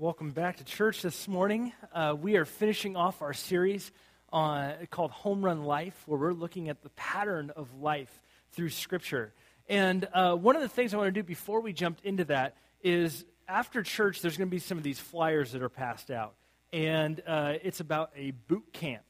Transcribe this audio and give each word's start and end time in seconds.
Welcome 0.00 0.30
back 0.30 0.58
to 0.58 0.64
church 0.64 1.02
this 1.02 1.26
morning. 1.26 1.72
Uh, 1.92 2.14
we 2.16 2.36
are 2.36 2.44
finishing 2.44 2.94
off 2.94 3.20
our 3.20 3.32
series 3.32 3.90
on, 4.32 4.74
called 4.92 5.10
Home 5.10 5.44
Run 5.44 5.64
Life, 5.64 6.00
where 6.06 6.20
we're 6.20 6.32
looking 6.32 6.68
at 6.68 6.84
the 6.84 6.90
pattern 6.90 7.50
of 7.56 7.80
life 7.80 8.22
through 8.52 8.68
Scripture. 8.68 9.32
And 9.68 10.06
uh, 10.14 10.36
one 10.36 10.54
of 10.54 10.62
the 10.62 10.68
things 10.68 10.94
I 10.94 10.98
want 10.98 11.08
to 11.08 11.20
do 11.20 11.24
before 11.24 11.60
we 11.60 11.72
jump 11.72 11.98
into 12.04 12.26
that 12.26 12.54
is 12.80 13.24
after 13.48 13.82
church, 13.82 14.22
there's 14.22 14.36
going 14.36 14.46
to 14.46 14.54
be 14.54 14.60
some 14.60 14.78
of 14.78 14.84
these 14.84 15.00
flyers 15.00 15.50
that 15.50 15.64
are 15.64 15.68
passed 15.68 16.12
out. 16.12 16.34
And 16.72 17.20
uh, 17.26 17.54
it's 17.60 17.80
about 17.80 18.12
a 18.14 18.30
boot 18.46 18.72
camp. 18.72 19.02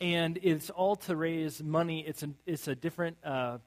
And 0.00 0.40
it's 0.42 0.70
all 0.70 0.96
to 0.96 1.14
raise 1.14 1.62
money. 1.62 2.04
It's 2.04 2.24
a, 2.24 2.30
it's 2.46 2.66
a 2.66 2.74
different 2.74 3.16
uh, 3.22 3.58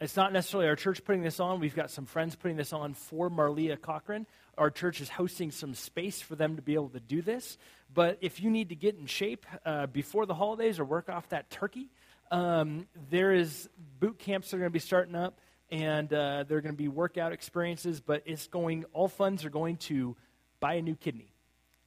it's 0.00 0.16
not 0.16 0.32
necessarily 0.32 0.68
our 0.68 0.76
church 0.76 1.04
putting 1.04 1.22
this 1.22 1.38
on. 1.40 1.60
We've 1.60 1.74
got 1.74 1.90
some 1.90 2.06
friends 2.06 2.34
putting 2.34 2.56
this 2.56 2.72
on 2.72 2.94
for 2.94 3.30
Marlia 3.30 3.80
Cochran. 3.80 4.26
Our 4.58 4.70
church 4.70 5.00
is 5.00 5.08
hosting 5.08 5.50
some 5.50 5.74
space 5.74 6.20
for 6.20 6.34
them 6.34 6.56
to 6.56 6.62
be 6.62 6.74
able 6.74 6.90
to 6.90 7.00
do 7.00 7.22
this. 7.22 7.56
But 7.94 8.18
if 8.20 8.42
you 8.42 8.50
need 8.50 8.70
to 8.70 8.74
get 8.74 8.96
in 8.96 9.06
shape 9.06 9.46
uh, 9.64 9.86
before 9.86 10.26
the 10.26 10.34
holidays 10.34 10.78
or 10.78 10.84
work 10.84 11.08
off 11.08 11.28
that 11.28 11.50
turkey, 11.50 11.90
um, 12.30 12.86
there 13.10 13.32
is 13.32 13.68
boot 14.00 14.18
camps 14.18 14.50
that 14.50 14.56
are 14.56 14.60
going 14.60 14.70
to 14.70 14.72
be 14.72 14.78
starting 14.78 15.14
up, 15.14 15.38
and 15.70 16.12
uh, 16.12 16.44
there 16.48 16.58
are 16.58 16.62
going 16.62 16.74
to 16.74 16.82
be 16.82 16.88
workout 16.88 17.32
experiences. 17.32 18.00
But 18.00 18.22
it's 18.26 18.48
going. 18.48 18.84
All 18.92 19.08
funds 19.08 19.44
are 19.44 19.50
going 19.50 19.76
to 19.78 20.16
buy 20.58 20.74
a 20.74 20.82
new 20.82 20.96
kidney, 20.96 21.32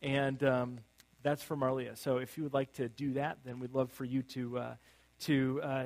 and 0.01 0.43
um, 0.43 0.79
that's 1.23 1.41
for 1.41 1.57
Marlia. 1.57 1.97
So 1.97 2.17
if 2.17 2.37
you 2.37 2.43
would 2.43 2.53
like 2.53 2.73
to 2.73 2.87
do 2.87 3.13
that, 3.13 3.39
then 3.43 3.59
we'd 3.59 3.73
love 3.73 3.91
for 3.91 4.05
you 4.05 4.21
to 4.21 4.57
uh, 4.59 4.75
to 5.21 5.61
uh, 5.63 5.83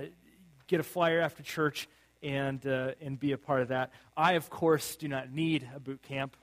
get 0.68 0.82
a 0.82 0.84
flyer 0.84 1.22
after 1.22 1.42
church 1.42 1.88
and, 2.22 2.66
uh, 2.66 2.92
and 3.02 3.20
be 3.20 3.32
a 3.32 3.38
part 3.38 3.62
of 3.62 3.70
that. 3.70 3.92
I, 4.16 4.34
of 4.34 4.50
course, 4.50 4.96
do 4.96 5.08
not 5.08 5.32
need 5.32 5.68
a 5.76 5.80
boot 5.80 6.02
camp. 6.02 6.36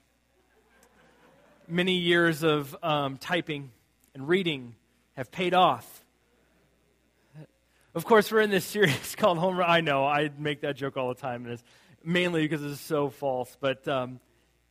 Many 1.69 1.97
years 1.99 2.43
of 2.43 2.77
um, 2.83 3.19
typing 3.19 3.71
and 4.15 4.29
reading 4.29 4.74
have 5.16 5.30
paid 5.30 5.55
off. 5.55 6.02
Of 7.95 8.05
course, 8.05 8.30
we're 8.30 8.43
in 8.43 8.51
this 8.51 8.65
series 8.65 9.15
called 9.16 9.38
Home 9.38 9.57
Run. 9.57 9.68
I 9.68 9.80
know, 9.80 10.07
I 10.07 10.30
make 10.38 10.60
that 10.60 10.77
joke 10.77 10.96
all 10.96 11.09
the 11.09 11.21
time, 11.21 11.45
and 11.45 11.55
it's 11.55 11.65
mainly 12.05 12.43
because 12.46 12.63
it's 12.63 12.80
so 12.80 13.09
false. 13.09 13.57
But 13.59 13.88
um, 13.88 14.21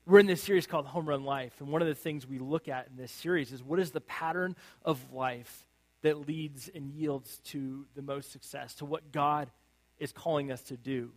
we're 0.05 0.19
in 0.19 0.27
this 0.27 0.43
series 0.43 0.67
called 0.67 0.85
Home 0.85 1.09
Run 1.09 1.23
Life. 1.23 1.53
And 1.59 1.69
one 1.69 1.81
of 1.81 1.87
the 1.87 1.95
things 1.95 2.27
we 2.27 2.37
look 2.37 2.67
at 2.67 2.87
in 2.87 2.95
this 2.95 3.11
series 3.11 3.51
is 3.51 3.63
what 3.63 3.79
is 3.79 3.91
the 3.91 4.01
pattern 4.01 4.55
of 4.83 5.11
life 5.11 5.65
that 6.03 6.27
leads 6.27 6.69
and 6.69 6.91
yields 6.91 7.39
to 7.45 7.85
the 7.95 8.03
most 8.03 8.31
success, 8.31 8.75
to 8.75 8.85
what 8.85 9.11
God 9.11 9.49
is 9.99 10.11
calling 10.11 10.51
us 10.51 10.61
to 10.63 10.77
do. 10.77 11.11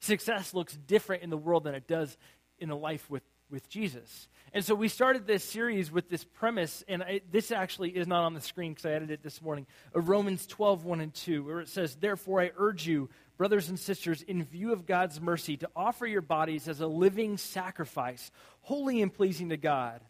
Success 0.00 0.54
looks 0.54 0.76
different 0.86 1.22
in 1.22 1.30
the 1.30 1.36
world 1.36 1.64
than 1.64 1.74
it 1.74 1.86
does 1.86 2.16
in 2.58 2.70
a 2.70 2.76
life 2.76 3.08
with, 3.10 3.22
with 3.50 3.68
Jesus. 3.68 4.28
And 4.52 4.64
so 4.64 4.74
we 4.74 4.88
started 4.88 5.26
this 5.26 5.44
series 5.44 5.92
with 5.92 6.08
this 6.08 6.24
premise, 6.24 6.82
and 6.88 7.02
I, 7.02 7.20
this 7.30 7.52
actually 7.52 7.90
is 7.90 8.06
not 8.06 8.24
on 8.24 8.34
the 8.34 8.40
screen 8.40 8.72
because 8.72 8.86
I 8.86 8.92
added 8.92 9.10
it 9.10 9.22
this 9.22 9.42
morning, 9.42 9.66
of 9.94 10.08
Romans 10.08 10.46
12, 10.46 10.84
1 10.84 11.00
and 11.00 11.14
2, 11.14 11.44
where 11.44 11.60
it 11.60 11.68
says, 11.68 11.96
Therefore 11.96 12.40
I 12.40 12.50
urge 12.56 12.86
you, 12.86 13.10
brothers 13.36 13.68
and 13.68 13.78
sisters, 13.78 14.22
in 14.22 14.44
view 14.44 14.72
of 14.72 14.86
God's 14.86 15.20
mercy, 15.20 15.56
to 15.58 15.68
offer 15.76 16.06
your 16.06 16.22
bodies 16.22 16.66
as 16.66 16.80
a 16.80 16.86
living 16.86 17.36
sacrifice, 17.36 18.30
holy 18.62 19.02
and 19.02 19.12
pleasing 19.12 19.50
to 19.50 19.56
God. 19.56 20.00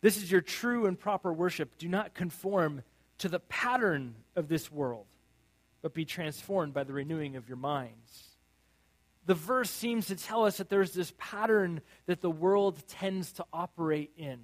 This 0.00 0.16
is 0.16 0.30
your 0.30 0.40
true 0.40 0.86
and 0.86 0.98
proper 0.98 1.32
worship. 1.32 1.78
Do 1.78 1.88
not 1.88 2.12
conform 2.12 2.82
to 3.18 3.28
the 3.28 3.38
pattern 3.38 4.16
of 4.34 4.48
this 4.48 4.70
world 4.70 5.06
but 5.82 5.92
be 5.92 6.04
transformed 6.04 6.72
by 6.72 6.84
the 6.84 6.92
renewing 6.92 7.36
of 7.36 7.48
your 7.48 7.58
minds. 7.58 8.28
The 9.26 9.34
verse 9.34 9.70
seems 9.70 10.06
to 10.06 10.16
tell 10.16 10.44
us 10.44 10.56
that 10.56 10.68
there's 10.68 10.92
this 10.92 11.12
pattern 11.18 11.80
that 12.06 12.20
the 12.20 12.30
world 12.30 12.82
tends 12.88 13.32
to 13.32 13.44
operate 13.52 14.12
in. 14.16 14.40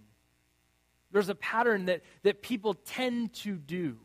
There's 1.11 1.29
a 1.29 1.35
pattern 1.35 1.87
that, 1.87 2.03
that 2.23 2.43
people 2.43 2.75
tend 2.75 3.33
to 3.35 3.57
do. 3.57 3.99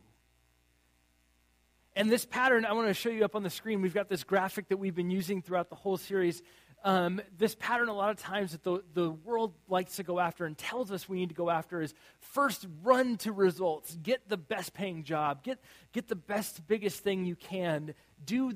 And 1.95 2.09
this 2.09 2.25
pattern, 2.25 2.65
I 2.65 2.73
want 2.73 2.87
to 2.87 2.93
show 2.93 3.09
you 3.09 3.23
up 3.23 3.35
on 3.35 3.43
the 3.43 3.49
screen. 3.49 3.81
We've 3.81 3.93
got 3.93 4.09
this 4.09 4.23
graphic 4.23 4.69
that 4.69 4.77
we've 4.77 4.95
been 4.95 5.11
using 5.11 5.41
throughout 5.41 5.69
the 5.69 5.75
whole 5.75 5.97
series 5.97 6.41
um, 6.85 7.21
this 7.37 7.55
pattern 7.55 7.87
a 7.87 7.93
lot 7.93 8.09
of 8.09 8.17
times 8.17 8.51
that 8.51 8.63
the, 8.63 8.83
the 8.93 9.09
world 9.09 9.53
likes 9.69 9.95
to 9.95 10.03
go 10.03 10.19
after 10.19 10.45
and 10.45 10.57
tells 10.57 10.91
us 10.91 11.07
we 11.07 11.17
need 11.17 11.29
to 11.29 11.35
go 11.35 11.49
after 11.49 11.81
is 11.81 11.93
first 12.19 12.67
run 12.83 13.17
to 13.17 13.31
results 13.31 13.95
get 14.03 14.27
the 14.27 14.37
best 14.37 14.73
paying 14.73 15.03
job 15.03 15.43
get, 15.43 15.59
get 15.93 16.07
the 16.07 16.15
best 16.15 16.67
biggest 16.67 16.99
thing 16.99 17.25
you 17.25 17.35
can 17.35 17.93
do 18.25 18.51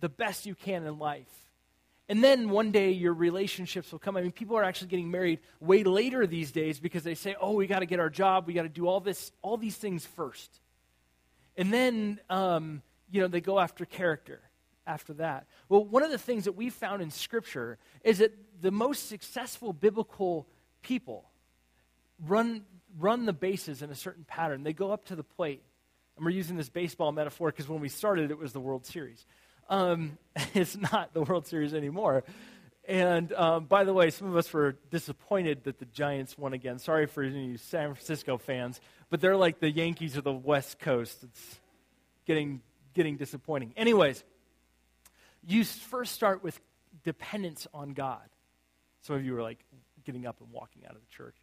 the 0.00 0.08
best 0.08 0.46
you 0.46 0.54
can 0.54 0.86
in 0.86 0.98
life. 0.98 1.28
And 2.08 2.22
then 2.22 2.50
one 2.50 2.70
day 2.70 2.92
your 2.92 3.12
relationships 3.12 3.90
will 3.90 3.98
come. 3.98 4.16
I 4.16 4.22
mean 4.22 4.32
people 4.32 4.56
are 4.56 4.64
actually 4.64 4.88
getting 4.88 5.10
married 5.10 5.40
way 5.60 5.84
later 5.84 6.26
these 6.26 6.52
days 6.52 6.78
because 6.78 7.02
they 7.02 7.14
say 7.14 7.36
oh 7.40 7.52
we 7.52 7.66
got 7.66 7.80
to 7.80 7.86
get 7.86 8.00
our 8.00 8.10
job. 8.10 8.46
We 8.46 8.54
got 8.54 8.62
to 8.62 8.68
do 8.68 8.86
all 8.86 9.00
this 9.00 9.32
all 9.42 9.56
these 9.56 9.76
things 9.76 10.06
first. 10.06 10.60
And 11.56 11.72
then 11.72 12.20
um, 12.30 12.82
you 13.10 13.20
know 13.20 13.28
they 13.28 13.40
go 13.40 13.58
after 13.58 13.84
character 13.84 14.40
after 14.86 15.14
that? 15.14 15.46
Well, 15.68 15.84
one 15.84 16.02
of 16.02 16.10
the 16.10 16.18
things 16.18 16.44
that 16.44 16.52
we 16.52 16.70
found 16.70 17.02
in 17.02 17.10
Scripture 17.10 17.78
is 18.04 18.18
that 18.18 18.32
the 18.60 18.70
most 18.70 19.08
successful 19.08 19.72
biblical 19.72 20.46
people 20.82 21.30
run, 22.24 22.62
run 22.98 23.26
the 23.26 23.32
bases 23.32 23.82
in 23.82 23.90
a 23.90 23.94
certain 23.94 24.24
pattern. 24.24 24.62
They 24.62 24.72
go 24.72 24.92
up 24.92 25.06
to 25.06 25.16
the 25.16 25.24
plate. 25.24 25.62
And 26.16 26.24
we're 26.24 26.30
using 26.30 26.56
this 26.56 26.70
baseball 26.70 27.12
metaphor 27.12 27.50
because 27.50 27.68
when 27.68 27.80
we 27.80 27.90
started, 27.90 28.30
it 28.30 28.38
was 28.38 28.52
the 28.52 28.60
World 28.60 28.86
Series. 28.86 29.26
Um, 29.68 30.16
it's 30.54 30.76
not 30.76 31.12
the 31.12 31.22
World 31.22 31.46
Series 31.46 31.74
anymore. 31.74 32.24
And 32.88 33.32
um, 33.32 33.64
by 33.64 33.84
the 33.84 33.92
way, 33.92 34.10
some 34.10 34.28
of 34.28 34.36
us 34.36 34.52
were 34.52 34.76
disappointed 34.90 35.64
that 35.64 35.78
the 35.78 35.86
Giants 35.86 36.38
won 36.38 36.52
again. 36.52 36.78
Sorry 36.78 37.06
for 37.06 37.22
you 37.22 37.56
San 37.56 37.94
Francisco 37.94 38.38
fans, 38.38 38.80
but 39.10 39.20
they're 39.20 39.36
like 39.36 39.58
the 39.58 39.70
Yankees 39.70 40.16
of 40.16 40.24
the 40.24 40.32
West 40.32 40.78
Coast. 40.78 41.24
It's 41.24 41.60
getting 42.26 42.60
getting 42.94 43.16
disappointing. 43.16 43.74
Anyways, 43.76 44.22
you 45.46 45.64
first 45.64 46.12
start 46.12 46.42
with 46.42 46.60
dependence 47.04 47.66
on 47.72 47.90
God. 47.90 48.22
Some 49.02 49.16
of 49.16 49.24
you 49.24 49.36
are 49.36 49.42
like 49.42 49.64
getting 50.04 50.26
up 50.26 50.40
and 50.40 50.50
walking 50.50 50.84
out 50.84 50.94
of 50.94 51.00
the 51.00 51.16
church. 51.16 51.36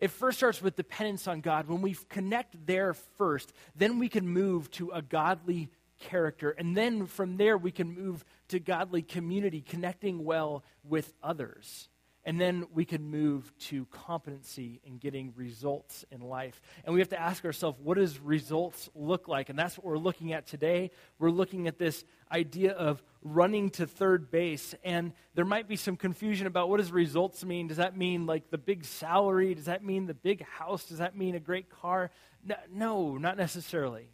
It 0.00 0.08
first 0.08 0.38
starts 0.38 0.62
with 0.62 0.76
dependence 0.76 1.26
on 1.26 1.40
God. 1.40 1.66
When 1.66 1.82
we 1.82 1.96
connect 2.08 2.66
there 2.66 2.94
first, 2.94 3.52
then 3.74 3.98
we 3.98 4.08
can 4.08 4.28
move 4.28 4.70
to 4.72 4.90
a 4.90 5.02
godly 5.02 5.70
character. 5.98 6.50
And 6.50 6.76
then 6.76 7.06
from 7.06 7.36
there, 7.36 7.58
we 7.58 7.72
can 7.72 7.92
move 7.92 8.24
to 8.48 8.60
godly 8.60 9.02
community, 9.02 9.60
connecting 9.60 10.24
well 10.24 10.62
with 10.84 11.12
others. 11.22 11.88
And 12.28 12.38
then 12.38 12.66
we 12.74 12.84
can 12.84 13.10
move 13.10 13.50
to 13.68 13.86
competency 13.86 14.82
in 14.84 14.98
getting 14.98 15.32
results 15.34 16.04
in 16.10 16.20
life. 16.20 16.60
And 16.84 16.92
we 16.92 17.00
have 17.00 17.08
to 17.08 17.18
ask 17.18 17.42
ourselves, 17.42 17.78
what 17.82 17.96
does 17.96 18.18
results 18.20 18.90
look 18.94 19.28
like? 19.28 19.48
And 19.48 19.58
that's 19.58 19.78
what 19.78 19.86
we're 19.86 19.96
looking 19.96 20.34
at 20.34 20.46
today. 20.46 20.90
We're 21.18 21.30
looking 21.30 21.68
at 21.68 21.78
this 21.78 22.04
idea 22.30 22.72
of 22.72 23.02
running 23.22 23.70
to 23.70 23.86
third 23.86 24.30
base. 24.30 24.74
And 24.84 25.14
there 25.36 25.46
might 25.46 25.68
be 25.68 25.76
some 25.76 25.96
confusion 25.96 26.46
about 26.46 26.68
what 26.68 26.80
does 26.80 26.92
results 26.92 27.46
mean? 27.46 27.66
Does 27.66 27.78
that 27.78 27.96
mean 27.96 28.26
like 28.26 28.50
the 28.50 28.58
big 28.58 28.84
salary? 28.84 29.54
Does 29.54 29.64
that 29.64 29.82
mean 29.82 30.04
the 30.04 30.12
big 30.12 30.44
house? 30.44 30.84
Does 30.84 30.98
that 30.98 31.16
mean 31.16 31.34
a 31.34 31.40
great 31.40 31.70
car? 31.70 32.10
No, 32.44 32.56
no 32.70 33.16
not 33.16 33.38
necessarily 33.38 34.10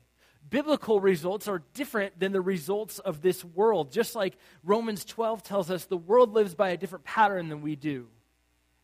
biblical 0.50 1.00
results 1.00 1.48
are 1.48 1.62
different 1.74 2.18
than 2.18 2.32
the 2.32 2.40
results 2.40 2.98
of 2.98 3.22
this 3.22 3.44
world. 3.44 3.90
Just 3.90 4.14
like 4.14 4.36
Romans 4.62 5.04
12 5.04 5.42
tells 5.42 5.70
us, 5.70 5.84
the 5.84 5.96
world 5.96 6.32
lives 6.32 6.54
by 6.54 6.70
a 6.70 6.76
different 6.76 7.04
pattern 7.04 7.48
than 7.48 7.62
we 7.62 7.76
do. 7.76 8.06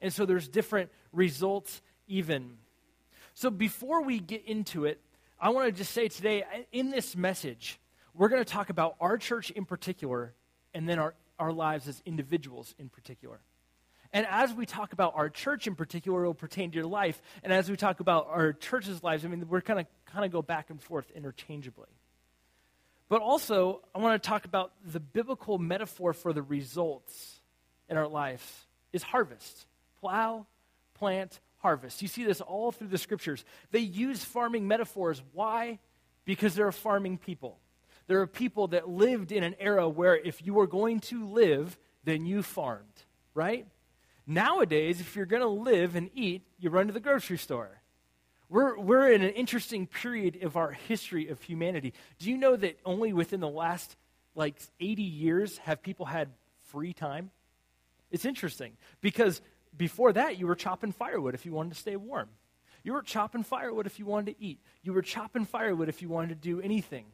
And 0.01 0.13
so 0.13 0.27
there's 0.27 0.49
different 0.49 0.91
results, 1.13 1.83
even. 2.09 2.57
So 3.35 3.51
before 3.51 4.03
we 4.03 4.19
get 4.19 4.45
into 4.47 4.85
it, 4.85 5.01
I 5.39 5.51
want 5.51 5.67
to 5.67 5.73
just 5.73 5.93
say 5.93 6.09
today, 6.09 6.45
in 6.73 6.91
this 6.91 7.17
message, 7.17 7.79
we're 8.15 8.29
going 8.29 8.45
to 8.45 8.51
talk 8.51 8.71
about 8.71 8.97
our 9.01 9.17
church 9.17 9.51
in 9.51 9.65
particular, 9.65 10.35
and 10.75 10.89
then 10.89 10.99
our, 10.99 11.15
our 11.39 11.53
lives 11.53 11.89
as 11.89 12.03
individuals 12.05 12.75
in 12.79 12.89
particular. 12.89 13.41
And 14.13 14.27
as 14.29 14.53
we 14.53 14.67
talk 14.67 14.93
about 14.93 15.15
our 15.15 15.29
church 15.29 15.67
in 15.67 15.77
particular, 15.77 16.25
it 16.25 16.27
will 16.27 16.35
pertain 16.35 16.71
to 16.73 16.77
your 16.77 16.87
life. 16.87 17.21
And 17.45 17.53
as 17.53 17.71
we 17.71 17.77
talk 17.77 18.01
about 18.01 18.29
our 18.29 18.53
church's 18.53 19.03
lives, 19.03 19.25
I 19.25 19.29
mean, 19.29 19.47
we're 19.49 19.61
kind 19.61 19.79
of 19.81 19.87
kind 20.07 20.25
of 20.25 20.33
go 20.33 20.43
back 20.43 20.71
and 20.71 20.83
forth 20.83 21.11
interchangeably. 21.15 21.87
But 23.09 23.23
also, 23.23 23.83
I 23.95 23.99
want 23.99 24.21
to 24.21 24.29
talk 24.29 24.45
about 24.45 24.73
the 24.85 25.01
biblical 25.01 25.59
metaphor 25.59 26.13
for 26.13 26.33
the 26.33 26.43
results 26.43 27.41
in 27.89 27.97
our 27.97 28.09
life 28.09 28.69
is 28.93 29.03
harvest. 29.03 29.67
Plow, 30.01 30.47
plant, 30.95 31.41
harvest. 31.59 32.03
You 32.03 32.09
see 32.09 32.25
this 32.25 32.41
all 32.41 32.73
through 32.73 32.89
the 32.89 32.99
scriptures. 32.99 33.45
They 33.71 33.81
use 33.81 34.25
farming 34.25 34.67
metaphors. 34.67 35.23
Why? 35.33 35.79
Because 36.25 36.55
they're 36.55 36.69
a 36.69 36.73
farming 36.73 37.19
people. 37.19 37.59
There 38.07 38.21
are 38.21 38.27
people 38.27 38.69
that 38.69 38.89
lived 38.89 39.31
in 39.33 39.45
an 39.45 39.55
era 39.61 39.89
where 39.89 40.17
if 40.17 40.45
you 40.45 40.55
were 40.55 40.67
going 40.67 41.01
to 41.01 41.29
live, 41.29 41.77
then 42.05 42.27
you 42.27 42.43
farmed, 42.43 42.87
right? 43.35 43.67
Nowadays, 44.31 45.01
if 45.01 45.17
you're 45.17 45.27
going 45.27 45.43
to 45.43 45.49
live 45.49 45.97
and 45.97 46.09
eat, 46.15 46.43
you 46.61 46.71
run 46.71 46.87
to 46.87 46.93
the 46.93 47.01
grocery 47.01 47.37
store. 47.37 47.81
We're, 48.49 48.79
we're 48.79 49.11
in 49.11 49.23
an 49.23 49.31
interesting 49.31 49.89
period 49.89 50.45
of 50.45 50.57
our 50.57 50.71
history 50.71 51.27
of 51.27 51.43
humanity. 51.43 51.95
Do 52.21 52.31
you 52.31 52.37
know 52.37 52.55
that 52.55 52.79
only 52.85 53.13
within 53.13 53.41
the 53.41 53.49
last 53.49 53.97
like 54.37 54.55
80 54.79 55.03
years 55.03 55.59
have 55.59 55.83
people 55.83 56.07
had 56.07 56.29
free 56.69 56.93
time? 56.93 57.33
It's 58.13 58.25
interesting 58.25 58.75
because 59.01 59.41
before 59.77 60.13
that, 60.13 60.39
you 60.39 60.47
were 60.47 60.55
chopping 60.55 60.93
firewood 60.93 61.35
if 61.35 61.45
you 61.45 61.53
wanted 61.53 61.73
to 61.73 61.81
stay 61.81 61.97
warm. 61.97 62.29
You 62.85 62.93
were 62.93 63.03
chopping 63.03 63.43
firewood 63.43 63.87
if 63.87 63.99
you 63.99 64.07
wanted 64.07 64.37
to 64.37 64.45
eat. 64.45 64.61
You 64.85 64.93
were 64.93 65.03
chopping 65.03 65.45
firewood 65.45 65.89
if 65.89 66.03
you 66.03 66.09
wanted 66.09 66.29
to 66.29 66.35
do 66.37 66.61
anything. 66.61 67.07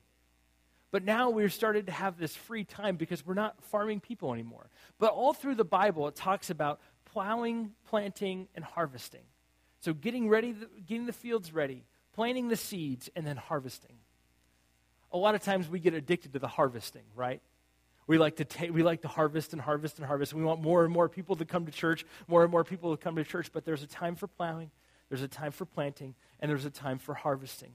But 0.90 1.02
now 1.04 1.30
we're 1.30 1.48
started 1.48 1.86
to 1.86 1.92
have 1.92 2.18
this 2.18 2.36
free 2.36 2.64
time 2.64 2.96
because 2.96 3.26
we're 3.26 3.34
not 3.34 3.62
farming 3.64 4.00
people 4.00 4.32
anymore. 4.32 4.70
But 4.98 5.12
all 5.12 5.32
through 5.32 5.56
the 5.56 5.64
Bible, 5.64 6.08
it 6.08 6.14
talks 6.14 6.50
about 6.50 6.80
plowing, 7.16 7.70
planting, 7.88 8.46
and 8.54 8.62
harvesting. 8.62 9.22
So 9.80 9.94
getting 9.94 10.28
ready, 10.28 10.54
getting 10.86 11.06
the 11.06 11.14
fields 11.14 11.50
ready, 11.50 11.82
planting 12.14 12.48
the 12.48 12.56
seeds, 12.56 13.08
and 13.16 13.26
then 13.26 13.38
harvesting. 13.38 13.96
A 15.12 15.16
lot 15.16 15.34
of 15.34 15.40
times 15.40 15.66
we 15.66 15.80
get 15.80 15.94
addicted 15.94 16.34
to 16.34 16.38
the 16.38 16.46
harvesting, 16.46 17.04
right? 17.14 17.40
We 18.06 18.18
like 18.18 18.36
to 18.36 18.44
take, 18.44 18.70
we 18.70 18.82
like 18.82 19.00
to 19.00 19.08
harvest 19.08 19.54
and 19.54 19.62
harvest 19.62 19.96
and 19.96 20.06
harvest. 20.06 20.34
We 20.34 20.44
want 20.44 20.60
more 20.60 20.84
and 20.84 20.92
more 20.92 21.08
people 21.08 21.36
to 21.36 21.46
come 21.46 21.64
to 21.64 21.72
church, 21.72 22.04
more 22.28 22.42
and 22.42 22.50
more 22.50 22.64
people 22.64 22.94
to 22.94 23.02
come 23.02 23.16
to 23.16 23.24
church. 23.24 23.50
But 23.50 23.64
there's 23.64 23.82
a 23.82 23.86
time 23.86 24.14
for 24.14 24.26
plowing, 24.26 24.70
there's 25.08 25.22
a 25.22 25.28
time 25.28 25.52
for 25.52 25.64
planting, 25.64 26.14
and 26.40 26.50
there's 26.50 26.66
a 26.66 26.70
time 26.70 26.98
for 26.98 27.14
harvesting. 27.14 27.72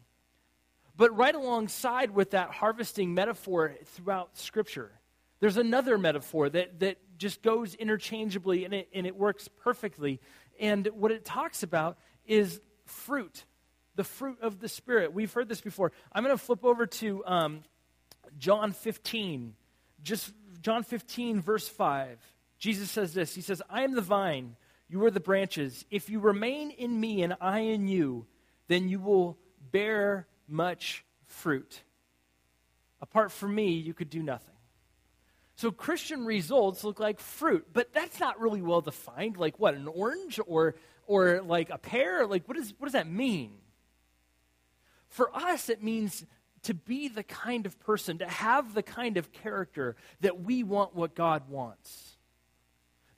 But 0.96 1.18
right 1.18 1.34
alongside 1.34 2.12
with 2.12 2.30
that 2.32 2.52
harvesting 2.52 3.16
metaphor 3.16 3.74
throughout 3.86 4.38
Scripture, 4.38 4.92
there's 5.42 5.58
another 5.58 5.98
metaphor 5.98 6.50
that, 6.50 6.80
that 6.80 6.98
just 7.18 7.42
goes 7.42 7.74
interchangeably 7.74 8.64
and 8.64 8.74
it, 8.74 8.90
and 8.94 9.06
it 9.06 9.16
works 9.16 9.48
perfectly. 9.48 10.22
And 10.60 10.88
what 10.94 11.12
it 11.12 11.26
talks 11.26 11.64
about 11.64 11.98
is 12.26 12.62
fruit, 12.86 13.44
the 13.96 14.04
fruit 14.04 14.38
of 14.42 14.60
the 14.60 14.70
Spirit. 14.70 15.14
We've 15.14 15.34
heard 15.34 15.50
this 15.50 15.60
before. 15.60 15.92
I'm 16.14 16.24
going 16.24 16.38
to 16.38 16.42
flip 16.42 16.64
over 16.64 16.86
to 16.86 17.26
um, 17.26 17.64
John 18.38 18.72
15, 18.72 19.56
just 20.04 20.32
John 20.62 20.84
15, 20.84 21.42
verse 21.42 21.68
5. 21.68 22.20
Jesus 22.60 22.92
says 22.92 23.16
this 23.16 23.34
He 23.34 23.42
says, 23.42 23.64
I 23.68 23.82
am 23.82 23.96
the 23.96 24.02
vine, 24.02 24.56
you 24.88 25.04
are 25.06 25.12
the 25.12 25.20
branches. 25.20 25.86
If 25.90 26.12
you 26.12 26.20
remain 26.20 26.70
in 26.70 27.00
me 27.00 27.24
and 27.24 27.36
I 27.42 27.62
in 27.62 27.88
you, 27.88 28.28
then 28.68 28.90
you 28.90 29.00
will 29.00 29.40
bear 29.72 30.28
much 30.48 31.04
fruit. 31.26 31.82
Apart 33.02 33.32
from 33.32 33.56
me, 33.56 33.72
you 33.72 33.96
could 33.96 34.12
do 34.12 34.22
nothing. 34.22 34.50
So 35.62 35.69
Christian 35.69 36.25
results 36.25 36.84
look 36.84 37.00
like 37.00 37.19
fruit, 37.19 37.68
but 37.72 37.94
that's 37.94 38.19
not 38.19 38.40
really 38.40 38.63
well 38.63 38.81
defined. 38.81 39.38
Like 39.38 39.60
what, 39.60 39.75
an 39.75 39.88
orange 39.88 40.40
or 40.48 40.74
or 41.06 41.40
like 41.44 41.69
a 41.69 41.78
pear? 41.78 42.25
Like 42.25 42.48
what, 42.48 42.58
is, 42.58 42.74
what 42.80 42.88
does 42.88 42.94
that 42.94 43.08
mean? 43.08 43.52
For 45.10 45.30
us, 45.38 45.69
it 45.69 45.84
means 45.84 46.25
to 46.63 46.74
be 46.74 47.10
the 47.10 47.22
kind 47.22 47.68
of 47.68 47.80
person, 47.80 48.18
to 48.18 48.28
have 48.28 48.74
the 48.74 48.81
kind 48.81 49.18
of 49.18 49.31
character 49.34 49.96
that 50.22 50.42
we 50.42 50.63
want 50.63 50.96
what 50.96 51.13
God 51.13 51.48
wants. 51.48 52.18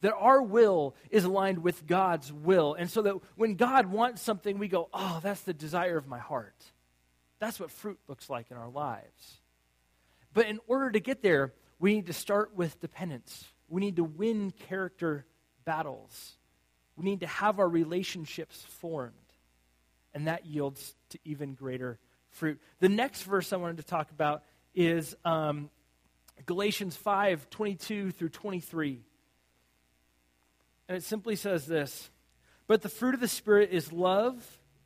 That 0.02 0.14
our 0.14 0.42
will 0.42 0.96
is 1.12 1.24
aligned 1.24 1.64
with 1.64 1.88
God's 1.88 2.34
will. 2.34 2.74
And 2.74 2.92
so 2.92 3.04
that 3.04 3.16
when 3.38 3.56
God 3.56 3.86
wants 3.86 4.22
something, 4.22 4.60
we 4.60 4.68
go, 4.68 4.90
oh, 4.94 5.22
that's 5.24 5.44
the 5.44 5.54
desire 5.54 5.98
of 5.98 6.08
my 6.08 6.20
heart. 6.20 6.62
That's 7.40 7.58
what 7.58 7.72
fruit 7.72 8.00
looks 8.10 8.30
like 8.30 8.52
in 8.52 8.58
our 8.58 8.70
lives. 8.70 9.40
But 10.34 10.48
in 10.48 10.60
order 10.68 10.92
to 10.92 11.00
get 11.00 11.22
there, 11.22 11.54
we 11.84 11.96
need 11.96 12.06
to 12.06 12.14
start 12.14 12.56
with 12.56 12.80
dependence. 12.80 13.44
We 13.68 13.82
need 13.82 13.98
to 13.98 14.06
win 14.06 14.52
character 14.70 15.26
battles. 15.66 16.38
We 16.96 17.04
need 17.04 17.20
to 17.20 17.28
have 17.28 17.60
our 17.60 17.68
relationships 17.68 18.66
formed. 18.80 19.12
And 20.14 20.28
that 20.28 20.46
yields 20.46 20.96
to 21.10 21.20
even 21.26 21.56
greater 21.56 22.00
fruit. 22.30 22.62
The 22.80 22.88
next 22.88 23.24
verse 23.24 23.52
I 23.52 23.58
wanted 23.58 23.78
to 23.78 23.84
talk 23.84 24.12
about 24.12 24.44
is 24.74 25.14
um, 25.26 25.70
Galatians 26.46 26.96
5 26.96 27.50
22 27.50 28.12
through 28.12 28.30
23. 28.30 29.02
And 30.88 30.98
it 30.98 31.04
simply 31.04 31.36
says 31.36 31.66
this 31.66 32.10
But 32.66 32.82
the 32.82 32.88
fruit 32.88 33.14
of 33.14 33.20
the 33.20 33.28
Spirit 33.28 33.72
is 33.74 33.92
love, 33.92 34.42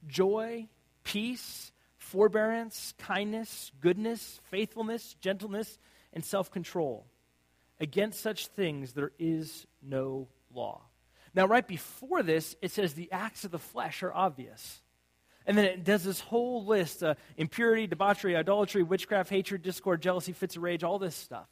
joy, 0.08 0.68
peace 1.04 1.72
forbearance, 2.08 2.94
kindness, 2.98 3.72
goodness, 3.82 4.40
faithfulness, 4.50 5.16
gentleness, 5.20 5.78
and 6.18 6.26
self 6.26 6.50
control. 6.50 7.06
Against 7.80 8.22
such 8.22 8.48
things 8.48 8.94
there 8.94 9.12
is 9.20 9.68
no 9.84 10.28
law. 10.52 10.82
Now, 11.36 11.46
right 11.46 11.68
before 11.68 12.24
this, 12.24 12.56
it 12.60 12.72
says 12.72 12.96
the 12.96 13.12
acts 13.12 13.46
of 13.46 13.52
the 13.52 13.60
flesh 13.60 14.02
are 14.02 14.12
obvious. 14.12 14.82
And 15.46 15.56
then 15.56 15.66
it 15.66 15.84
does 15.84 16.04
this 16.04 16.20
whole 16.20 16.66
list 16.66 17.04
uh, 17.04 17.14
impurity, 17.38 17.86
debauchery, 17.86 18.36
idolatry, 18.36 18.82
witchcraft, 18.82 19.30
hatred, 19.30 19.62
discord, 19.62 20.02
jealousy, 20.02 20.34
fits 20.34 20.56
of 20.56 20.64
rage, 20.64 20.84
all 20.84 20.98
this 20.98 21.16
stuff. 21.16 21.48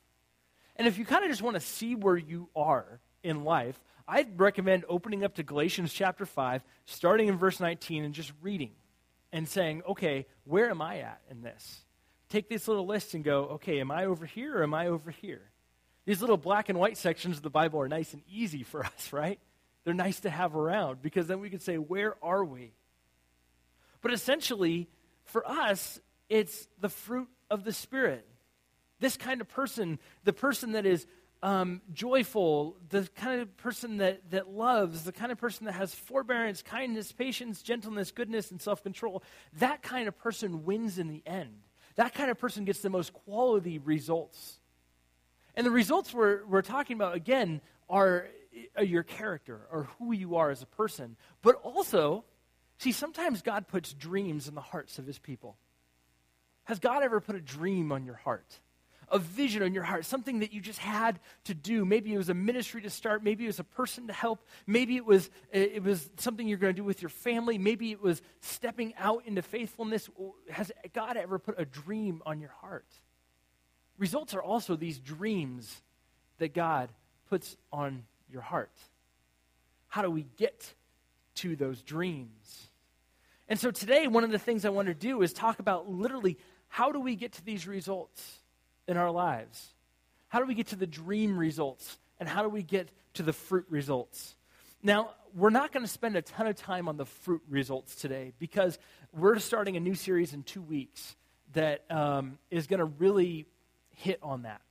And 0.78 0.88
if 0.88 0.98
you 0.98 1.06
kind 1.06 1.24
of 1.24 1.30
just 1.30 1.44
want 1.44 1.54
to 1.54 1.62
see 1.62 1.94
where 1.94 2.18
you 2.18 2.50
are 2.56 3.00
in 3.22 3.44
life, 3.44 3.80
I'd 4.08 4.40
recommend 4.40 4.86
opening 4.90 5.24
up 5.24 5.36
to 5.36 5.44
Galatians 5.44 5.94
chapter 5.94 6.26
5, 6.26 6.64
starting 6.86 7.28
in 7.28 7.38
verse 7.38 7.60
19, 7.60 8.04
and 8.04 8.16
just 8.16 8.34
reading 8.42 8.72
and 9.32 9.48
saying, 9.48 9.84
okay, 9.88 10.26
where 10.44 10.72
am 10.72 10.82
I 10.82 11.02
at 11.02 11.22
in 11.30 11.44
this? 11.44 11.85
Take 12.30 12.50
this 12.50 12.68
little 12.68 12.86
list 12.86 13.14
and 13.14 13.24
go, 13.24 13.44
okay, 13.54 13.80
am 13.80 13.92
I 13.92 14.06
over 14.06 14.26
here 14.26 14.58
or 14.58 14.64
am 14.64 14.74
I 14.74 14.88
over 14.88 15.12
here? 15.12 15.42
These 16.06 16.22
little 16.22 16.38
black 16.38 16.70
and 16.70 16.78
white 16.78 16.98
sections 16.98 17.38
of 17.38 17.44
the 17.44 17.50
Bible 17.50 17.80
are 17.82 17.88
nice 17.88 18.14
and 18.14 18.22
easy 18.28 18.64
for 18.64 18.84
us, 18.86 19.14
right? 19.14 19.40
They're 19.84 19.94
nice 19.94 20.22
to 20.22 20.30
have 20.30 20.56
around 20.56 21.02
because 21.02 21.28
then 21.28 21.40
we 21.40 21.50
can 21.50 21.60
say, 21.60 21.78
where 21.78 22.16
are 22.24 22.44
we? 22.44 22.74
But 24.02 24.14
essentially, 24.14 24.88
for 25.24 25.48
us, 25.48 26.00
it's 26.30 26.68
the 26.80 26.90
fruit 26.90 27.28
of 27.50 27.64
the 27.64 27.74
Spirit. 27.74 28.28
This 29.00 29.18
kind 29.18 29.42
of 29.42 29.48
person, 29.48 30.00
the 30.24 30.34
person 30.34 30.74
that 30.74 30.86
is 30.86 31.06
um, 31.44 31.82
joyful, 31.94 32.78
the 32.90 33.08
kind 33.16 33.42
of 33.42 33.56
person 33.58 33.98
that, 33.98 34.32
that 34.32 34.50
loves, 34.50 35.04
the 35.04 35.12
kind 35.12 35.32
of 35.32 35.38
person 35.38 35.66
that 35.66 35.74
has 35.74 35.94
forbearance, 35.94 36.64
kindness, 36.64 37.12
patience, 37.12 37.62
gentleness, 37.62 38.12
goodness, 38.12 38.52
and 38.52 38.62
self 38.62 38.82
control, 38.82 39.22
that 39.60 39.84
kind 39.84 40.08
of 40.08 40.18
person 40.18 40.66
wins 40.66 40.98
in 40.98 41.08
the 41.08 41.22
end. 41.26 41.65
That 41.96 42.14
kind 42.14 42.30
of 42.30 42.38
person 42.38 42.66
gets 42.66 42.80
the 42.82 42.90
most 42.90 43.14
quality 43.14 43.80
results. 43.80 44.60
And 45.56 45.66
the 45.66 45.72
results 45.72 46.14
we're, 46.14 46.46
we're 46.46 46.62
talking 46.62 46.96
about, 46.96 47.16
again, 47.16 47.62
are, 47.90 48.28
are 48.76 48.84
your 48.84 49.04
character 49.04 49.62
or 49.72 49.84
who 49.98 50.12
you 50.12 50.36
are 50.36 50.50
as 50.50 50.62
a 50.62 50.66
person. 50.66 51.16
But 51.42 51.56
also, 51.64 52.26
see, 52.78 52.92
sometimes 52.92 53.42
God 53.42 53.68
puts 53.68 53.94
dreams 53.94 54.48
in 54.48 54.56
the 54.56 54.62
hearts 54.62 55.00
of 55.00 55.06
his 55.06 55.18
people. 55.18 55.56
Has 56.66 56.80
God 56.80 57.04
ever 57.04 57.22
put 57.22 57.36
a 57.36 57.42
dream 57.42 57.92
on 57.92 58.06
your 58.06 58.16
heart? 58.16 58.60
A 59.10 59.20
vision 59.20 59.64
on 59.64 59.74
your 59.74 59.84
heart, 59.84 60.06
something 60.06 60.40
that 60.40 60.54
you 60.54 60.62
just 60.62 60.80
had 60.80 61.20
to 61.46 61.54
do. 61.54 61.86
Maybe 61.86 62.14
it 62.14 62.18
was 62.18 62.30
a 62.30 62.34
ministry 62.34 62.82
to 62.82 62.90
start, 62.90 63.24
maybe 63.24 63.44
it 63.44 63.48
was 63.48 63.60
a 63.60 63.64
person 63.64 64.08
to 64.08 64.14
help, 64.14 64.46
maybe 64.68 64.96
it 64.96 65.06
was 65.06 65.30
it 65.52 65.84
was 65.84 66.10
something 66.18 66.48
you're 66.48 66.58
going 66.58 66.74
to 66.74 66.82
do 66.82 66.84
with 66.84 67.02
your 67.02 67.10
family, 67.10 67.58
maybe 67.58 67.92
it 67.92 68.02
was 68.02 68.22
stepping 68.42 68.94
out 68.98 69.24
into 69.26 69.42
faithfulness. 69.42 70.10
Has 70.50 70.72
God 70.94 71.18
ever 71.18 71.40
put 71.40 71.60
a 71.60 71.66
dream 71.66 72.22
on 72.26 72.40
your 72.40 72.54
heart? 72.62 72.88
Results 73.98 74.34
are 74.34 74.44
also 74.44 74.76
these 74.76 75.00
dreams 75.00 75.82
that 76.38 76.54
God 76.54 76.90
puts 77.30 77.56
on 77.72 78.04
your 78.30 78.42
heart. 78.42 78.78
How 79.88 80.02
do 80.02 80.10
we 80.10 80.28
get 80.38 80.74
to 81.36 81.56
those 81.56 81.82
dreams? 81.82 82.68
And 83.48 83.60
so 83.60 83.72
today, 83.72 84.08
one 84.08 84.24
of 84.24 84.32
the 84.32 84.40
things 84.40 84.66
I 84.66 84.70
want 84.70 84.88
to 84.88 84.94
do 84.94 85.22
is 85.22 85.32
talk 85.32 85.60
about 85.60 85.90
literally 85.90 86.38
how 86.68 86.92
do 86.92 87.00
we 87.00 87.16
get 87.16 87.34
to 87.34 87.46
these 87.46 87.68
results? 87.68 88.40
In 88.88 88.98
our 88.98 89.12
lives? 89.12 89.74
How 90.28 90.40
do 90.40 90.46
we 90.46 90.56
get 90.56 90.68
to 90.68 90.76
the 90.76 90.88
dream 90.88 91.38
results? 91.38 91.98
And 92.20 92.30
how 92.30 92.44
do 92.44 92.50
we 92.50 92.64
get 92.64 92.90
to 93.16 93.24
the 93.24 93.34
fruit 93.34 93.66
results? 93.70 94.36
Now, 94.82 95.12
we're 95.34 95.50
not 95.50 95.74
going 95.74 95.84
to 95.86 95.92
spend 95.92 96.16
a 96.16 96.22
ton 96.22 96.48
of 96.48 96.56
time 96.56 96.88
on 96.88 96.98
the 96.98 97.06
fruit 97.06 97.42
results 97.50 97.96
today 97.96 98.34
because 98.40 98.78
we're 99.12 99.40
starting 99.40 99.76
a 99.76 99.80
new 99.80 99.96
series 99.96 100.34
in 100.34 100.44
two 100.44 100.62
weeks 100.62 101.16
that 101.54 101.84
um, 101.90 102.38
is 102.52 102.68
going 102.68 102.80
to 102.80 102.86
really 102.86 103.48
hit 103.90 104.20
on 104.22 104.44
that. 104.44 104.62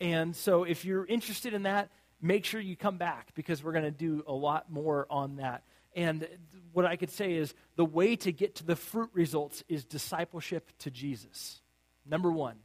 And 0.00 0.34
so, 0.34 0.64
if 0.64 0.84
you're 0.84 1.06
interested 1.06 1.54
in 1.54 1.62
that, 1.62 1.90
make 2.20 2.44
sure 2.44 2.60
you 2.60 2.76
come 2.76 2.98
back 2.98 3.34
because 3.34 3.62
we're 3.62 3.72
going 3.72 3.84
to 3.84 3.90
do 3.90 4.24
a 4.26 4.32
lot 4.32 4.70
more 4.70 5.06
on 5.08 5.36
that. 5.36 5.62
And 5.94 6.26
what 6.72 6.84
I 6.86 6.96
could 6.96 7.10
say 7.10 7.34
is 7.34 7.54
the 7.76 7.84
way 7.84 8.16
to 8.16 8.32
get 8.32 8.56
to 8.56 8.64
the 8.64 8.76
fruit 8.76 9.10
results 9.12 9.62
is 9.68 9.84
discipleship 9.84 10.70
to 10.80 10.90
Jesus. 10.90 11.60
Number 12.06 12.30
one. 12.30 12.56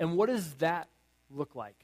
And 0.00 0.16
what 0.16 0.30
does 0.30 0.54
that 0.54 0.88
look 1.30 1.54
like? 1.54 1.76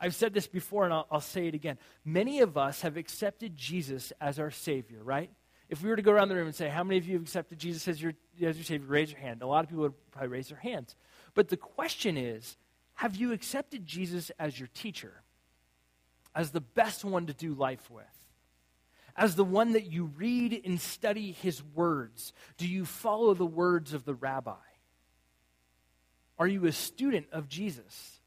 I've 0.00 0.16
said 0.16 0.34
this 0.34 0.48
before 0.48 0.84
and 0.84 0.92
I'll, 0.92 1.06
I'll, 1.12 1.20
say 1.20 1.46
it 1.46 1.54
again. 1.54 1.78
Many 2.04 2.40
of 2.40 2.58
us 2.58 2.80
have 2.82 2.96
accepted 2.96 3.56
Jesus 3.56 4.12
as 4.20 4.40
our 4.40 4.50
Savior, 4.50 4.98
right? 5.02 5.30
If 5.68 5.80
we 5.80 5.88
were 5.88 5.94
to 5.94 6.02
go 6.02 6.10
around 6.10 6.28
the 6.28 6.34
room 6.34 6.48
and 6.48 6.56
say, 6.56 6.68
How 6.68 6.82
many 6.82 6.98
of 6.98 7.06
you 7.06 7.14
have 7.14 7.22
accepted 7.22 7.60
Jesus 7.60 7.86
as 7.86 8.02
your, 8.02 8.12
as 8.42 8.56
your 8.56 8.64
Savior? 8.64 8.88
Raise 8.88 9.12
your 9.12 9.20
hand. 9.20 9.42
A 9.42 9.46
lot 9.46 9.62
of 9.62 9.70
people 9.70 9.84
would 9.84 10.10
probably 10.10 10.28
raise 10.28 10.48
their 10.48 10.58
hands. 10.58 10.96
But 11.34 11.48
the 11.48 11.56
question 11.56 12.16
is 12.16 12.56
Have 12.94 13.14
you 13.14 13.32
accepted 13.32 13.86
Jesus 13.86 14.32
as 14.40 14.58
your 14.58 14.68
teacher? 14.74 15.22
As 16.34 16.50
the 16.50 16.60
best 16.60 17.04
one 17.04 17.26
to 17.26 17.32
do 17.32 17.54
life 17.54 17.88
with? 17.88 18.04
As 19.16 19.36
the 19.36 19.44
one 19.44 19.72
that 19.72 19.86
you 19.86 20.06
read 20.16 20.60
and 20.64 20.80
study 20.80 21.30
his 21.30 21.62
words? 21.62 22.32
Do 22.56 22.66
you 22.66 22.84
follow 22.84 23.34
the 23.34 23.46
words 23.46 23.92
of 23.92 24.04
the 24.04 24.14
rabbi? 24.14 24.56
Are 26.42 26.48
you 26.48 26.66
a 26.66 26.72
student 26.72 27.26
of 27.30 27.48
Jesus? 27.48 28.18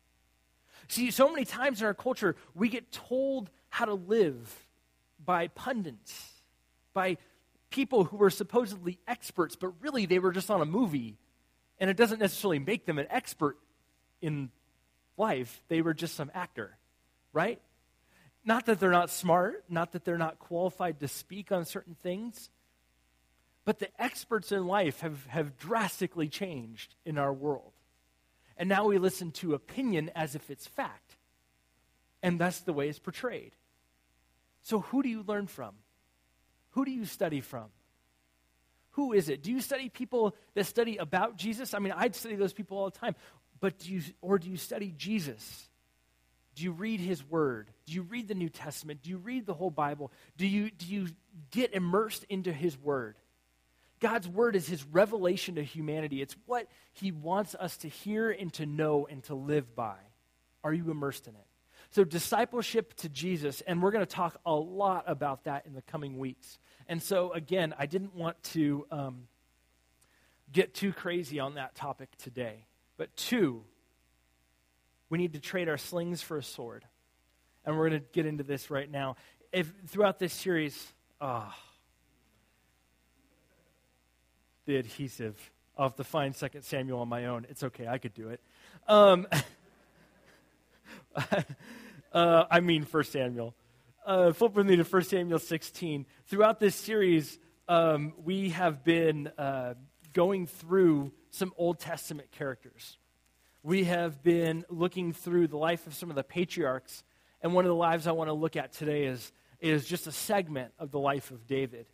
See, 0.87 1.11
so 1.11 1.29
many 1.29 1.43
times 1.43 1.81
in 1.81 1.85
our 1.85 1.93
culture, 1.93 2.37
we 2.53 2.69
get 2.69 2.89
told 2.93 3.49
how 3.67 3.83
to 3.83 3.93
live 3.93 4.65
by 5.25 5.49
pundits, 5.49 6.31
by 6.93 7.17
people 7.69 8.05
who 8.05 8.15
were 8.15 8.29
supposedly 8.29 8.99
experts, 9.05 9.57
but 9.57 9.73
really 9.81 10.05
they 10.05 10.19
were 10.19 10.31
just 10.31 10.49
on 10.49 10.61
a 10.61 10.65
movie. 10.65 11.17
And 11.77 11.89
it 11.89 11.97
doesn't 11.97 12.19
necessarily 12.21 12.57
make 12.57 12.85
them 12.85 12.99
an 12.99 13.07
expert 13.09 13.57
in 14.21 14.49
life, 15.17 15.61
they 15.67 15.81
were 15.81 15.93
just 15.93 16.15
some 16.15 16.31
actor, 16.33 16.77
right? 17.33 17.59
Not 18.45 18.65
that 18.67 18.79
they're 18.79 18.91
not 18.91 19.09
smart, 19.09 19.65
not 19.67 19.91
that 19.91 20.05
they're 20.05 20.17
not 20.17 20.39
qualified 20.39 21.01
to 21.01 21.09
speak 21.09 21.51
on 21.51 21.65
certain 21.65 21.95
things, 21.95 22.49
but 23.65 23.79
the 23.79 23.89
experts 24.01 24.53
in 24.53 24.67
life 24.67 25.01
have, 25.01 25.25
have 25.25 25.57
drastically 25.57 26.29
changed 26.29 26.95
in 27.03 27.17
our 27.17 27.33
world. 27.33 27.73
And 28.57 28.69
now 28.69 28.85
we 28.85 28.97
listen 28.97 29.31
to 29.31 29.53
opinion 29.53 30.11
as 30.15 30.35
if 30.35 30.49
it's 30.49 30.67
fact. 30.67 31.17
And 32.23 32.39
that's 32.39 32.61
the 32.61 32.73
way 32.73 32.89
it's 32.89 32.99
portrayed. 32.99 33.51
So, 34.61 34.79
who 34.79 35.03
do 35.03 35.09
you 35.09 35.23
learn 35.23 35.47
from? 35.47 35.75
Who 36.71 36.85
do 36.85 36.91
you 36.91 37.05
study 37.05 37.41
from? 37.41 37.65
Who 38.91 39.13
is 39.13 39.29
it? 39.29 39.43
Do 39.43 39.51
you 39.51 39.61
study 39.61 39.89
people 39.89 40.35
that 40.53 40.65
study 40.65 40.97
about 40.97 41.35
Jesus? 41.35 41.73
I 41.73 41.79
mean, 41.79 41.93
I'd 41.95 42.15
study 42.15 42.35
those 42.35 42.53
people 42.53 42.77
all 42.77 42.89
the 42.89 42.97
time. 42.97 43.15
But 43.59 43.79
do 43.79 43.91
you, 43.91 44.01
or 44.21 44.39
do 44.39 44.49
you 44.49 44.57
study 44.57 44.93
Jesus? 44.97 45.69
Do 46.55 46.63
you 46.63 46.71
read 46.71 47.01
his 47.01 47.23
word? 47.29 47.69
Do 47.85 47.93
you 47.93 48.03
read 48.03 48.27
the 48.27 48.35
New 48.35 48.49
Testament? 48.49 49.03
Do 49.03 49.09
you 49.09 49.17
read 49.17 49.45
the 49.45 49.53
whole 49.53 49.69
Bible? 49.69 50.11
Do 50.37 50.47
you, 50.47 50.71
do 50.71 50.85
you 50.85 51.07
get 51.51 51.73
immersed 51.73 52.25
into 52.29 52.53
his 52.53 52.77
word? 52.77 53.17
God's 54.05 54.27
word 54.27 54.55
is 54.55 54.67
his 54.67 54.85
revelation 54.91 55.55
to 55.55 55.63
humanity. 55.63 56.21
It's 56.21 56.35
what 56.45 56.67
he 56.93 57.11
wants 57.11 57.55
us 57.55 57.75
to 57.77 57.87
hear 57.87 58.29
and 58.29 58.53
to 58.53 58.67
know 58.67 59.07
and 59.09 59.23
to 59.23 59.33
live 59.33 59.75
by. 59.75 59.95
Are 60.63 60.71
you 60.71 60.91
immersed 60.91 61.27
in 61.27 61.33
it? 61.33 61.47
So, 61.89 62.03
discipleship 62.03 62.93
to 62.97 63.09
Jesus, 63.09 63.61
and 63.61 63.81
we're 63.81 63.89
going 63.89 64.05
to 64.05 64.15
talk 64.15 64.39
a 64.45 64.53
lot 64.53 65.05
about 65.07 65.45
that 65.45 65.65
in 65.65 65.73
the 65.73 65.81
coming 65.81 66.19
weeks. 66.19 66.59
And 66.87 67.01
so, 67.01 67.33
again, 67.33 67.73
I 67.79 67.87
didn't 67.87 68.13
want 68.13 68.43
to 68.53 68.85
um, 68.91 69.23
get 70.51 70.75
too 70.75 70.93
crazy 70.93 71.39
on 71.39 71.55
that 71.55 71.73
topic 71.73 72.15
today. 72.17 72.67
But 72.97 73.15
two, 73.17 73.63
we 75.09 75.17
need 75.17 75.33
to 75.33 75.39
trade 75.39 75.67
our 75.67 75.79
slings 75.79 76.21
for 76.21 76.37
a 76.37 76.43
sword. 76.43 76.85
And 77.65 77.75
we're 77.75 77.89
going 77.89 78.01
to 78.01 78.07
get 78.13 78.27
into 78.27 78.43
this 78.43 78.69
right 78.69 78.91
now. 78.91 79.15
If 79.51 79.73
throughout 79.87 80.19
this 80.19 80.31
series, 80.31 80.93
oh, 81.19 81.51
the 84.65 84.77
adhesive. 84.77 85.51
I'll 85.77 85.87
have 85.87 85.95
to 85.95 86.03
find 86.03 86.35
Second 86.35 86.63
Samuel 86.63 86.99
on 86.99 87.09
my 87.09 87.25
own. 87.25 87.45
It's 87.49 87.63
okay, 87.63 87.87
I 87.87 87.97
could 87.97 88.13
do 88.13 88.29
it. 88.29 88.41
Um, 88.87 89.27
uh, 92.13 92.45
I 92.49 92.59
mean, 92.59 92.85
First 92.85 93.11
Samuel. 93.11 93.55
Uh, 94.05 94.31
flip 94.31 94.53
with 94.53 94.67
me 94.67 94.75
to 94.75 94.83
1 94.83 95.03
Samuel 95.03 95.39
16. 95.39 96.05
Throughout 96.27 96.59
this 96.59 96.75
series, 96.75 97.39
um, 97.67 98.13
we 98.23 98.49
have 98.49 98.83
been 98.83 99.27
uh, 99.37 99.73
going 100.13 100.47
through 100.47 101.11
some 101.31 101.53
Old 101.57 101.79
Testament 101.79 102.31
characters. 102.31 102.97
We 103.63 103.85
have 103.85 104.21
been 104.21 104.63
looking 104.69 105.11
through 105.11 105.47
the 105.47 105.57
life 105.57 105.87
of 105.87 105.95
some 105.95 106.09
of 106.09 106.15
the 106.15 106.23
patriarchs, 106.23 107.03
and 107.41 107.53
one 107.53 107.65
of 107.65 107.69
the 107.69 107.75
lives 107.75 108.05
I 108.05 108.11
want 108.11 108.29
to 108.29 108.33
look 108.33 108.55
at 108.55 108.73
today 108.73 109.05
is, 109.05 109.31
is 109.59 109.85
just 109.85 110.05
a 110.05 110.11
segment 110.11 110.71
of 110.77 110.91
the 110.91 110.99
life 110.99 111.31
of 111.31 111.47
David. 111.47 111.87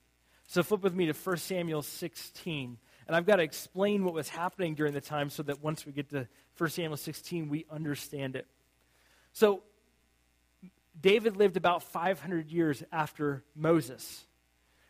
So 0.51 0.63
flip 0.63 0.83
with 0.83 0.93
me 0.93 1.05
to 1.05 1.13
1 1.13 1.37
Samuel 1.37 1.81
16. 1.81 2.77
And 3.07 3.15
I've 3.15 3.25
got 3.25 3.37
to 3.37 3.41
explain 3.41 4.03
what 4.03 4.13
was 4.13 4.27
happening 4.27 4.75
during 4.75 4.91
the 4.91 4.99
time 4.99 5.29
so 5.29 5.43
that 5.43 5.63
once 5.63 5.85
we 5.85 5.93
get 5.93 6.09
to 6.09 6.27
1 6.57 6.69
Samuel 6.71 6.97
16, 6.97 7.47
we 7.47 7.65
understand 7.71 8.35
it. 8.35 8.45
So, 9.31 9.63
David 10.99 11.37
lived 11.37 11.55
about 11.55 11.83
500 11.83 12.51
years 12.51 12.83
after 12.91 13.45
Moses. 13.55 14.25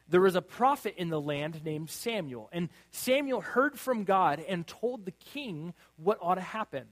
There 0.09 0.19
was 0.19 0.33
a 0.33 0.41
prophet 0.41 0.95
in 0.97 1.09
the 1.09 1.21
land 1.21 1.63
named 1.63 1.91
Samuel, 1.91 2.49
and 2.51 2.69
Samuel 2.89 3.41
heard 3.41 3.77
from 3.77 4.03
God 4.03 4.43
and 4.49 4.65
told 4.65 5.05
the 5.05 5.11
king 5.11 5.75
what 5.95 6.17
ought 6.23 6.35
to 6.35 6.41
happen. 6.41 6.87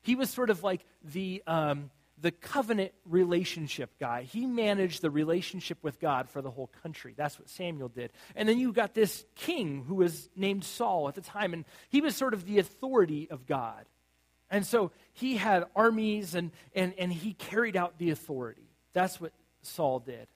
He 0.00 0.14
was 0.14 0.30
sort 0.30 0.48
of 0.48 0.62
like 0.62 0.80
the, 1.02 1.42
um, 1.46 1.90
the 2.24 2.32
covenant 2.32 2.92
relationship 3.04 3.98
guy. 4.00 4.22
He 4.22 4.46
managed 4.46 5.02
the 5.02 5.10
relationship 5.10 5.76
with 5.82 6.00
God 6.00 6.30
for 6.30 6.40
the 6.40 6.50
whole 6.50 6.70
country. 6.82 7.12
That's 7.14 7.38
what 7.38 7.50
Samuel 7.50 7.90
did. 7.90 8.12
And 8.34 8.48
then 8.48 8.58
you 8.58 8.72
got 8.72 8.94
this 8.94 9.26
king 9.34 9.84
who 9.86 9.96
was 9.96 10.30
named 10.34 10.64
Saul 10.64 11.06
at 11.06 11.16
the 11.16 11.20
time, 11.20 11.52
and 11.52 11.66
he 11.90 12.00
was 12.00 12.16
sort 12.16 12.32
of 12.32 12.46
the 12.46 12.58
authority 12.58 13.28
of 13.30 13.44
God. 13.44 13.84
And 14.50 14.64
so 14.64 14.90
he 15.12 15.36
had 15.36 15.64
armies 15.76 16.34
and, 16.34 16.50
and, 16.74 16.94
and 16.96 17.12
he 17.12 17.34
carried 17.34 17.76
out 17.76 17.98
the 17.98 18.08
authority. 18.08 18.70
That's 18.94 19.20
what 19.20 19.32
Saul 19.60 19.98
did. 19.98 20.26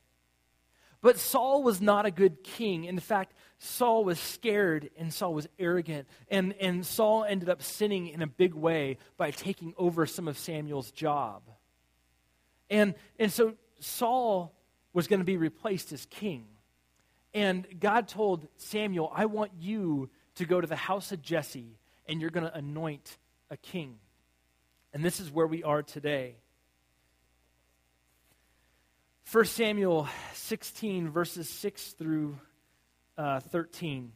But 1.00 1.16
Saul 1.16 1.62
was 1.62 1.80
not 1.80 2.04
a 2.04 2.10
good 2.10 2.44
king. 2.44 2.84
In 2.84 2.98
fact, 2.98 3.32
Saul 3.58 4.04
was 4.04 4.20
scared 4.20 4.90
and 4.98 5.14
Saul 5.14 5.32
was 5.32 5.48
arrogant. 5.58 6.06
And, 6.30 6.54
and 6.60 6.84
Saul 6.84 7.24
ended 7.24 7.48
up 7.48 7.62
sinning 7.62 8.08
in 8.08 8.20
a 8.20 8.26
big 8.26 8.52
way 8.52 8.98
by 9.16 9.30
taking 9.30 9.72
over 9.78 10.04
some 10.04 10.28
of 10.28 10.36
Samuel's 10.36 10.90
job. 10.90 11.44
And, 12.70 12.94
and 13.18 13.32
so 13.32 13.54
Saul 13.80 14.54
was 14.92 15.06
going 15.06 15.20
to 15.20 15.24
be 15.24 15.36
replaced 15.36 15.92
as 15.92 16.06
king. 16.06 16.46
And 17.34 17.66
God 17.78 18.08
told 18.08 18.48
Samuel, 18.56 19.12
I 19.14 19.26
want 19.26 19.52
you 19.58 20.10
to 20.36 20.44
go 20.44 20.60
to 20.60 20.66
the 20.66 20.76
house 20.76 21.12
of 21.12 21.22
Jesse 21.22 21.78
and 22.06 22.20
you're 22.20 22.30
going 22.30 22.46
to 22.46 22.54
anoint 22.54 23.18
a 23.50 23.56
king. 23.56 23.96
And 24.92 25.04
this 25.04 25.20
is 25.20 25.30
where 25.30 25.46
we 25.46 25.62
are 25.62 25.82
today. 25.82 26.36
1 29.30 29.44
Samuel 29.44 30.08
16, 30.32 31.10
verses 31.10 31.48
6 31.50 31.92
through 31.92 32.38
uh, 33.18 33.40
13. 33.40 34.12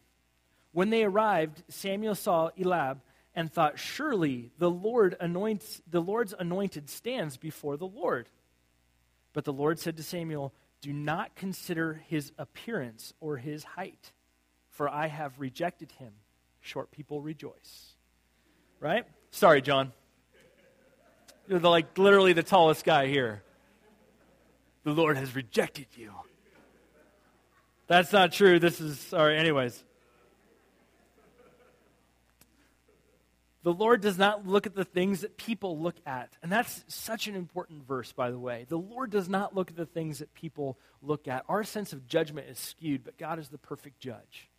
When 0.73 0.88
they 0.88 1.04
arrived, 1.04 1.62
Samuel 1.68 2.14
saw 2.14 2.49
Eliab 2.59 3.02
and 3.35 3.52
thought, 3.52 3.78
Surely 3.78 4.50
the 4.59 4.71
Lord 4.71 5.16
anoints, 5.21 5.82
the 5.87 6.00
Lord's 6.00 6.32
anointed 6.38 6.88
stands 6.88 7.37
before 7.37 7.76
the 7.76 7.87
Lord. 7.87 8.28
But 9.33 9.45
the 9.45 9.53
Lord 9.53 9.79
said 9.79 9.97
to 9.97 10.03
Samuel, 10.03 10.53
Do 10.81 10.93
not 10.93 11.35
consider 11.35 12.03
his 12.09 12.33
appearance 12.39 13.15
or 13.21 13.37
his 13.37 13.65
height, 13.65 14.12
for 14.71 14.89
I 14.89 15.07
have 15.07 15.39
rejected 15.41 15.93
him. 15.93 16.12
Short 16.61 16.91
people 16.91 17.21
rejoice. 17.21 17.95
Right? 18.81 19.05
Sorry, 19.31 19.62
John. 19.62 19.93
You're 21.49 21.59
the, 21.59 21.71
like 21.71 21.99
literally 21.99 22.33
the 22.33 22.43
tallest 22.43 22.85
guy 22.85 23.07
here. 23.07 23.43
The 24.85 24.93
Lord 24.93 25.17
has 25.17 25.35
rejected 25.35 25.87
you. 25.97 26.12
That's 27.87 28.12
not 28.12 28.33
true. 28.33 28.59
This 28.59 28.81
is 28.81 28.99
sorry. 28.99 29.39
Anyways. 29.39 29.83
The 33.62 33.73
Lord 33.73 34.00
does 34.00 34.19
not 34.19 34.47
look 34.47 34.66
at 34.66 34.75
the 34.75 34.85
things 34.85 35.21
that 35.21 35.37
people 35.37 35.78
look 35.78 35.97
at. 36.04 36.37
And 36.42 36.50
that's 36.50 36.85
such 36.88 37.28
an 37.28 37.37
important 37.37 37.87
verse, 37.87 38.12
by 38.12 38.31
the 38.31 38.38
way. 38.38 38.66
The 38.69 38.76
Lord 38.76 39.11
does 39.11 39.28
not 39.28 39.54
look 39.54 39.71
at 39.71 39.76
the 39.76 39.87
things 39.87 40.19
that 40.19 40.35
people 40.35 40.78
look 41.00 41.28
at. 41.28 41.45
Our 41.49 41.62
sense 41.62 41.92
of 41.92 42.09
judgment 42.09 42.49
is 42.49 42.59
skewed, 42.59 43.04
but 43.04 43.19
God 43.19 43.38
is 43.38 43.50
the 43.50 43.59
perfect 43.59 44.00
judge. 44.00 44.50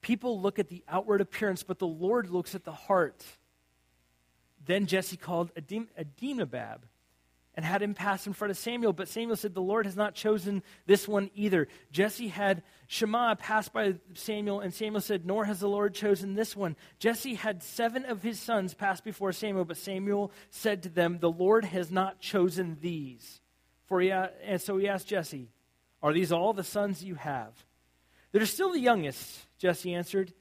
People 0.00 0.40
look 0.40 0.60
at 0.60 0.68
the 0.68 0.84
outward 0.88 1.20
appearance, 1.20 1.64
but 1.64 1.80
the 1.80 1.86
Lord 1.86 2.30
looks 2.30 2.54
at 2.54 2.64
the 2.64 2.72
heart. 2.72 3.24
Then 4.64 4.86
Jesse 4.86 5.16
called 5.16 5.50
Abinadab 5.56 6.84
and 7.58 7.64
had 7.64 7.82
him 7.82 7.92
pass 7.92 8.24
in 8.24 8.32
front 8.32 8.52
of 8.52 8.56
Samuel. 8.56 8.92
But 8.92 9.08
Samuel 9.08 9.34
said, 9.34 9.52
The 9.52 9.60
Lord 9.60 9.84
has 9.84 9.96
not 9.96 10.14
chosen 10.14 10.62
this 10.86 11.08
one 11.08 11.28
either. 11.34 11.66
Jesse 11.90 12.28
had 12.28 12.62
Shammah 12.86 13.34
pass 13.34 13.68
by 13.68 13.94
Samuel, 14.14 14.60
and 14.60 14.72
Samuel 14.72 15.00
said, 15.00 15.26
Nor 15.26 15.44
has 15.44 15.58
the 15.58 15.68
Lord 15.68 15.92
chosen 15.92 16.34
this 16.34 16.54
one. 16.54 16.76
Jesse 17.00 17.34
had 17.34 17.64
seven 17.64 18.04
of 18.04 18.22
his 18.22 18.38
sons 18.38 18.74
pass 18.74 19.00
before 19.00 19.32
Samuel, 19.32 19.64
but 19.64 19.76
Samuel 19.76 20.30
said 20.50 20.84
to 20.84 20.88
them, 20.88 21.18
The 21.18 21.32
Lord 21.32 21.64
has 21.64 21.90
not 21.90 22.20
chosen 22.20 22.78
these. 22.80 23.40
For 23.86 24.00
he, 24.00 24.12
and 24.12 24.62
so 24.62 24.78
he 24.78 24.86
asked 24.86 25.08
Jesse, 25.08 25.50
Are 26.00 26.12
these 26.12 26.30
all 26.30 26.52
the 26.52 26.62
sons 26.62 27.02
you 27.02 27.16
have? 27.16 27.50
They're 28.30 28.46
still 28.46 28.70
the 28.70 28.78
youngest, 28.78 29.36
Jesse 29.58 29.94
answered. 29.94 30.32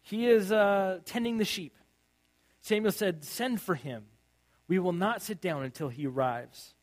He 0.00 0.26
is 0.26 0.50
uh, 0.50 1.00
tending 1.04 1.36
the 1.36 1.44
sheep. 1.44 1.76
Samuel 2.62 2.92
said, 2.92 3.24
Send 3.24 3.60
for 3.60 3.74
him. 3.74 4.06
We 4.68 4.78
will 4.78 4.92
not 4.92 5.22
sit 5.22 5.40
down 5.40 5.62
until 5.62 5.88
he 5.88 6.06
arrives. 6.06 6.74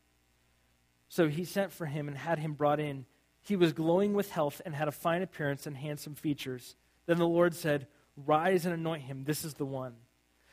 So 1.08 1.28
he 1.28 1.44
sent 1.44 1.72
for 1.72 1.86
him 1.86 2.08
and 2.08 2.16
had 2.16 2.38
him 2.38 2.54
brought 2.54 2.80
in. 2.80 3.06
He 3.42 3.56
was 3.56 3.72
glowing 3.72 4.14
with 4.14 4.30
health 4.30 4.62
and 4.64 4.74
had 4.74 4.88
a 4.88 4.92
fine 4.92 5.22
appearance 5.22 5.66
and 5.66 5.76
handsome 5.76 6.14
features. 6.14 6.76
Then 7.06 7.18
the 7.18 7.26
Lord 7.26 7.54
said, 7.54 7.86
Rise 8.16 8.64
and 8.64 8.74
anoint 8.74 9.02
him. 9.02 9.24
This 9.24 9.44
is 9.44 9.54
the 9.54 9.66
one. 9.66 9.94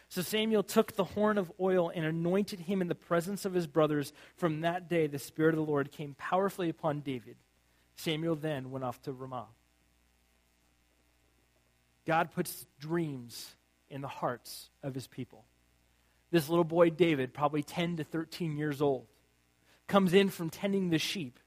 So 0.09 0.21
Samuel 0.21 0.63
took 0.63 0.95
the 0.95 1.05
horn 1.05 1.37
of 1.37 1.51
oil 1.59 1.89
and 1.93 2.03
anointed 2.03 2.59
him 2.59 2.81
in 2.81 2.89
the 2.89 2.95
presence 2.95 3.45
of 3.45 3.53
his 3.53 3.65
brothers. 3.65 4.11
From 4.35 4.61
that 4.61 4.89
day, 4.89 5.07
the 5.07 5.19
Spirit 5.19 5.53
of 5.53 5.65
the 5.65 5.71
Lord 5.71 5.91
came 5.91 6.15
powerfully 6.17 6.67
upon 6.67 6.99
David. 6.99 7.37
Samuel 7.95 8.35
then 8.35 8.71
went 8.71 8.83
off 8.83 9.01
to 9.03 9.13
Ramah. 9.13 9.47
God 12.05 12.31
puts 12.31 12.65
dreams 12.79 13.55
in 13.89 14.01
the 14.01 14.07
hearts 14.07 14.69
of 14.83 14.93
his 14.93 15.07
people 15.07 15.45
this 16.31 16.49
little 16.49 16.63
boy 16.63 16.89
David, 16.89 17.33
probably 17.33 17.63
10 17.63 17.97
to 17.97 18.03
13 18.03 18.57
years 18.57 18.81
old, 18.81 19.07
comes 19.87 20.13
in 20.13 20.29
from 20.29 20.49
tending 20.49 20.89
the 20.89 20.99
sheep. 20.99 21.39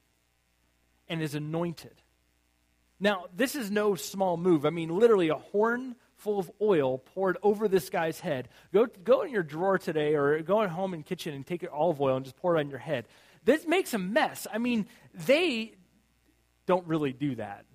and 1.07 1.21
is 1.21 1.35
anointed. 1.35 2.00
Now, 2.99 3.26
this 3.37 3.55
is 3.55 3.71
no 3.71 3.95
small 3.95 4.38
move. 4.38 4.64
I 4.64 4.71
mean, 4.71 4.88
literally 4.88 5.29
a 5.29 5.35
horn 5.35 5.97
full 6.17 6.38
of 6.38 6.50
oil 6.62 6.97
poured 6.97 7.37
over 7.43 7.69
this 7.69 7.91
guy's 7.91 8.21
head. 8.21 8.49
Go, 8.73 8.87
go 8.87 9.21
in 9.21 9.31
your 9.31 9.43
drawer 9.43 9.76
today 9.76 10.14
or 10.14 10.41
go 10.41 10.62
at 10.62 10.71
home 10.71 10.95
in 10.95 11.03
kitchen 11.03 11.35
and 11.35 11.47
take 11.47 11.67
olive 11.71 12.00
oil 12.00 12.17
and 12.17 12.25
just 12.25 12.37
pour 12.37 12.57
it 12.57 12.61
on 12.61 12.71
your 12.71 12.79
head. 12.79 13.07
This 13.45 13.67
makes 13.67 13.93
a 13.93 13.99
mess. 13.99 14.47
I 14.50 14.57
mean, 14.57 14.87
they 15.12 15.75
don't 16.64 16.87
really 16.87 17.12
do 17.12 17.35
that, 17.35 17.67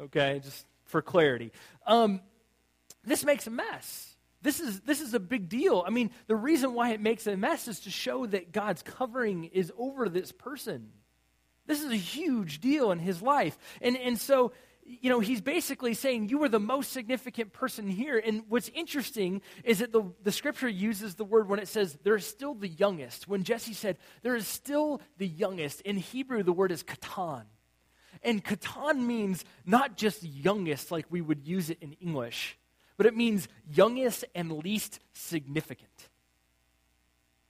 okay? 0.00 0.40
Just 0.42 0.66
for 0.86 1.02
clarity. 1.02 1.52
Um, 1.86 2.20
this 3.04 3.24
makes 3.24 3.46
a 3.46 3.50
mess. 3.50 4.15
This 4.46 4.60
is, 4.60 4.80
this 4.82 5.00
is 5.00 5.12
a 5.12 5.18
big 5.18 5.48
deal. 5.48 5.82
I 5.84 5.90
mean, 5.90 6.12
the 6.28 6.36
reason 6.36 6.72
why 6.72 6.90
it 6.90 7.00
makes 7.00 7.26
a 7.26 7.36
mess 7.36 7.66
is 7.66 7.80
to 7.80 7.90
show 7.90 8.26
that 8.26 8.52
God's 8.52 8.80
covering 8.80 9.46
is 9.46 9.72
over 9.76 10.08
this 10.08 10.30
person. 10.30 10.90
This 11.66 11.82
is 11.82 11.90
a 11.90 11.96
huge 11.96 12.60
deal 12.60 12.92
in 12.92 13.00
his 13.00 13.20
life. 13.20 13.58
And, 13.82 13.96
and 13.96 14.16
so, 14.16 14.52
you 14.84 15.10
know, 15.10 15.18
he's 15.18 15.40
basically 15.40 15.94
saying, 15.94 16.28
You 16.28 16.44
are 16.44 16.48
the 16.48 16.60
most 16.60 16.92
significant 16.92 17.54
person 17.54 17.88
here. 17.88 18.22
And 18.24 18.44
what's 18.48 18.68
interesting 18.68 19.42
is 19.64 19.80
that 19.80 19.90
the, 19.90 20.04
the 20.22 20.30
scripture 20.30 20.68
uses 20.68 21.16
the 21.16 21.24
word 21.24 21.48
when 21.48 21.58
it 21.58 21.66
says, 21.66 21.98
There 22.04 22.14
is 22.14 22.24
still 22.24 22.54
the 22.54 22.68
youngest. 22.68 23.26
When 23.26 23.42
Jesse 23.42 23.74
said, 23.74 23.98
There 24.22 24.36
is 24.36 24.46
still 24.46 25.00
the 25.18 25.26
youngest, 25.26 25.80
in 25.80 25.96
Hebrew, 25.96 26.44
the 26.44 26.52
word 26.52 26.70
is 26.70 26.84
katan. 26.84 27.46
And 28.22 28.44
katan 28.44 29.00
means 29.06 29.44
not 29.64 29.96
just 29.96 30.22
youngest 30.22 30.92
like 30.92 31.06
we 31.10 31.20
would 31.20 31.48
use 31.48 31.68
it 31.68 31.78
in 31.80 31.94
English, 31.94 32.56
but 32.96 33.06
it 33.06 33.16
means 33.16 33.48
youngest 33.70 34.24
and 34.34 34.52
least 34.64 35.00
significant. 35.12 36.08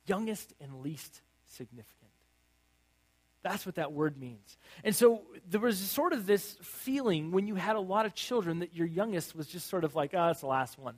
Youngest 0.07 0.53
and 0.61 0.83
least 0.83 1.21
significant. 1.47 2.11
That's 3.43 3.65
what 3.65 3.76
that 3.76 3.93
word 3.93 4.19
means. 4.19 4.59
And 4.83 4.95
so 4.95 5.23
there 5.49 5.61
was 5.61 5.79
sort 5.79 6.12
of 6.12 6.26
this 6.26 6.57
feeling 6.62 7.31
when 7.31 7.47
you 7.47 7.55
had 7.55 7.76
a 7.76 7.81
lot 7.81 8.05
of 8.05 8.15
children 8.15 8.59
that 8.59 8.75
your 8.75 8.88
youngest 8.88 9.37
was 9.37 9.47
just 9.47 9.69
sort 9.69 9.85
of 9.85 9.95
like, 9.95 10.15
oh, 10.15 10.31
it's 10.31 10.41
the 10.41 10.47
last 10.47 10.79
one. 10.79 10.97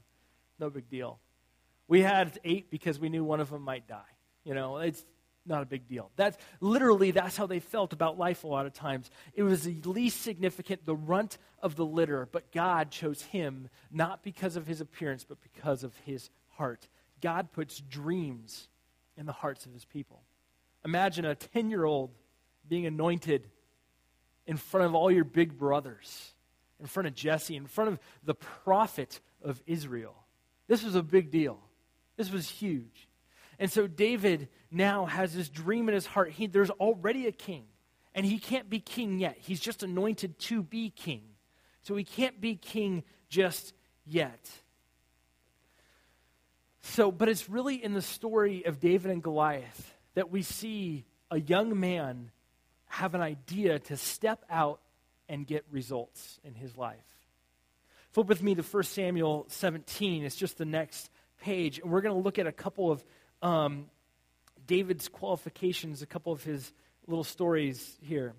No 0.59 0.71
big 0.71 0.89
deal. 0.89 1.19
We 1.89 2.01
had 2.01 2.39
eight 2.45 2.71
because 2.71 2.99
we 2.99 3.11
knew 3.11 3.23
one 3.23 3.41
of 3.41 3.51
them 3.51 3.63
might 3.63 3.87
die. 3.87 4.01
You 4.45 4.55
know, 4.55 4.79
it's 4.79 5.05
not 5.49 5.63
a 5.63 5.67
big 5.67 5.89
deal. 5.89 6.11
That's 6.17 6.37
literally 6.61 7.11
that's 7.11 7.37
how 7.37 7.47
they 7.47 7.61
felt 7.61 7.93
about 7.93 8.19
life 8.19 8.45
a 8.45 8.47
lot 8.47 8.67
of 8.67 8.73
times. 8.73 9.11
It 9.35 9.43
was 9.43 9.65
the 9.65 9.81
least 9.85 10.23
significant, 10.23 10.85
the 10.87 10.97
runt 10.97 11.39
of 11.63 11.77
the 11.77 11.85
litter, 11.85 12.29
but 12.31 12.53
God 12.53 12.91
chose 12.91 13.23
him 13.23 13.69
not 13.91 14.23
because 14.23 14.57
of 14.57 14.67
his 14.67 14.81
appearance, 14.81 15.25
but 15.25 15.39
because 15.43 15.83
of 15.85 15.97
his 16.05 16.31
heart. 16.57 16.87
God 17.21 17.53
puts 17.53 17.81
dreams 17.81 18.69
in 19.17 19.27
the 19.27 19.33
hearts 19.33 19.67
of 19.67 19.73
his 19.73 19.85
people. 19.85 20.23
Imagine 20.85 21.25
a 21.25 21.35
10 21.35 21.71
year 21.71 21.85
old 21.85 22.11
being 22.69 22.87
anointed 22.87 23.49
in 24.47 24.57
front 24.57 24.87
of 24.87 24.95
all 24.95 25.11
your 25.11 25.25
big 25.25 25.59
brothers, 25.59 26.33
in 26.81 26.87
front 26.87 27.07
of 27.07 27.15
Jesse, 27.15 27.57
in 27.57 27.67
front 27.67 27.91
of 27.91 27.99
the 28.25 28.35
prophet 28.35 29.21
of 29.43 29.63
Israel. 29.67 30.15
This 30.69 30.85
was 30.85 30.95
a 30.95 31.03
big 31.03 31.31
deal. 31.31 31.59
This 32.17 32.31
was 32.31 32.49
huge. 32.49 33.08
And 33.59 33.71
so 33.71 33.87
David 33.87 34.49
now 34.71 35.07
has 35.07 35.35
this 35.35 35.49
dream 35.49 35.89
in 35.89 35.95
his 35.95 36.07
heart. 36.07 36.31
He, 36.31 36.47
there's 36.47 36.71
already 36.71 37.27
a 37.27 37.33
king, 37.33 37.65
and 38.15 38.25
he 38.25 38.39
can't 38.39 38.71
be 38.71 38.79
king 38.79 39.19
yet. 39.19 39.37
He's 39.39 39.61
just 39.61 39.83
anointed 39.83 40.39
to 40.41 40.63
be 40.63 40.91
king. 40.91 41.23
So 41.83 41.97
he 41.97 42.05
can't 42.05 42.41
be 42.41 42.55
king 42.55 43.03
just 43.29 43.73
yet. 44.07 44.51
So, 46.83 47.11
but 47.11 47.29
it's 47.29 47.49
really 47.49 47.83
in 47.83 47.95
the 47.95 48.03
story 48.03 48.65
of 48.65 48.81
David 48.81 49.11
and 49.11 49.23
Goliath 49.23 49.95
that 50.15 50.31
we 50.31 50.43
see 50.43 51.05
a 51.31 51.39
young 51.39 51.79
man 51.79 52.31
have 52.87 53.15
an 53.15 53.21
idea 53.21 53.79
to 53.79 53.97
step 53.97 54.45
out 54.49 54.81
and 55.29 55.47
get 55.47 55.65
results 55.71 56.41
in 56.43 56.55
his 56.55 56.77
life. 56.77 56.97
Flip 58.13 58.27
with 58.27 58.43
me 58.43 58.55
to 58.55 58.63
1 58.63 58.83
Samuel 58.85 59.45
17. 59.49 60.25
It's 60.25 60.35
just 60.35 60.57
the 60.57 60.65
next 60.65 61.11
page. 61.41 61.79
And 61.79 61.91
we're 61.91 62.01
going 62.01 62.15
to 62.15 62.23
look 62.23 62.39
at 62.39 62.47
a 62.47 62.53
couple 62.53 62.91
of 62.91 63.05
um, 63.43 63.87
David's 64.67 65.09
qualifications, 65.09 66.03
a 66.03 66.07
couple 66.07 66.33
of 66.33 66.43
his 66.43 66.73
little 67.07 67.25
stories 67.25 67.97
here. 68.03 68.35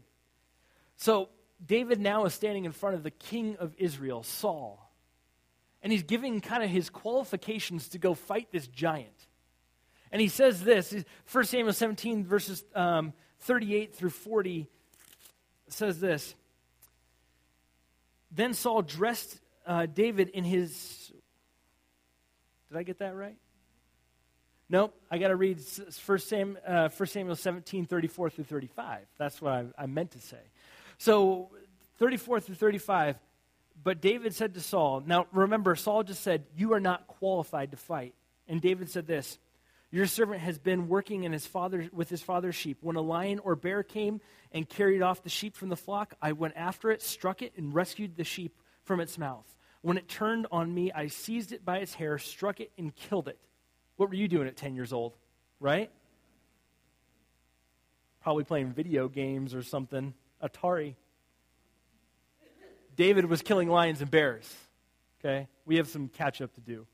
So, 0.98 1.30
David 1.66 2.00
now 2.00 2.26
is 2.26 2.34
standing 2.34 2.66
in 2.66 2.72
front 2.72 2.96
of 2.96 3.04
the 3.04 3.12
king 3.12 3.58
of 3.58 3.76
Israel, 3.78 4.24
Saul. 4.24 4.90
And 5.82 5.92
he's 5.92 6.04
giving 6.04 6.42
kind 6.42 6.64
of 6.64 6.70
his 6.70 6.90
qualifications 6.90 7.90
to 7.90 7.98
go 7.98 8.14
fight 8.14 8.48
this 8.52 8.68
giant. 8.68 9.28
And 10.12 10.22
he 10.22 10.28
says 10.28 10.64
this 10.64 10.94
1 11.32 11.44
Samuel 11.46 11.74
17, 11.74 12.26
verses 12.26 12.64
um, 12.76 13.14
38 13.42 13.96
through 13.96 14.10
40 14.10 14.68
says 15.68 16.00
this 16.00 16.36
Then 18.32 18.54
Saul 18.54 18.82
dressed 18.82 19.40
uh, 19.66 19.86
David 19.86 20.30
in 20.30 20.44
his. 20.44 21.12
Did 22.70 22.78
I 22.78 22.84
get 22.84 23.00
that 23.00 23.16
right? 23.16 23.38
Nope, 24.70 24.94
I 25.10 25.18
got 25.18 25.30
to 25.30 25.36
read 25.36 25.60
1 26.06 26.20
Samuel, 26.20 26.58
uh, 26.66 26.90
1 26.90 27.08
Samuel 27.08 27.36
17, 27.36 27.86
34 27.86 28.30
through 28.30 28.44
35. 28.44 29.00
That's 29.18 29.42
what 29.42 29.54
I, 29.54 29.66
I 29.78 29.86
meant 29.88 30.12
to 30.12 30.20
say. 30.20 30.38
So, 30.98 31.50
34 31.98 32.42
through 32.42 32.56
35. 32.56 33.18
But 33.82 34.02
David 34.02 34.36
said 34.36 34.54
to 34.56 34.62
Saul, 34.62 35.02
Now 35.06 35.26
remember, 35.32 35.76
Saul 35.76 36.04
just 36.04 36.22
said, 36.22 36.46
You 36.56 36.74
are 36.74 36.80
not 36.80 37.08
qualified 37.08 37.72
to 37.72 37.78
fight. 37.78 38.14
And 38.48 38.62
David 38.62 38.90
said 38.90 39.08
this 39.08 39.40
your 39.92 40.06
servant 40.06 40.42
has 40.42 40.60
been 40.60 40.88
working 40.88 41.24
in 41.24 41.32
his 41.32 41.48
father, 41.48 41.90
with 41.92 42.10
his 42.10 42.22
father's 42.22 42.56
sheep. 42.56 42.78
When 42.82 42.96
a 42.96 43.02
lion 43.02 43.40
or 43.40 43.56
bear 43.56 43.82
came 43.82 44.22
and 44.52 44.70
carried 44.70 45.02
off 45.02 45.24
the 45.24 45.30
sheep 45.30 45.56
from 45.56 45.70
the 45.70 45.76
flock, 45.76 46.14
I 46.22 46.34
went 46.34 46.56
after 46.56 46.92
it, 46.92 47.02
struck 47.02 47.42
it, 47.42 47.54
and 47.58 47.74
rescued 47.74 48.16
the 48.16 48.24
sheep 48.24 48.56
from 48.84 49.00
its 49.00 49.18
mouth. 49.18 49.46
When 49.82 49.98
it 49.98 50.08
turned 50.08 50.46
on 50.52 50.74
me, 50.74 50.92
I 50.92 51.08
seized 51.08 51.54
it 51.54 51.66
by 51.66 51.78
its 51.78 51.96
hair, 51.96 52.20
struck 52.20 52.60
it, 52.60 52.72
and 52.78 52.96
killed 52.96 53.28
it. 53.28 53.40
What 54.00 54.08
were 54.08 54.16
you 54.16 54.30
doing 54.30 54.48
at 54.48 54.56
10 54.56 54.76
years 54.76 54.94
old, 54.94 55.18
right? 55.60 55.92
Probably 58.22 58.46
playing 58.46 58.72
video 58.72 59.10
games 59.10 59.54
or 59.54 59.62
something. 59.62 60.14
Atari. 60.42 60.96
David 62.96 63.26
was 63.26 63.42
killing 63.42 63.68
lions 63.68 64.00
and 64.00 64.10
bears. 64.10 64.50
Okay? 65.20 65.50
We 65.66 65.76
have 65.76 65.90
some 65.90 66.08
catch 66.08 66.42
up 66.42 66.54
to 66.54 66.62
do. 66.62 66.88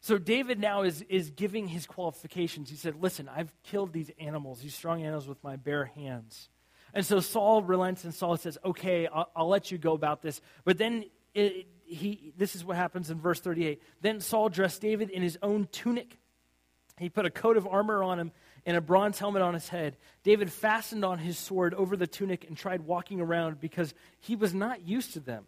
So 0.00 0.16
David 0.16 0.58
now 0.58 0.80
is, 0.80 1.02
is 1.10 1.28
giving 1.28 1.68
his 1.68 1.84
qualifications. 1.84 2.70
He 2.70 2.76
said, 2.76 2.94
Listen, 2.98 3.28
I've 3.28 3.52
killed 3.64 3.92
these 3.92 4.10
animals, 4.18 4.60
these 4.62 4.74
strong 4.74 5.02
animals, 5.02 5.28
with 5.28 5.44
my 5.44 5.56
bare 5.56 5.84
hands. 5.84 6.48
And 6.94 7.04
so 7.04 7.20
Saul 7.20 7.62
relents 7.62 8.04
and 8.04 8.14
Saul 8.14 8.38
says, 8.38 8.56
Okay, 8.64 9.06
I'll, 9.06 9.30
I'll 9.36 9.48
let 9.48 9.70
you 9.70 9.76
go 9.76 9.92
about 9.92 10.22
this. 10.22 10.40
But 10.64 10.78
then 10.78 11.04
it, 11.34 11.66
he, 11.88 12.32
this 12.36 12.54
is 12.54 12.64
what 12.64 12.76
happens 12.76 13.10
in 13.10 13.20
verse 13.20 13.40
38. 13.40 13.82
Then 14.00 14.20
Saul 14.20 14.48
dressed 14.48 14.80
David 14.80 15.10
in 15.10 15.22
his 15.22 15.38
own 15.42 15.68
tunic. 15.72 16.18
He 16.98 17.08
put 17.08 17.26
a 17.26 17.30
coat 17.30 17.56
of 17.56 17.66
armor 17.66 18.02
on 18.02 18.18
him 18.18 18.32
and 18.66 18.76
a 18.76 18.80
bronze 18.80 19.18
helmet 19.18 19.42
on 19.42 19.54
his 19.54 19.68
head. 19.68 19.96
David 20.24 20.52
fastened 20.52 21.04
on 21.04 21.18
his 21.18 21.38
sword 21.38 21.74
over 21.74 21.96
the 21.96 22.06
tunic 22.06 22.44
and 22.46 22.56
tried 22.56 22.82
walking 22.82 23.20
around 23.20 23.60
because 23.60 23.94
he 24.20 24.36
was 24.36 24.52
not 24.52 24.86
used 24.86 25.14
to 25.14 25.20
them. 25.20 25.44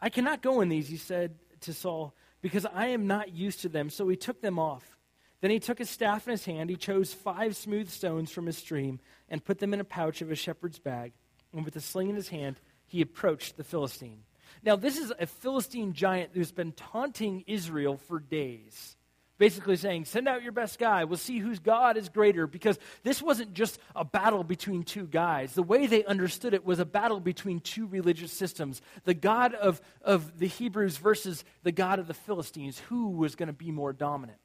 I 0.00 0.08
cannot 0.08 0.42
go 0.42 0.60
in 0.60 0.68
these, 0.68 0.88
he 0.88 0.96
said 0.96 1.34
to 1.62 1.72
Saul 1.72 2.14
because 2.40 2.66
I 2.66 2.88
am 2.88 3.06
not 3.06 3.32
used 3.32 3.62
to 3.62 3.68
them. 3.68 3.90
So 3.90 4.08
he 4.08 4.16
took 4.16 4.40
them 4.40 4.58
off. 4.58 4.96
Then 5.40 5.50
he 5.50 5.58
took 5.58 5.78
his 5.78 5.90
staff 5.90 6.26
in 6.26 6.32
his 6.32 6.44
hand. 6.44 6.70
He 6.70 6.76
chose 6.76 7.12
five 7.12 7.56
smooth 7.56 7.90
stones 7.90 8.30
from 8.30 8.46
his 8.46 8.56
stream 8.56 9.00
and 9.28 9.44
put 9.44 9.58
them 9.58 9.74
in 9.74 9.80
a 9.80 9.84
pouch 9.84 10.22
of 10.22 10.30
a 10.30 10.34
shepherd's 10.34 10.78
bag. 10.78 11.12
And 11.52 11.64
with 11.64 11.76
a 11.76 11.80
sling 11.80 12.08
in 12.08 12.16
his 12.16 12.28
hand, 12.28 12.60
he 12.86 13.00
approached 13.00 13.56
the 13.56 13.64
Philistine. 13.64 14.22
Now, 14.66 14.76
this 14.76 14.98
is 14.98 15.12
a 15.18 15.26
Philistine 15.26 15.94
giant 15.94 16.32
who's 16.34 16.52
been 16.52 16.72
taunting 16.72 17.44
Israel 17.46 17.96
for 17.96 18.18
days 18.18 18.96
basically 19.38 19.76
saying, 19.76 20.04
send 20.04 20.28
out 20.28 20.42
your 20.42 20.52
best 20.52 20.78
guy. 20.78 21.04
We'll 21.04 21.18
see 21.18 21.38
whose 21.38 21.58
God 21.58 21.96
is 21.96 22.08
greater. 22.08 22.46
Because 22.46 22.78
this 23.02 23.20
wasn't 23.20 23.54
just 23.54 23.78
a 23.94 24.04
battle 24.04 24.44
between 24.44 24.82
two 24.82 25.06
guys. 25.06 25.54
The 25.54 25.62
way 25.62 25.86
they 25.86 26.04
understood 26.04 26.54
it 26.54 26.64
was 26.64 26.78
a 26.78 26.84
battle 26.84 27.20
between 27.20 27.60
two 27.60 27.86
religious 27.86 28.32
systems 28.32 28.80
the 29.04 29.14
God 29.14 29.54
of, 29.54 29.80
of 30.02 30.38
the 30.38 30.48
Hebrews 30.48 30.96
versus 30.96 31.44
the 31.62 31.72
God 31.72 31.98
of 31.98 32.06
the 32.06 32.14
Philistines. 32.14 32.78
Who 32.88 33.10
was 33.10 33.34
going 33.34 33.48
to 33.48 33.52
be 33.52 33.70
more 33.70 33.92
dominant? 33.92 34.38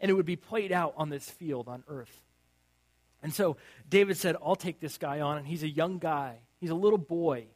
And 0.00 0.10
it 0.10 0.14
would 0.14 0.26
be 0.26 0.36
played 0.36 0.72
out 0.72 0.94
on 0.96 1.08
this 1.08 1.28
field 1.28 1.68
on 1.68 1.84
earth. 1.86 2.22
And 3.22 3.32
so 3.32 3.56
David 3.88 4.16
said, 4.16 4.36
I'll 4.44 4.56
take 4.56 4.80
this 4.80 4.98
guy 4.98 5.20
on. 5.20 5.38
And 5.38 5.46
he's 5.46 5.62
a 5.62 5.68
young 5.68 5.98
guy, 5.98 6.38
he's 6.60 6.70
a 6.70 6.74
little 6.74 6.98
boy 6.98 7.46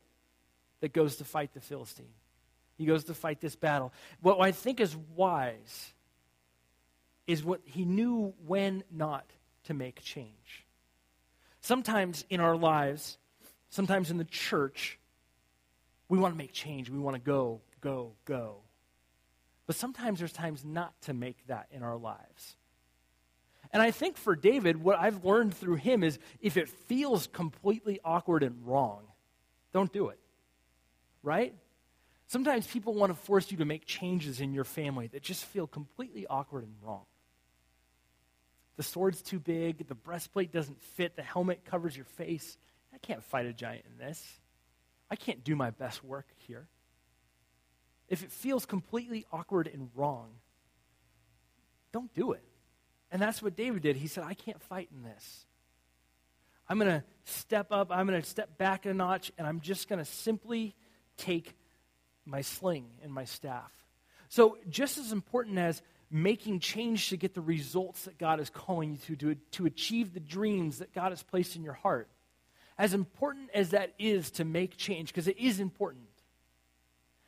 that 0.81 0.93
goes 0.93 1.17
to 1.17 1.25
fight 1.25 1.55
the 1.55 1.61
Philistine. 1.61 2.13
He 2.77 2.85
goes 2.85 3.05
to 3.05 3.15
fight 3.15 3.41
this 3.41 3.57
battle. 3.57 3.93
What 4.21 4.41
I 4.41 4.53
think 4.53 4.81
is 4.81 4.95
wise 5.15 5.95
is 7.27 7.43
what 7.43 7.61
he 7.65 7.85
knew 7.85 8.35
when 8.47 8.85
not 8.91 9.25
to 9.65 9.75
make 9.75 10.01
change. 10.03 10.67
Sometimes 11.61 12.25
in 12.31 12.41
our 12.41 12.57
lives, 12.57 13.19
sometimes 13.71 14.11
in 14.11 14.19
the 14.19 14.25
church, 14.25 14.99
we 16.09 16.19
want 16.19 16.35
to 16.35 16.39
make 16.39 16.53
change. 16.53 16.89
We 16.89 16.99
want 16.99 17.17
to 17.17 17.21
go, 17.21 17.61
go, 17.81 18.13
go. 18.25 18.59
But 19.67 19.75
sometimes 19.75 20.21
there's 20.21 20.33
times 20.33 20.65
not 20.65 20.93
to 21.03 21.15
make 21.15 21.45
that 21.49 21.67
in 21.73 21.83
our 21.83 21.97
lives. 21.97 22.57
And 23.73 23.83
I 23.83 23.91
think 23.91 24.17
for 24.17 24.37
David, 24.37 24.77
what 24.77 24.99
I've 24.99 25.25
learned 25.25 25.55
through 25.55 25.77
him 25.77 26.05
is 26.05 26.19
if 26.41 26.57
it 26.57 26.69
feels 26.69 27.27
completely 27.27 27.99
awkward 28.05 28.45
and 28.45 28.65
wrong, 28.65 29.03
don't 29.73 29.93
do 29.93 30.09
it. 30.09 30.21
Right? 31.27 31.53
Sometimes 32.29 32.69
people 32.69 32.95
want 32.95 33.11
to 33.11 33.21
force 33.25 33.51
you 33.51 33.57
to 33.57 33.65
make 33.65 33.85
changes 33.85 34.41
in 34.41 34.55
your 34.55 34.63
family 34.63 35.09
that 35.09 35.23
just 35.23 35.45
feel 35.45 35.67
completely 35.67 36.25
awkward 36.25 36.63
and 36.63 36.73
wrong. 36.81 37.03
The 38.77 38.85
sword's 38.85 39.23
too 39.23 39.41
big, 39.41 39.89
the 39.89 39.97
breastplate 39.97 40.53
doesn't 40.53 40.81
fit, 40.95 41.17
the 41.17 41.23
helmet 41.23 41.65
covers 41.65 41.97
your 41.97 42.05
face. 42.05 42.57
I 42.95 42.99
can't 42.99 43.25
fight 43.25 43.47
a 43.47 43.53
giant 43.53 43.87
in 43.87 43.99
this. 43.99 44.25
I 45.11 45.17
can't 45.17 45.43
do 45.43 45.57
my 45.57 45.71
best 45.71 46.05
work 46.05 46.27
here. 46.47 46.69
If 48.09 48.23
it 48.23 48.31
feels 48.31 48.65
completely 48.65 49.27
awkward 49.33 49.67
and 49.67 49.91
wrong, 49.97 50.29
don't 51.91 52.15
do 52.15 52.33
it. 52.33 52.45
And 53.11 53.21
that's 53.21 53.43
what 53.43 53.57
David 53.57 53.83
did. 53.83 53.97
He 53.97 54.07
said, 54.07 54.23
I 54.23 54.35
can't 54.35 54.63
fight 54.63 54.91
in 54.95 55.03
this. 55.03 55.45
I'm 56.69 56.79
going 56.79 57.01
to 57.01 57.05
step 57.25 57.73
up, 57.73 57.91
I'm 57.91 58.07
going 58.07 58.23
to 58.23 58.29
step 58.29 58.59
back 58.59 58.87
a 58.87 58.95
notch, 58.95 59.33
and 59.37 59.45
I'm 59.45 59.59
just 59.59 59.89
going 59.89 59.99
to 59.99 60.05
simply 60.05 60.77
take 61.17 61.55
my 62.25 62.41
sling 62.43 62.87
and 63.03 63.13
my 63.13 63.25
staff. 63.25 63.71
So, 64.29 64.59
just 64.69 64.99
as 64.99 65.13
important 65.13 65.59
as 65.59 65.83
making 66.11 66.61
change 66.61 67.09
to 67.11 67.17
get 67.17 67.35
the 67.35 67.41
results 67.41 68.05
that 68.05 68.19
God 68.19 68.41
is 68.41 68.51
calling 68.51 68.93
you 68.93 69.17
to, 69.17 69.17
to, 69.17 69.41
to 69.53 69.67
achieve 69.67 70.15
the 70.15 70.21
dreams 70.21 70.79
that 70.79 70.93
God 70.95 71.11
has 71.11 71.23
placed 71.23 71.57
in 71.57 71.63
your 71.63 71.73
heart, 71.73 72.09
as 72.79 72.95
important 72.95 73.51
as 73.55 73.71
that 73.71 73.93
is 73.99 74.31
to 74.33 74.45
make 74.45 74.77
change, 74.77 75.09
because 75.09 75.29
it 75.29 75.39
is 75.39 75.61
important, 75.61 76.05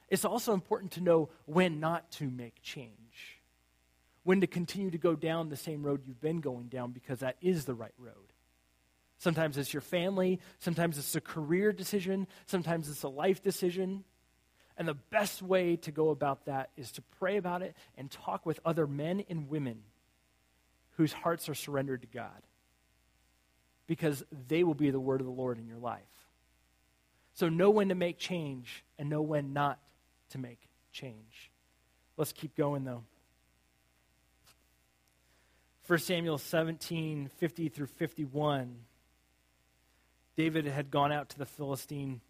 it's 0.08 0.24
also 0.24 0.54
important 0.54 0.92
to 0.92 1.00
know 1.00 1.28
when 1.46 1.80
not 1.80 2.10
to 2.12 2.30
make 2.30 2.62
change, 2.62 3.40
when 4.24 4.40
to 4.40 4.46
continue 4.46 4.90
to 4.90 4.98
go 4.98 5.14
down 5.14 5.48
the 5.48 5.56
same 5.56 5.82
road 5.82 6.02
you've 6.04 6.20
been 6.20 6.40
going 6.40 6.68
down, 6.68 6.92
because 6.92 7.20
that 7.20 7.36
is 7.40 7.64
the 7.64 7.74
right 7.74 7.94
road. 7.98 8.14
Sometimes 9.18 9.58
it's 9.58 9.72
your 9.72 9.80
family, 9.80 10.38
sometimes 10.60 10.96
it's 10.96 11.14
a 11.16 11.20
career 11.20 11.72
decision, 11.72 12.28
sometimes 12.46 12.88
it's 12.88 13.02
a 13.02 13.08
life 13.08 13.42
decision. 13.42 14.04
And 14.76 14.86
the 14.86 14.94
best 14.94 15.42
way 15.42 15.74
to 15.76 15.90
go 15.90 16.10
about 16.10 16.44
that 16.44 16.70
is 16.76 16.92
to 16.92 17.02
pray 17.18 17.36
about 17.36 17.62
it 17.62 17.74
and 17.96 18.08
talk 18.08 18.46
with 18.46 18.60
other 18.64 18.86
men 18.86 19.24
and 19.28 19.50
women 19.50 19.80
whose 20.96 21.12
hearts 21.12 21.48
are 21.48 21.54
surrendered 21.54 22.02
to 22.02 22.08
God. 22.08 22.42
Because 23.88 24.22
they 24.46 24.62
will 24.62 24.74
be 24.74 24.90
the 24.90 25.00
word 25.00 25.20
of 25.20 25.26
the 25.26 25.32
Lord 25.32 25.58
in 25.58 25.66
your 25.66 25.78
life. 25.78 26.02
So 27.34 27.48
know 27.48 27.70
when 27.70 27.88
to 27.88 27.96
make 27.96 28.18
change 28.18 28.84
and 28.98 29.08
know 29.08 29.22
when 29.22 29.52
not 29.52 29.80
to 30.30 30.38
make 30.38 30.60
change. 30.92 31.50
Let's 32.16 32.32
keep 32.32 32.56
going 32.56 32.84
though. 32.84 33.02
1 35.88 35.98
Samuel 36.00 36.38
17, 36.38 37.30
50 37.38 37.68
through 37.70 37.86
51. 37.86 38.76
David 40.38 40.66
had 40.66 40.92
gone 40.92 41.10
out 41.10 41.30
to 41.30 41.38
the 41.38 41.46
Philistine 41.46 42.20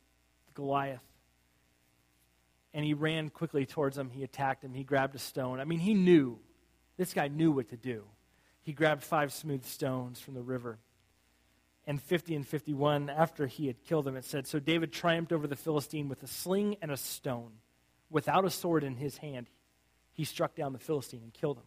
Goliath 0.54 1.02
and 2.72 2.82
he 2.82 2.94
ran 2.94 3.28
quickly 3.28 3.66
towards 3.66 3.98
him. 3.98 4.08
He 4.08 4.24
attacked 4.24 4.64
him. 4.64 4.72
He 4.72 4.82
grabbed 4.82 5.14
a 5.14 5.18
stone. 5.18 5.60
I 5.60 5.64
mean, 5.64 5.78
he 5.78 5.92
knew. 5.92 6.38
This 6.96 7.12
guy 7.12 7.28
knew 7.28 7.52
what 7.52 7.68
to 7.68 7.76
do. 7.76 8.04
He 8.62 8.72
grabbed 8.72 9.02
five 9.02 9.30
smooth 9.30 9.62
stones 9.66 10.20
from 10.20 10.32
the 10.32 10.40
river. 10.40 10.78
And 11.86 12.00
50 12.00 12.34
and 12.34 12.48
51, 12.48 13.10
after 13.10 13.46
he 13.46 13.66
had 13.66 13.82
killed 13.82 14.08
him, 14.08 14.16
it 14.16 14.24
said 14.24 14.46
So 14.46 14.58
David 14.58 14.90
triumphed 14.90 15.30
over 15.30 15.46
the 15.46 15.54
Philistine 15.54 16.08
with 16.08 16.22
a 16.22 16.28
sling 16.28 16.78
and 16.80 16.90
a 16.90 16.96
stone. 16.96 17.52
Without 18.08 18.46
a 18.46 18.50
sword 18.50 18.84
in 18.84 18.96
his 18.96 19.18
hand, 19.18 19.50
he 20.14 20.24
struck 20.24 20.54
down 20.54 20.72
the 20.72 20.78
Philistine 20.78 21.20
and 21.22 21.34
killed 21.34 21.58
him. 21.58 21.66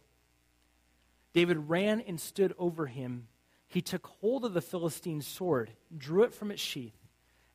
David 1.34 1.68
ran 1.68 2.00
and 2.00 2.20
stood 2.20 2.52
over 2.58 2.86
him. 2.86 3.28
He 3.72 3.80
took 3.80 4.06
hold 4.20 4.44
of 4.44 4.52
the 4.52 4.60
Philistine's 4.60 5.26
sword, 5.26 5.70
drew 5.96 6.24
it 6.24 6.34
from 6.34 6.50
its 6.50 6.60
sheath. 6.60 6.92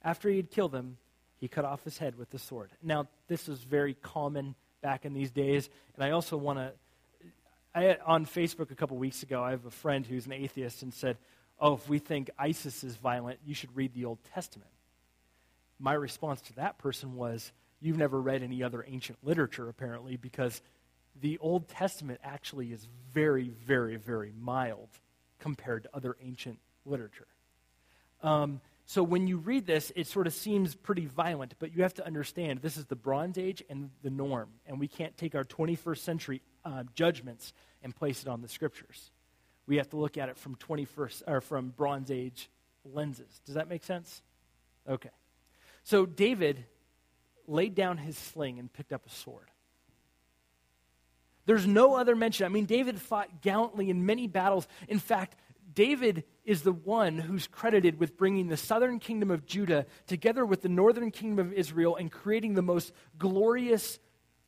After 0.01 0.29
he 0.29 0.37
had 0.37 0.49
killed 0.49 0.73
him, 0.73 0.97
he 1.39 1.47
cut 1.47 1.63
off 1.63 1.83
his 1.83 1.99
head 1.99 2.17
with 2.17 2.31
the 2.31 2.39
sword. 2.39 2.71
Now, 2.81 3.07
this 3.27 3.47
is 3.47 3.59
very 3.59 3.93
common 3.93 4.55
back 4.81 5.05
in 5.05 5.13
these 5.13 5.29
days, 5.29 5.69
and 5.93 6.03
I 6.03 6.11
also 6.11 6.35
want 6.35 6.57
to. 6.57 6.73
I 7.75 7.97
on 8.03 8.25
Facebook 8.25 8.71
a 8.71 8.75
couple 8.75 8.97
weeks 8.97 9.21
ago, 9.21 9.43
I 9.43 9.51
have 9.51 9.67
a 9.67 9.71
friend 9.71 10.07
who's 10.07 10.25
an 10.25 10.33
atheist 10.33 10.81
and 10.81 10.91
said, 10.91 11.19
"Oh, 11.59 11.73
if 11.73 11.87
we 11.87 11.99
think 11.99 12.31
ISIS 12.39 12.83
is 12.83 12.95
violent, 12.95 13.39
you 13.45 13.53
should 13.53 13.75
read 13.75 13.93
the 13.93 14.05
Old 14.05 14.23
Testament." 14.23 14.71
My 15.77 15.93
response 15.93 16.41
to 16.41 16.53
that 16.53 16.79
person 16.79 17.15
was, 17.15 17.51
"You've 17.79 17.97
never 17.97 18.19
read 18.19 18.41
any 18.41 18.63
other 18.63 18.83
ancient 18.87 19.23
literature, 19.23 19.69
apparently, 19.69 20.17
because 20.17 20.63
the 21.15 21.37
Old 21.37 21.67
Testament 21.67 22.21
actually 22.23 22.71
is 22.71 22.87
very, 23.13 23.49
very, 23.49 23.97
very 23.97 24.31
mild 24.31 24.89
compared 25.39 25.83
to 25.83 25.89
other 25.93 26.15
ancient 26.21 26.59
literature." 26.85 27.27
Um, 28.21 28.61
so 28.85 29.03
when 29.03 29.27
you 29.27 29.37
read 29.37 29.65
this, 29.65 29.91
it 29.97 30.07
sort 30.07 30.27
of 30.27 30.33
seems 30.33 30.73
pretty 30.73 31.05
violent, 31.07 31.55
but 31.59 31.75
you 31.75 31.83
have 31.83 31.93
to 31.95 32.05
understand 32.05 32.61
this 32.61 32.77
is 32.77 32.85
the 32.85 32.95
Bronze 32.95 33.37
Age 33.37 33.61
and 33.69 33.89
the 34.01 34.09
norm, 34.09 34.49
and 34.65 34.79
we 34.79 34.87
can't 34.87 35.15
take 35.17 35.35
our 35.35 35.43
21st 35.43 35.97
century 35.97 36.41
uh, 36.63 36.83
judgments 36.95 37.51
and 37.83 37.93
place 37.93 38.21
it 38.21 38.29
on 38.29 38.41
the 38.41 38.47
Scriptures. 38.47 39.11
We 39.67 39.75
have 39.75 39.89
to 39.89 39.97
look 39.97 40.17
at 40.17 40.29
it 40.29 40.37
from 40.37 40.55
21st 40.55 41.23
or 41.27 41.41
from 41.41 41.69
Bronze 41.75 42.09
Age 42.09 42.49
lenses. 42.85 43.41
Does 43.45 43.55
that 43.55 43.67
make 43.67 43.83
sense? 43.83 44.21
Okay. 44.87 45.09
So 45.83 46.05
David 46.05 46.63
laid 47.45 47.75
down 47.75 47.97
his 47.97 48.17
sling 48.17 48.57
and 48.57 48.71
picked 48.71 48.93
up 48.93 49.05
a 49.05 49.09
sword. 49.09 49.51
There's 51.47 51.65
no 51.65 51.95
other 51.95 52.15
mention. 52.15 52.45
I 52.45 52.49
mean, 52.49 52.65
David 52.65 53.01
fought 53.01 53.41
gallantly 53.41 53.89
in 53.89 54.05
many 54.05 54.27
battles. 54.27 54.67
In 54.87 54.99
fact, 54.99 55.35
David 55.73 56.25
is 56.43 56.61
the 56.61 56.73
one 56.73 57.17
who's 57.17 57.47
credited 57.47 57.99
with 57.99 58.17
bringing 58.17 58.49
the 58.49 58.57
southern 58.57 58.99
kingdom 58.99 59.31
of 59.31 59.45
Judah 59.45 59.85
together 60.07 60.45
with 60.45 60.61
the 60.61 60.69
northern 60.69 61.09
kingdom 61.09 61.47
of 61.47 61.53
Israel 61.53 61.95
and 61.95 62.11
creating 62.11 62.53
the 62.53 62.61
most 62.61 62.91
glorious 63.17 63.97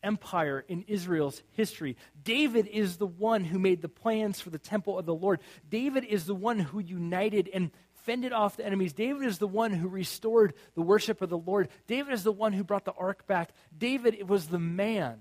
empire 0.03 0.63
in 0.67 0.83
Israel's 0.87 1.41
history. 1.51 1.95
David 2.21 2.67
is 2.67 2.97
the 2.97 3.07
one 3.07 3.45
who 3.45 3.59
made 3.59 3.81
the 3.81 3.89
plans 3.89 4.41
for 4.41 4.49
the 4.49 4.59
temple 4.59 4.99
of 4.99 5.05
the 5.05 5.15
Lord. 5.15 5.39
David 5.69 6.03
is 6.03 6.25
the 6.25 6.35
one 6.35 6.59
who 6.59 6.79
united 6.79 7.49
and 7.53 7.71
fended 8.03 8.33
off 8.33 8.57
the 8.57 8.65
enemies. 8.65 8.93
David 8.93 9.25
is 9.25 9.37
the 9.37 9.47
one 9.47 9.71
who 9.71 9.87
restored 9.87 10.53
the 10.73 10.81
worship 10.81 11.21
of 11.21 11.29
the 11.29 11.37
Lord. 11.37 11.69
David 11.87 12.13
is 12.13 12.23
the 12.23 12.31
one 12.31 12.53
who 12.53 12.63
brought 12.63 12.85
the 12.85 12.93
ark 12.93 13.25
back. 13.27 13.51
David 13.77 14.27
was 14.27 14.47
the 14.47 14.59
man. 14.59 15.19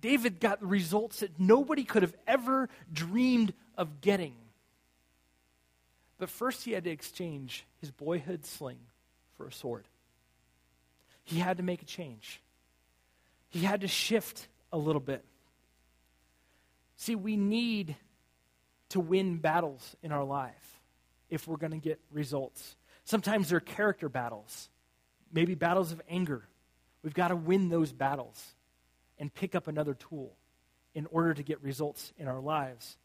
David 0.00 0.40
got 0.40 0.62
results 0.62 1.20
that 1.20 1.38
nobody 1.38 1.84
could 1.84 2.02
have 2.02 2.14
ever 2.26 2.68
dreamed 2.92 3.52
of 3.76 4.00
getting. 4.00 4.34
But 6.18 6.30
first, 6.30 6.64
he 6.64 6.72
had 6.72 6.84
to 6.84 6.90
exchange 6.90 7.64
his 7.80 7.90
boyhood 7.90 8.44
sling 8.44 8.78
for 9.36 9.46
a 9.46 9.52
sword. 9.52 9.86
He 11.24 11.38
had 11.38 11.58
to 11.58 11.62
make 11.62 11.82
a 11.82 11.86
change, 11.86 12.40
he 13.48 13.60
had 13.60 13.82
to 13.82 13.88
shift 13.88 14.48
a 14.72 14.78
little 14.78 15.00
bit. 15.00 15.24
See, 16.96 17.14
we 17.14 17.36
need 17.36 17.96
to 18.90 19.00
win 19.00 19.38
battles 19.38 19.96
in 20.02 20.12
our 20.12 20.24
life 20.24 20.80
if 21.30 21.48
we're 21.48 21.56
going 21.56 21.72
to 21.72 21.78
get 21.78 21.98
results. 22.12 22.76
Sometimes 23.04 23.48
they're 23.48 23.60
character 23.60 24.08
battles, 24.08 24.68
maybe 25.32 25.54
battles 25.54 25.92
of 25.92 26.02
anger. 26.08 26.42
We've 27.02 27.14
got 27.14 27.28
to 27.28 27.36
win 27.36 27.70
those 27.70 27.90
battles 27.92 28.54
and 29.20 29.32
pick 29.32 29.54
up 29.54 29.68
another 29.68 29.94
tool 29.94 30.34
in 30.94 31.06
order 31.06 31.34
to 31.34 31.42
get 31.42 31.62
results 31.62 32.12
in 32.18 32.26
our 32.26 32.40
lives. 32.40 32.96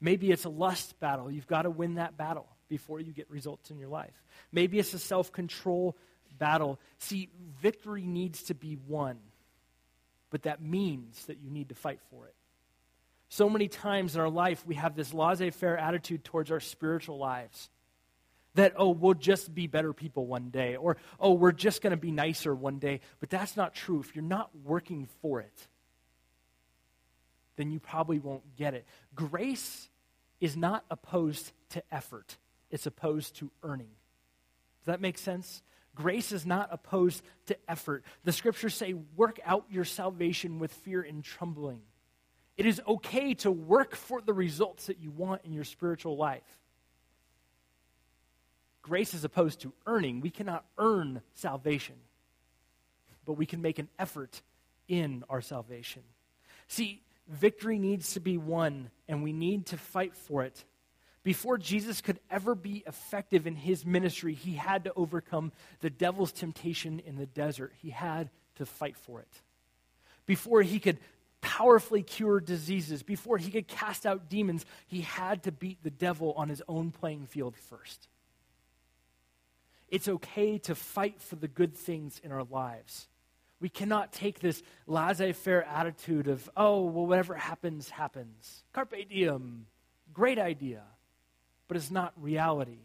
Maybe 0.00 0.30
it's 0.30 0.44
a 0.44 0.48
lust 0.48 0.98
battle. 1.00 1.30
You've 1.30 1.46
got 1.46 1.62
to 1.62 1.70
win 1.70 1.94
that 1.94 2.16
battle 2.16 2.46
before 2.68 3.00
you 3.00 3.12
get 3.12 3.30
results 3.30 3.70
in 3.70 3.78
your 3.78 3.88
life. 3.88 4.22
Maybe 4.52 4.78
it's 4.78 4.94
a 4.94 4.98
self 4.98 5.32
control 5.32 5.96
battle. 6.38 6.78
See, 6.98 7.30
victory 7.60 8.06
needs 8.06 8.44
to 8.44 8.54
be 8.54 8.76
won, 8.86 9.18
but 10.30 10.42
that 10.42 10.62
means 10.62 11.24
that 11.26 11.38
you 11.38 11.50
need 11.50 11.70
to 11.70 11.74
fight 11.74 12.00
for 12.10 12.26
it. 12.26 12.34
So 13.28 13.48
many 13.48 13.68
times 13.68 14.14
in 14.14 14.20
our 14.20 14.28
life, 14.28 14.66
we 14.66 14.74
have 14.74 14.94
this 14.94 15.14
laissez 15.14 15.50
faire 15.50 15.78
attitude 15.78 16.22
towards 16.22 16.50
our 16.50 16.60
spiritual 16.60 17.18
lives. 17.18 17.70
That, 18.54 18.74
oh, 18.76 18.90
we'll 18.90 19.14
just 19.14 19.54
be 19.54 19.66
better 19.66 19.92
people 19.92 20.26
one 20.26 20.50
day, 20.50 20.76
or, 20.76 20.98
oh, 21.18 21.32
we're 21.32 21.52
just 21.52 21.80
going 21.80 21.92
to 21.92 21.96
be 21.96 22.10
nicer 22.10 22.54
one 22.54 22.78
day. 22.78 23.00
But 23.18 23.30
that's 23.30 23.56
not 23.56 23.74
true. 23.74 24.00
If 24.00 24.14
you're 24.14 24.22
not 24.22 24.50
working 24.62 25.08
for 25.22 25.40
it, 25.40 25.68
then 27.56 27.70
you 27.70 27.80
probably 27.80 28.18
won't 28.18 28.56
get 28.56 28.74
it. 28.74 28.84
Grace 29.14 29.88
is 30.40 30.56
not 30.56 30.84
opposed 30.90 31.52
to 31.70 31.82
effort, 31.90 32.36
it's 32.70 32.86
opposed 32.86 33.36
to 33.36 33.50
earning. 33.62 33.90
Does 34.80 34.86
that 34.86 35.00
make 35.00 35.16
sense? 35.16 35.62
Grace 35.94 36.32
is 36.32 36.46
not 36.46 36.68
opposed 36.72 37.22
to 37.46 37.56
effort. 37.68 38.02
The 38.24 38.32
scriptures 38.32 38.74
say, 38.74 38.94
work 39.14 39.38
out 39.44 39.66
your 39.70 39.84
salvation 39.84 40.58
with 40.58 40.72
fear 40.72 41.02
and 41.02 41.22
trembling. 41.22 41.82
It 42.56 42.66
is 42.66 42.80
okay 42.88 43.34
to 43.34 43.50
work 43.50 43.94
for 43.94 44.20
the 44.20 44.32
results 44.32 44.86
that 44.86 44.98
you 44.98 45.10
want 45.10 45.42
in 45.44 45.52
your 45.52 45.64
spiritual 45.64 46.16
life. 46.16 46.42
Grace 48.82 49.14
is 49.14 49.24
opposed 49.24 49.60
to 49.60 49.72
earning. 49.86 50.20
We 50.20 50.30
cannot 50.30 50.64
earn 50.76 51.22
salvation, 51.34 51.94
but 53.24 53.34
we 53.34 53.46
can 53.46 53.62
make 53.62 53.78
an 53.78 53.88
effort 53.98 54.42
in 54.88 55.24
our 55.30 55.40
salvation. 55.40 56.02
See, 56.66 57.02
victory 57.28 57.78
needs 57.78 58.14
to 58.14 58.20
be 58.20 58.36
won, 58.38 58.90
and 59.08 59.22
we 59.22 59.32
need 59.32 59.66
to 59.66 59.76
fight 59.76 60.16
for 60.16 60.42
it. 60.42 60.64
Before 61.22 61.56
Jesus 61.56 62.00
could 62.00 62.18
ever 62.30 62.56
be 62.56 62.82
effective 62.84 63.46
in 63.46 63.54
his 63.54 63.86
ministry, 63.86 64.34
he 64.34 64.54
had 64.54 64.84
to 64.84 64.92
overcome 64.96 65.52
the 65.80 65.90
devil's 65.90 66.32
temptation 66.32 67.00
in 67.06 67.16
the 67.16 67.26
desert. 67.26 67.72
He 67.80 67.90
had 67.90 68.28
to 68.56 68.66
fight 68.66 68.96
for 68.96 69.20
it. 69.20 69.42
Before 70.26 70.62
he 70.62 70.80
could 70.80 70.98
powerfully 71.40 72.02
cure 72.02 72.40
diseases, 72.40 73.04
before 73.04 73.38
he 73.38 73.52
could 73.52 73.68
cast 73.68 74.04
out 74.06 74.28
demons, 74.28 74.66
he 74.88 75.02
had 75.02 75.44
to 75.44 75.52
beat 75.52 75.82
the 75.84 75.90
devil 75.90 76.32
on 76.36 76.48
his 76.48 76.62
own 76.66 76.90
playing 76.90 77.26
field 77.26 77.56
first. 77.56 78.08
It's 79.92 80.08
okay 80.08 80.58
to 80.58 80.74
fight 80.74 81.22
for 81.22 81.36
the 81.36 81.46
good 81.46 81.76
things 81.76 82.20
in 82.24 82.32
our 82.32 82.42
lives. 82.42 83.06
We 83.60 83.68
cannot 83.68 84.12
take 84.12 84.40
this 84.40 84.60
laissez 84.88 85.34
faire 85.34 85.62
attitude 85.62 86.26
of, 86.26 86.50
oh, 86.56 86.80
well, 86.86 87.06
whatever 87.06 87.36
happens, 87.36 87.88
happens. 87.90 88.64
Carpe 88.72 89.08
diem. 89.08 89.66
Great 90.12 90.40
idea 90.40 90.82
but 91.72 91.78
it's 91.78 91.90
not 91.90 92.12
reality. 92.20 92.80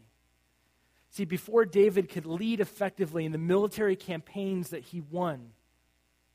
See, 1.10 1.26
before 1.26 1.66
David 1.66 2.08
could 2.08 2.24
lead 2.24 2.58
effectively 2.58 3.26
in 3.26 3.32
the 3.32 3.36
military 3.36 3.96
campaigns 3.96 4.70
that 4.70 4.82
he 4.82 5.02
won, 5.02 5.50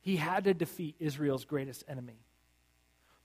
he 0.01 0.17
had 0.17 0.43
to 0.43 0.53
defeat 0.53 0.95
Israel's 0.99 1.45
greatest 1.45 1.83
enemy. 1.87 2.19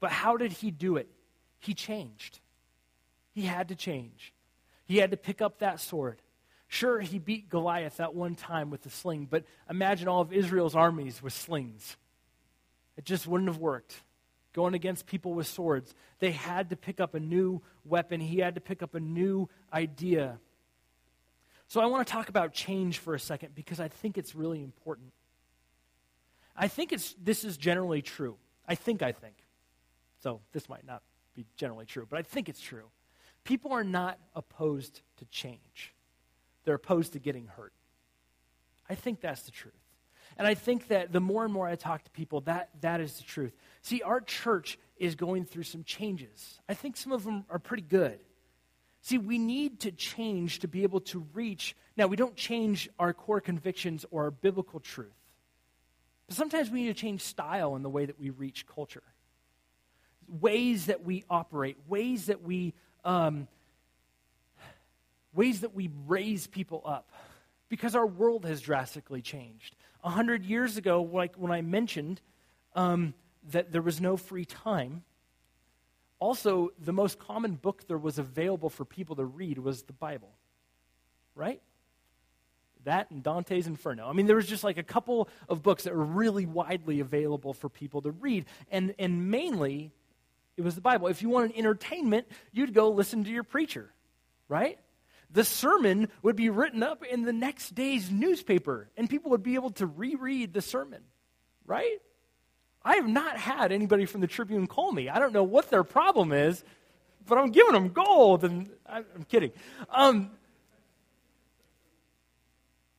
But 0.00 0.12
how 0.12 0.38
did 0.38 0.52
he 0.52 0.70
do 0.70 0.96
it? 0.96 1.10
He 1.58 1.74
changed. 1.74 2.40
He 3.34 3.42
had 3.42 3.68
to 3.68 3.74
change. 3.74 4.32
He 4.86 4.96
had 4.96 5.10
to 5.10 5.18
pick 5.18 5.42
up 5.42 5.58
that 5.58 5.78
sword. 5.78 6.22
Sure, 6.68 7.00
he 7.00 7.18
beat 7.18 7.48
Goliath 7.48 7.96
that 7.96 8.14
one 8.14 8.34
time 8.34 8.70
with 8.70 8.82
the 8.82 8.90
sling, 8.90 9.26
but 9.28 9.44
imagine 9.68 10.06
all 10.06 10.20
of 10.20 10.32
Israel's 10.32 10.76
armies 10.76 11.22
with 11.22 11.32
slings. 11.32 11.96
It 12.96 13.04
just 13.04 13.26
wouldn't 13.26 13.48
have 13.48 13.58
worked 13.58 14.02
going 14.52 14.74
against 14.74 15.06
people 15.06 15.34
with 15.34 15.46
swords. 15.46 15.94
They 16.18 16.32
had 16.32 16.70
to 16.70 16.76
pick 16.76 17.00
up 17.00 17.14
a 17.14 17.20
new 17.20 17.62
weapon, 17.84 18.20
he 18.20 18.38
had 18.38 18.56
to 18.56 18.60
pick 18.60 18.82
up 18.82 18.94
a 18.94 19.00
new 19.00 19.48
idea. 19.72 20.38
So 21.68 21.80
I 21.80 21.86
want 21.86 22.06
to 22.06 22.12
talk 22.12 22.28
about 22.28 22.52
change 22.52 22.98
for 22.98 23.14
a 23.14 23.20
second 23.20 23.54
because 23.54 23.78
I 23.78 23.88
think 23.88 24.18
it's 24.18 24.34
really 24.34 24.62
important. 24.62 25.12
I 26.56 26.66
think 26.66 26.92
it's, 26.92 27.14
this 27.22 27.44
is 27.44 27.56
generally 27.56 28.02
true. 28.02 28.36
I 28.66 28.74
think 28.74 29.02
I 29.02 29.12
think. 29.12 29.34
So 30.22 30.40
this 30.52 30.68
might 30.68 30.84
not 30.86 31.02
be 31.34 31.46
generally 31.56 31.86
true, 31.86 32.06
but 32.08 32.18
I 32.18 32.22
think 32.22 32.48
it's 32.48 32.60
true. 32.60 32.90
People 33.44 33.72
are 33.72 33.84
not 33.84 34.18
opposed 34.34 35.02
to 35.18 35.24
change, 35.26 35.94
they're 36.68 36.74
opposed 36.74 37.14
to 37.14 37.18
getting 37.18 37.46
hurt. 37.46 37.72
I 38.90 38.94
think 38.94 39.22
that's 39.22 39.44
the 39.44 39.50
truth. 39.50 39.72
And 40.36 40.46
I 40.46 40.52
think 40.52 40.88
that 40.88 41.14
the 41.14 41.20
more 41.20 41.42
and 41.42 41.50
more 41.50 41.66
I 41.66 41.76
talk 41.76 42.04
to 42.04 42.10
people, 42.10 42.42
that, 42.42 42.68
that 42.82 43.00
is 43.00 43.14
the 43.14 43.24
truth. 43.24 43.56
See, 43.80 44.02
our 44.02 44.20
church 44.20 44.78
is 44.98 45.14
going 45.14 45.46
through 45.46 45.62
some 45.62 45.82
changes. 45.82 46.60
I 46.68 46.74
think 46.74 46.98
some 46.98 47.10
of 47.10 47.24
them 47.24 47.46
are 47.48 47.58
pretty 47.58 47.84
good. 47.84 48.18
See, 49.00 49.16
we 49.16 49.38
need 49.38 49.80
to 49.80 49.92
change 49.92 50.58
to 50.58 50.68
be 50.68 50.82
able 50.82 51.00
to 51.00 51.26
reach. 51.32 51.74
Now, 51.96 52.06
we 52.06 52.16
don't 52.16 52.36
change 52.36 52.90
our 52.98 53.14
core 53.14 53.40
convictions 53.40 54.04
or 54.10 54.24
our 54.24 54.30
biblical 54.30 54.78
truth. 54.78 55.16
But 56.26 56.36
sometimes 56.36 56.70
we 56.70 56.82
need 56.82 56.88
to 56.88 57.00
change 57.00 57.22
style 57.22 57.76
in 57.76 57.82
the 57.82 57.88
way 57.88 58.04
that 58.04 58.20
we 58.20 58.28
reach 58.28 58.66
culture, 58.66 59.04
ways 60.28 60.86
that 60.86 61.02
we 61.02 61.24
operate, 61.30 61.78
ways 61.88 62.26
that 62.26 62.42
we, 62.42 62.74
um, 63.06 63.48
ways 65.38 65.60
that 65.60 65.72
we 65.72 65.88
raise 66.08 66.48
people 66.48 66.82
up, 66.84 67.12
because 67.68 67.94
our 67.94 68.06
world 68.06 68.44
has 68.44 68.60
drastically 68.60 69.22
changed. 69.22 69.76
A 70.02 70.10
hundred 70.10 70.44
years 70.44 70.76
ago, 70.76 70.94
like 71.02 71.36
when 71.36 71.52
I 71.52 71.62
mentioned 71.62 72.20
um, 72.74 73.14
that 73.52 73.70
there 73.70 73.80
was 73.82 74.00
no 74.00 74.16
free 74.16 74.44
time, 74.44 75.04
also 76.18 76.70
the 76.80 76.92
most 76.92 77.20
common 77.20 77.52
book 77.54 77.86
there 77.86 78.02
was 78.08 78.18
available 78.18 78.68
for 78.68 78.84
people 78.84 79.14
to 79.16 79.24
read 79.24 79.58
was 79.58 79.84
the 79.84 79.92
Bible, 79.92 80.32
right? 81.36 81.62
That 82.82 83.10
and 83.12 83.22
Dante's 83.22 83.68
Inferno. 83.68 84.08
I 84.08 84.14
mean, 84.14 84.26
there 84.26 84.36
was 84.42 84.48
just 84.48 84.64
like 84.64 84.78
a 84.78 84.88
couple 84.94 85.28
of 85.48 85.62
books 85.62 85.84
that 85.84 85.94
were 85.94 86.10
really 86.22 86.46
widely 86.46 86.98
available 86.98 87.54
for 87.54 87.68
people 87.68 88.02
to 88.02 88.10
read, 88.10 88.46
and 88.72 88.92
and 88.98 89.30
mainly 89.30 89.92
it 90.56 90.62
was 90.62 90.74
the 90.74 90.80
Bible. 90.80 91.06
If 91.06 91.22
you 91.22 91.28
wanted 91.28 91.56
entertainment, 91.56 92.26
you'd 92.50 92.74
go 92.74 92.90
listen 92.90 93.22
to 93.22 93.30
your 93.30 93.44
preacher, 93.44 93.92
right? 94.48 94.78
The 95.30 95.44
sermon 95.44 96.08
would 96.22 96.36
be 96.36 96.50
written 96.50 96.82
up 96.82 97.04
in 97.04 97.22
the 97.22 97.32
next 97.32 97.74
day's 97.74 98.10
newspaper, 98.10 98.88
and 98.96 99.10
people 99.10 99.30
would 99.32 99.42
be 99.42 99.54
able 99.54 99.70
to 99.72 99.86
reread 99.86 100.52
the 100.54 100.62
sermon, 100.62 101.02
right? 101.66 101.98
I 102.82 102.96
have 102.96 103.08
not 103.08 103.36
had 103.36 103.72
anybody 103.72 104.06
from 104.06 104.20
the 104.20 104.26
Tribune 104.26 104.66
call 104.66 104.92
me. 104.92 105.08
I 105.08 105.18
don't 105.18 105.32
know 105.32 105.42
what 105.42 105.70
their 105.70 105.84
problem 105.84 106.32
is, 106.32 106.64
but 107.26 107.36
I'm 107.36 107.50
giving 107.50 107.74
them 107.74 107.88
gold, 107.88 108.44
and 108.44 108.70
I'm 108.86 109.04
kidding. 109.28 109.52
Um, 109.90 110.30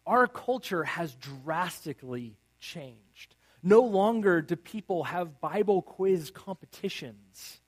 our 0.06 0.28
culture 0.28 0.84
has 0.84 1.16
drastically 1.16 2.38
changed. 2.60 3.36
No 3.64 3.82
longer 3.82 4.42
do 4.42 4.56
people 4.56 5.04
have 5.06 5.42
Bible 5.42 5.82
quiz 5.82 6.32
competitions. 6.32 7.60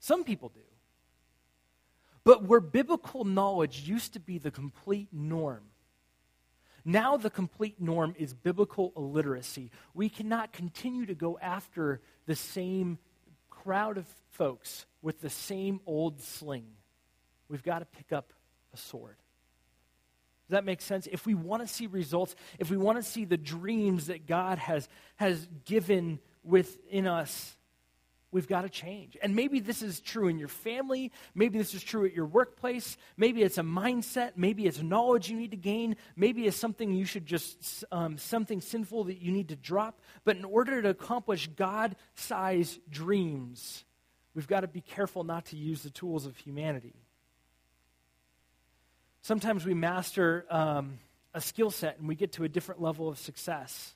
Some 0.00 0.24
people 0.24 0.50
do. 0.50 0.60
But 2.28 2.42
where 2.42 2.60
biblical 2.60 3.24
knowledge 3.24 3.88
used 3.88 4.12
to 4.12 4.20
be 4.20 4.36
the 4.36 4.50
complete 4.50 5.08
norm, 5.10 5.62
now 6.84 7.16
the 7.16 7.30
complete 7.30 7.80
norm 7.80 8.14
is 8.18 8.34
biblical 8.34 8.92
illiteracy. 8.98 9.70
We 9.94 10.10
cannot 10.10 10.52
continue 10.52 11.06
to 11.06 11.14
go 11.14 11.38
after 11.40 12.02
the 12.26 12.36
same 12.36 12.98
crowd 13.48 13.96
of 13.96 14.04
folks 14.32 14.84
with 15.00 15.22
the 15.22 15.30
same 15.30 15.80
old 15.86 16.20
sling. 16.20 16.66
We've 17.48 17.62
got 17.62 17.78
to 17.78 17.86
pick 17.86 18.12
up 18.12 18.34
a 18.74 18.76
sword. 18.76 19.16
Does 20.48 20.50
that 20.50 20.66
make 20.66 20.82
sense? 20.82 21.08
If 21.10 21.24
we 21.24 21.34
want 21.34 21.66
to 21.66 21.66
see 21.66 21.86
results, 21.86 22.36
if 22.58 22.70
we 22.70 22.76
want 22.76 22.98
to 22.98 23.02
see 23.02 23.24
the 23.24 23.38
dreams 23.38 24.08
that 24.08 24.26
God 24.26 24.58
has, 24.58 24.86
has 25.16 25.48
given 25.64 26.18
within 26.44 27.06
us, 27.06 27.56
We've 28.30 28.46
got 28.46 28.62
to 28.62 28.68
change. 28.68 29.16
And 29.22 29.34
maybe 29.34 29.58
this 29.58 29.80
is 29.80 30.00
true 30.00 30.28
in 30.28 30.38
your 30.38 30.48
family. 30.48 31.12
Maybe 31.34 31.56
this 31.56 31.72
is 31.72 31.82
true 31.82 32.04
at 32.04 32.12
your 32.12 32.26
workplace. 32.26 32.98
Maybe 33.16 33.42
it's 33.42 33.56
a 33.56 33.62
mindset. 33.62 34.32
Maybe 34.36 34.66
it's 34.66 34.82
knowledge 34.82 35.30
you 35.30 35.36
need 35.38 35.52
to 35.52 35.56
gain. 35.56 35.96
Maybe 36.14 36.46
it's 36.46 36.56
something 36.56 36.92
you 36.92 37.06
should 37.06 37.24
just, 37.24 37.84
um, 37.90 38.18
something 38.18 38.60
sinful 38.60 39.04
that 39.04 39.22
you 39.22 39.32
need 39.32 39.48
to 39.48 39.56
drop. 39.56 40.00
But 40.24 40.36
in 40.36 40.44
order 40.44 40.82
to 40.82 40.90
accomplish 40.90 41.48
God 41.48 41.96
sized 42.16 42.78
dreams, 42.90 43.84
we've 44.34 44.48
got 44.48 44.60
to 44.60 44.68
be 44.68 44.82
careful 44.82 45.24
not 45.24 45.46
to 45.46 45.56
use 45.56 45.82
the 45.82 45.90
tools 45.90 46.26
of 46.26 46.36
humanity. 46.36 46.96
Sometimes 49.22 49.64
we 49.64 49.72
master 49.72 50.44
um, 50.50 50.98
a 51.32 51.40
skill 51.40 51.70
set 51.70 51.98
and 51.98 52.06
we 52.06 52.14
get 52.14 52.32
to 52.32 52.44
a 52.44 52.48
different 52.48 52.82
level 52.82 53.08
of 53.08 53.18
success. 53.18 53.94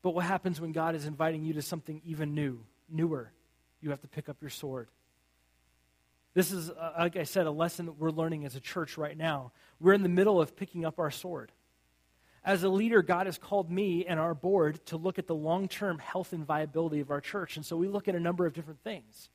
But 0.00 0.14
what 0.14 0.24
happens 0.24 0.58
when 0.58 0.72
God 0.72 0.94
is 0.94 1.04
inviting 1.04 1.44
you 1.44 1.52
to 1.54 1.62
something 1.62 2.00
even 2.06 2.34
new? 2.34 2.60
Newer, 2.90 3.32
you 3.80 3.90
have 3.90 4.00
to 4.02 4.08
pick 4.08 4.28
up 4.28 4.36
your 4.40 4.50
sword. 4.50 4.88
This 6.34 6.52
is, 6.52 6.70
uh, 6.70 6.92
like 6.98 7.16
I 7.16 7.24
said, 7.24 7.46
a 7.46 7.50
lesson 7.50 7.86
that 7.86 7.98
we're 7.98 8.10
learning 8.10 8.44
as 8.44 8.54
a 8.54 8.60
church 8.60 8.96
right 8.96 9.16
now. 9.16 9.52
We're 9.80 9.94
in 9.94 10.02
the 10.02 10.08
middle 10.08 10.40
of 10.40 10.56
picking 10.56 10.84
up 10.84 10.98
our 10.98 11.10
sword. 11.10 11.50
As 12.44 12.62
a 12.62 12.68
leader, 12.68 13.02
God 13.02 13.26
has 13.26 13.36
called 13.36 13.70
me 13.70 14.06
and 14.06 14.18
our 14.18 14.34
board 14.34 14.84
to 14.86 14.96
look 14.96 15.18
at 15.18 15.26
the 15.26 15.34
long 15.34 15.68
term 15.68 15.98
health 15.98 16.32
and 16.32 16.46
viability 16.46 17.00
of 17.00 17.10
our 17.10 17.20
church. 17.20 17.56
And 17.56 17.66
so 17.66 17.76
we 17.76 17.88
look 17.88 18.08
at 18.08 18.14
a 18.14 18.20
number 18.20 18.46
of 18.46 18.52
different 18.52 18.82
things. 18.82 19.28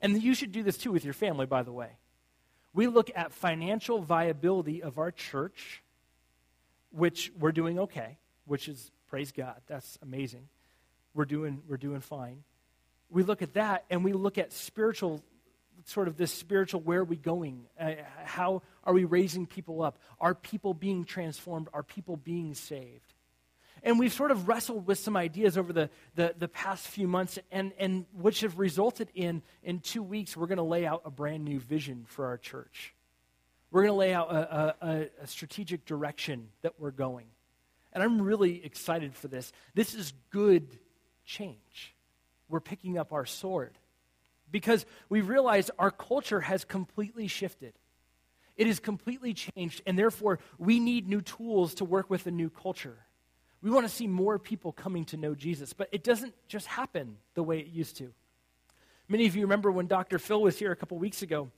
And 0.00 0.22
you 0.22 0.34
should 0.34 0.52
do 0.52 0.62
this 0.62 0.76
too 0.76 0.92
with 0.92 1.04
your 1.04 1.14
family, 1.14 1.46
by 1.46 1.62
the 1.62 1.72
way. 1.72 1.90
We 2.74 2.86
look 2.86 3.10
at 3.16 3.32
financial 3.32 4.00
viability 4.00 4.82
of 4.82 4.98
our 4.98 5.10
church, 5.10 5.82
which 6.92 7.32
we're 7.38 7.52
doing 7.52 7.78
okay, 7.80 8.18
which 8.44 8.68
is, 8.68 8.92
praise 9.08 9.32
God, 9.32 9.56
that's 9.66 9.98
amazing. 10.02 10.48
We're 11.14 11.24
doing, 11.24 11.62
we're 11.66 11.78
doing 11.78 12.00
fine 12.00 12.44
we 13.10 13.22
look 13.22 13.42
at 13.42 13.54
that 13.54 13.84
and 13.90 14.04
we 14.04 14.12
look 14.12 14.38
at 14.38 14.52
spiritual 14.52 15.22
sort 15.84 16.08
of 16.08 16.16
this 16.16 16.32
spiritual 16.32 16.80
where 16.80 17.00
are 17.00 17.04
we 17.04 17.16
going? 17.16 17.64
Uh, 17.80 17.92
how 18.24 18.62
are 18.84 18.92
we 18.92 19.04
raising 19.04 19.46
people 19.46 19.82
up? 19.82 19.98
Are 20.20 20.34
people 20.34 20.74
being 20.74 21.04
transformed? 21.04 21.68
Are 21.72 21.82
people 21.82 22.16
being 22.16 22.54
saved? 22.54 23.14
And 23.82 23.98
we've 23.98 24.12
sort 24.12 24.30
of 24.30 24.48
wrestled 24.48 24.86
with 24.86 24.98
some 24.98 25.16
ideas 25.16 25.56
over 25.56 25.72
the, 25.72 25.88
the, 26.16 26.34
the 26.36 26.48
past 26.48 26.86
few 26.86 27.06
months 27.06 27.38
and, 27.52 27.72
and 27.78 28.06
which 28.12 28.40
have 28.40 28.58
resulted 28.58 29.08
in 29.14 29.42
in 29.62 29.78
two 29.80 30.02
weeks 30.02 30.36
we're 30.36 30.48
going 30.48 30.58
to 30.58 30.64
lay 30.64 30.84
out 30.84 31.02
a 31.04 31.10
brand 31.10 31.44
new 31.44 31.60
vision 31.60 32.04
for 32.08 32.26
our 32.26 32.36
church. 32.36 32.94
We're 33.70 33.82
going 33.82 33.92
to 33.92 33.98
lay 33.98 34.12
out 34.12 34.32
a, 34.32 34.74
a, 34.80 35.08
a 35.22 35.26
strategic 35.26 35.84
direction 35.84 36.48
that 36.62 36.74
we're 36.78 36.90
going. 36.90 37.26
And 37.92 38.02
i'm 38.02 38.20
really 38.20 38.64
excited 38.64 39.14
for 39.14 39.28
this. 39.28 39.52
This 39.74 39.94
is 39.94 40.12
good 40.30 40.78
change 41.24 41.94
we're 42.48 42.60
picking 42.60 42.98
up 42.98 43.12
our 43.12 43.26
sword 43.26 43.76
because 44.50 44.86
we 45.08 45.20
realize 45.20 45.70
our 45.78 45.90
culture 45.90 46.40
has 46.40 46.64
completely 46.64 47.26
shifted. 47.26 47.74
It 48.56 48.66
is 48.66 48.80
completely 48.80 49.34
changed, 49.34 49.82
and 49.86 49.98
therefore 49.98 50.40
we 50.58 50.80
need 50.80 51.08
new 51.08 51.20
tools 51.20 51.74
to 51.74 51.84
work 51.84 52.10
with 52.10 52.26
a 52.26 52.30
new 52.30 52.50
culture. 52.50 52.98
We 53.62 53.70
want 53.70 53.86
to 53.86 53.92
see 53.92 54.06
more 54.06 54.38
people 54.38 54.72
coming 54.72 55.04
to 55.06 55.16
know 55.16 55.34
Jesus, 55.34 55.72
but 55.72 55.88
it 55.92 56.04
doesn't 56.04 56.34
just 56.48 56.66
happen 56.66 57.16
the 57.34 57.42
way 57.42 57.58
it 57.58 57.68
used 57.68 57.96
to. 57.96 58.12
Many 59.08 59.26
of 59.26 59.34
you 59.34 59.42
remember 59.42 59.70
when 59.70 59.86
Dr. 59.86 60.18
Phil 60.18 60.40
was 60.40 60.58
here 60.58 60.70
a 60.70 60.76
couple 60.76 60.98
weeks 60.98 61.22
ago. 61.22 61.50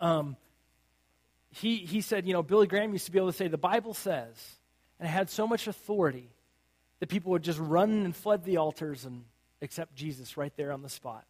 Um, 0.00 0.36
he, 1.50 1.76
he 1.76 2.00
said, 2.00 2.26
you 2.26 2.32
know, 2.32 2.42
Billy 2.42 2.66
Graham 2.66 2.92
used 2.92 3.06
to 3.06 3.12
be 3.12 3.18
able 3.18 3.30
to 3.30 3.36
say, 3.36 3.48
the 3.48 3.56
Bible 3.56 3.94
says, 3.94 4.56
and 4.98 5.08
it 5.08 5.10
had 5.10 5.30
so 5.30 5.46
much 5.46 5.66
authority 5.66 6.30
that 7.00 7.08
people 7.08 7.32
would 7.32 7.42
just 7.42 7.58
run 7.58 8.04
and 8.04 8.14
fled 8.14 8.44
the 8.44 8.56
altars 8.56 9.04
and 9.04 9.24
accept 9.62 9.94
Jesus 9.94 10.36
right 10.36 10.52
there 10.56 10.72
on 10.72 10.82
the 10.82 10.88
spot. 10.88 11.24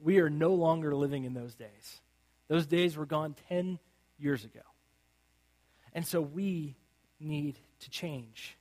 We 0.00 0.18
are 0.18 0.30
no 0.30 0.54
longer 0.54 0.94
living 0.94 1.24
in 1.24 1.34
those 1.34 1.54
days. 1.54 2.00
Those 2.48 2.66
days 2.66 2.96
were 2.96 3.06
gone 3.06 3.34
10 3.48 3.78
years 4.18 4.44
ago. 4.44 4.60
And 5.92 6.06
so 6.06 6.20
we 6.20 6.76
need 7.20 7.58
to 7.80 7.90
change. 7.90 8.56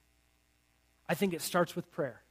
I 1.07 1.13
think 1.13 1.33
it 1.33 1.41
starts 1.41 1.75
with 1.75 1.91
prayer. 1.91 2.21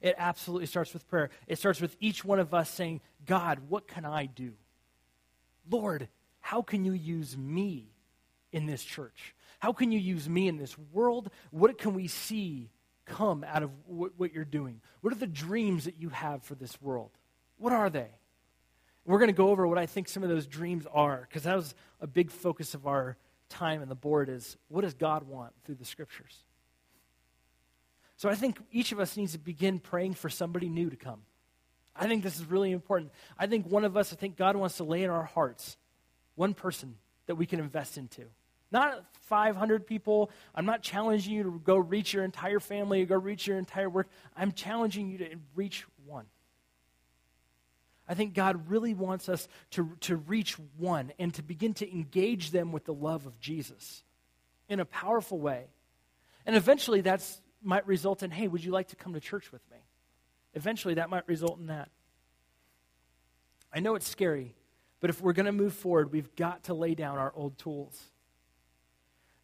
It 0.00 0.14
absolutely 0.18 0.66
starts 0.66 0.92
with 0.92 1.08
prayer. 1.08 1.30
It 1.46 1.58
starts 1.58 1.80
with 1.80 1.96
each 2.00 2.24
one 2.24 2.38
of 2.38 2.52
us 2.54 2.70
saying, 2.70 3.00
God, 3.24 3.60
what 3.68 3.86
can 3.86 4.04
I 4.04 4.26
do? 4.26 4.52
Lord, 5.70 6.08
how 6.40 6.62
can 6.62 6.84
you 6.84 6.92
use 6.92 7.36
me 7.36 7.88
in 8.52 8.66
this 8.66 8.84
church? 8.84 9.34
How 9.58 9.72
can 9.72 9.90
you 9.90 9.98
use 9.98 10.28
me 10.28 10.48
in 10.48 10.58
this 10.58 10.76
world? 10.92 11.30
What 11.50 11.78
can 11.78 11.94
we 11.94 12.08
see 12.08 12.70
come 13.06 13.44
out 13.44 13.62
of 13.62 13.70
what, 13.86 14.12
what 14.16 14.34
you're 14.34 14.44
doing? 14.44 14.80
What 15.00 15.12
are 15.12 15.16
the 15.16 15.26
dreams 15.26 15.84
that 15.84 15.94
you 15.98 16.10
have 16.10 16.42
for 16.42 16.54
this 16.54 16.80
world? 16.82 17.10
What 17.58 17.72
are 17.72 17.88
they? 17.88 18.08
We're 19.04 19.18
going 19.18 19.28
to 19.28 19.36
go 19.36 19.50
over 19.50 19.66
what 19.66 19.78
I 19.78 19.86
think 19.86 20.08
some 20.08 20.22
of 20.22 20.28
those 20.28 20.46
dreams 20.46 20.86
are, 20.92 21.26
because 21.28 21.44
that 21.44 21.56
was 21.56 21.74
a 22.00 22.06
big 22.06 22.30
focus 22.30 22.74
of 22.74 22.86
our 22.86 23.16
time 23.48 23.80
in 23.82 23.88
the 23.88 23.94
board 23.94 24.28
is 24.28 24.56
what 24.68 24.82
does 24.82 24.94
God 24.94 25.22
want 25.22 25.52
through 25.64 25.76
the 25.76 25.84
scriptures? 25.84 26.42
So 28.16 28.28
I 28.28 28.34
think 28.34 28.58
each 28.72 28.92
of 28.92 29.00
us 29.00 29.16
needs 29.16 29.32
to 29.32 29.38
begin 29.38 29.78
praying 29.78 30.14
for 30.14 30.28
somebody 30.28 30.68
new 30.68 30.90
to 30.90 30.96
come. 30.96 31.20
I 31.94 32.08
think 32.08 32.22
this 32.22 32.36
is 32.36 32.44
really 32.44 32.72
important. 32.72 33.12
I 33.38 33.46
think 33.46 33.66
one 33.66 33.84
of 33.84 33.96
us, 33.96 34.12
I 34.12 34.16
think 34.16 34.36
God 34.36 34.56
wants 34.56 34.78
to 34.78 34.84
lay 34.84 35.02
in 35.02 35.10
our 35.10 35.24
hearts 35.24 35.76
one 36.34 36.54
person 36.54 36.96
that 37.26 37.36
we 37.36 37.46
can 37.46 37.60
invest 37.60 37.96
into. 37.98 38.24
Not 38.70 39.04
500 39.22 39.86
people. 39.86 40.30
I'm 40.54 40.66
not 40.66 40.82
challenging 40.82 41.34
you 41.34 41.42
to 41.44 41.60
go 41.64 41.76
reach 41.76 42.12
your 42.12 42.24
entire 42.24 42.60
family 42.60 43.02
or 43.02 43.06
go 43.06 43.16
reach 43.16 43.46
your 43.46 43.58
entire 43.58 43.88
work. 43.88 44.08
I'm 44.36 44.52
challenging 44.52 45.08
you 45.08 45.18
to 45.18 45.36
reach 45.54 45.84
one. 46.04 46.26
I 48.08 48.14
think 48.14 48.34
God 48.34 48.70
really 48.70 48.94
wants 48.94 49.28
us 49.28 49.48
to, 49.72 49.90
to 50.02 50.16
reach 50.16 50.56
one 50.78 51.12
and 51.18 51.34
to 51.34 51.42
begin 51.42 51.74
to 51.74 51.92
engage 51.92 52.52
them 52.52 52.70
with 52.70 52.84
the 52.84 52.94
love 52.94 53.26
of 53.26 53.40
Jesus 53.40 54.04
in 54.68 54.78
a 54.78 54.84
powerful 54.84 55.38
way. 55.38 55.64
And 56.44 56.54
eventually 56.54 57.00
that 57.02 57.24
might 57.62 57.86
result 57.86 58.22
in, 58.22 58.30
hey, 58.30 58.46
would 58.46 58.64
you 58.64 58.70
like 58.70 58.88
to 58.88 58.96
come 58.96 59.14
to 59.14 59.20
church 59.20 59.50
with 59.50 59.62
me? 59.70 59.78
Eventually 60.54 60.94
that 60.94 61.10
might 61.10 61.26
result 61.26 61.58
in 61.58 61.66
that. 61.66 61.88
I 63.72 63.80
know 63.80 63.96
it's 63.96 64.08
scary, 64.08 64.54
but 65.00 65.10
if 65.10 65.20
we're 65.20 65.32
going 65.32 65.46
to 65.46 65.52
move 65.52 65.74
forward, 65.74 66.12
we've 66.12 66.34
got 66.36 66.64
to 66.64 66.74
lay 66.74 66.94
down 66.94 67.18
our 67.18 67.32
old 67.34 67.58
tools. 67.58 68.00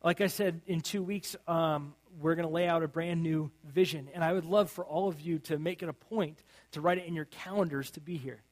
Like 0.04 0.20
I 0.20 0.26
said, 0.26 0.60
in 0.66 0.80
two 0.80 1.02
weeks, 1.02 1.36
um, 1.46 1.94
we're 2.20 2.34
going 2.34 2.46
to 2.46 2.52
lay 2.52 2.66
out 2.66 2.82
a 2.82 2.88
brand 2.88 3.22
new 3.22 3.50
vision. 3.64 4.08
And 4.14 4.22
I 4.24 4.32
would 4.32 4.44
love 4.44 4.70
for 4.70 4.84
all 4.84 5.08
of 5.08 5.20
you 5.20 5.38
to 5.40 5.58
make 5.58 5.82
it 5.82 5.88
a 5.88 5.92
point 5.92 6.42
to 6.72 6.80
write 6.80 6.98
it 6.98 7.06
in 7.06 7.14
your 7.14 7.24
calendars 7.26 7.90
to 7.92 8.00
be 8.00 8.16
here 8.16 8.42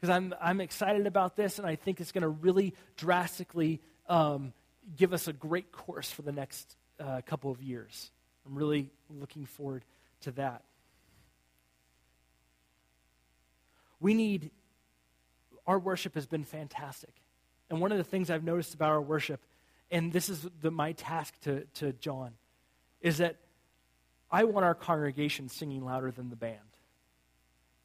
because 0.00 0.14
I'm, 0.14 0.34
I'm 0.40 0.60
excited 0.60 1.06
about 1.06 1.36
this, 1.36 1.58
and 1.58 1.66
I 1.66 1.76
think 1.76 2.00
it's 2.00 2.12
going 2.12 2.22
to 2.22 2.28
really 2.28 2.74
drastically 2.96 3.80
um, 4.08 4.54
give 4.96 5.12
us 5.12 5.28
a 5.28 5.32
great 5.32 5.72
course 5.72 6.10
for 6.10 6.22
the 6.22 6.32
next 6.32 6.74
uh, 6.98 7.20
couple 7.26 7.50
of 7.50 7.62
years. 7.62 8.10
I'm 8.46 8.54
really 8.54 8.90
looking 9.10 9.44
forward 9.44 9.84
to 10.22 10.30
that. 10.32 10.62
We 14.00 14.14
need, 14.14 14.50
our 15.66 15.78
worship 15.78 16.14
has 16.14 16.26
been 16.26 16.44
fantastic. 16.44 17.12
And 17.68 17.80
one 17.80 17.92
of 17.92 17.98
the 17.98 18.04
things 18.04 18.30
I've 18.30 18.42
noticed 18.42 18.72
about 18.72 18.88
our 18.88 19.02
worship, 19.02 19.40
and 19.90 20.12
this 20.12 20.28
is 20.28 20.46
the, 20.60 20.70
my 20.70 20.92
task 20.92 21.34
to, 21.42 21.64
to 21.74 21.92
John, 21.92 22.32
is 23.00 23.18
that 23.18 23.36
I 24.30 24.44
want 24.44 24.64
our 24.64 24.74
congregation 24.74 25.48
singing 25.48 25.84
louder 25.84 26.10
than 26.10 26.30
the 26.30 26.36
band. 26.36 26.58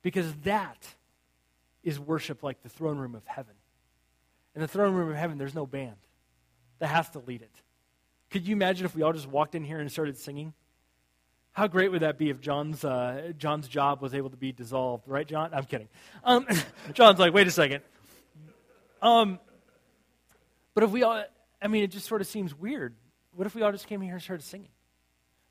Because 0.02 0.32
that 0.44 0.88
is 1.84 2.00
worship 2.00 2.44
like 2.44 2.62
the 2.62 2.70
throne 2.70 2.98
room 2.98 3.16
of 3.16 3.26
heaven. 3.26 3.56
In 4.54 4.62
the 4.62 4.68
throne 4.68 4.94
room 4.94 5.10
of 5.10 5.16
heaven, 5.16 5.38
there's 5.38 5.56
no 5.56 5.66
band 5.66 5.96
that 6.80 6.88
has 6.88 7.10
to 7.12 7.20
lead 7.20 7.42
it. 7.42 7.62
Could 8.30 8.48
you 8.48 8.56
imagine 8.56 8.86
if 8.86 8.96
we 8.96 9.02
all 9.02 9.14
just 9.14 9.28
walked 9.28 9.56
in 9.56 9.64
here 9.64 9.80
and 9.80 9.92
started 9.92 10.18
singing? 10.18 10.54
How 11.54 11.68
great 11.68 11.92
would 11.92 12.02
that 12.02 12.18
be 12.18 12.30
if 12.30 12.42
John's, 12.42 12.84
uh, 12.84 13.32
John's 13.38 13.68
job 13.68 14.02
was 14.02 14.14
able 14.14 14.30
to 14.30 14.38
be 14.38 14.52
dissolved, 14.52 15.08
right, 15.08 15.26
John? 15.26 15.52
I'm 15.54 15.64
kidding. 15.64 15.88
Um, 16.24 16.46
John's 16.94 17.18
like, 17.18 17.34
wait 17.34 17.48
a 17.48 17.52
second. 17.52 17.82
Um, 19.02 19.40
but 20.74 20.84
if 20.84 20.92
we 20.92 21.04
all, 21.04 21.24
I 21.62 21.68
mean, 21.68 21.84
it 21.84 21.92
just 21.92 22.08
sort 22.08 22.22
of 22.22 22.28
seems 22.28 22.54
weird. 22.54 22.96
What 23.34 23.48
if 23.48 23.56
we 23.56 23.62
all 23.62 23.72
just 23.72 23.88
came 23.88 24.02
here 24.02 24.14
and 24.14 24.22
started 24.22 24.44
singing? 24.44 24.70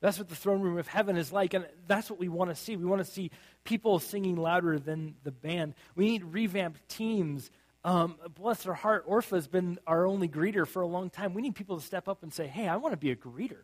That's 0.01 0.17
what 0.17 0.29
the 0.29 0.35
throne 0.35 0.61
room 0.61 0.77
of 0.77 0.87
heaven 0.87 1.17
is 1.17 1.31
like, 1.31 1.53
and 1.53 1.65
that's 1.87 2.09
what 2.09 2.19
we 2.19 2.27
want 2.27 2.51
to 2.51 2.55
see. 2.55 2.75
We 2.75 2.85
want 2.85 3.03
to 3.03 3.11
see 3.11 3.31
people 3.63 3.99
singing 3.99 4.35
louder 4.35 4.77
than 4.77 5.15
the 5.23 5.31
band. 5.31 5.73
We 5.95 6.05
need 6.05 6.23
revamped 6.23 6.87
teams. 6.89 7.49
Um, 7.83 8.17
bless 8.35 8.63
their 8.63 8.73
heart, 8.73 9.07
Orpha 9.07 9.35
has 9.35 9.47
been 9.47 9.79
our 9.85 10.05
only 10.05 10.27
greeter 10.27 10.67
for 10.67 10.81
a 10.81 10.87
long 10.87 11.09
time. 11.09 11.33
We 11.33 11.41
need 11.41 11.55
people 11.55 11.79
to 11.79 11.85
step 11.85 12.07
up 12.07 12.23
and 12.23 12.33
say, 12.33 12.47
hey, 12.47 12.67
I 12.67 12.77
want 12.77 12.93
to 12.93 12.97
be 12.97 13.11
a 13.11 13.15
greeter. 13.15 13.63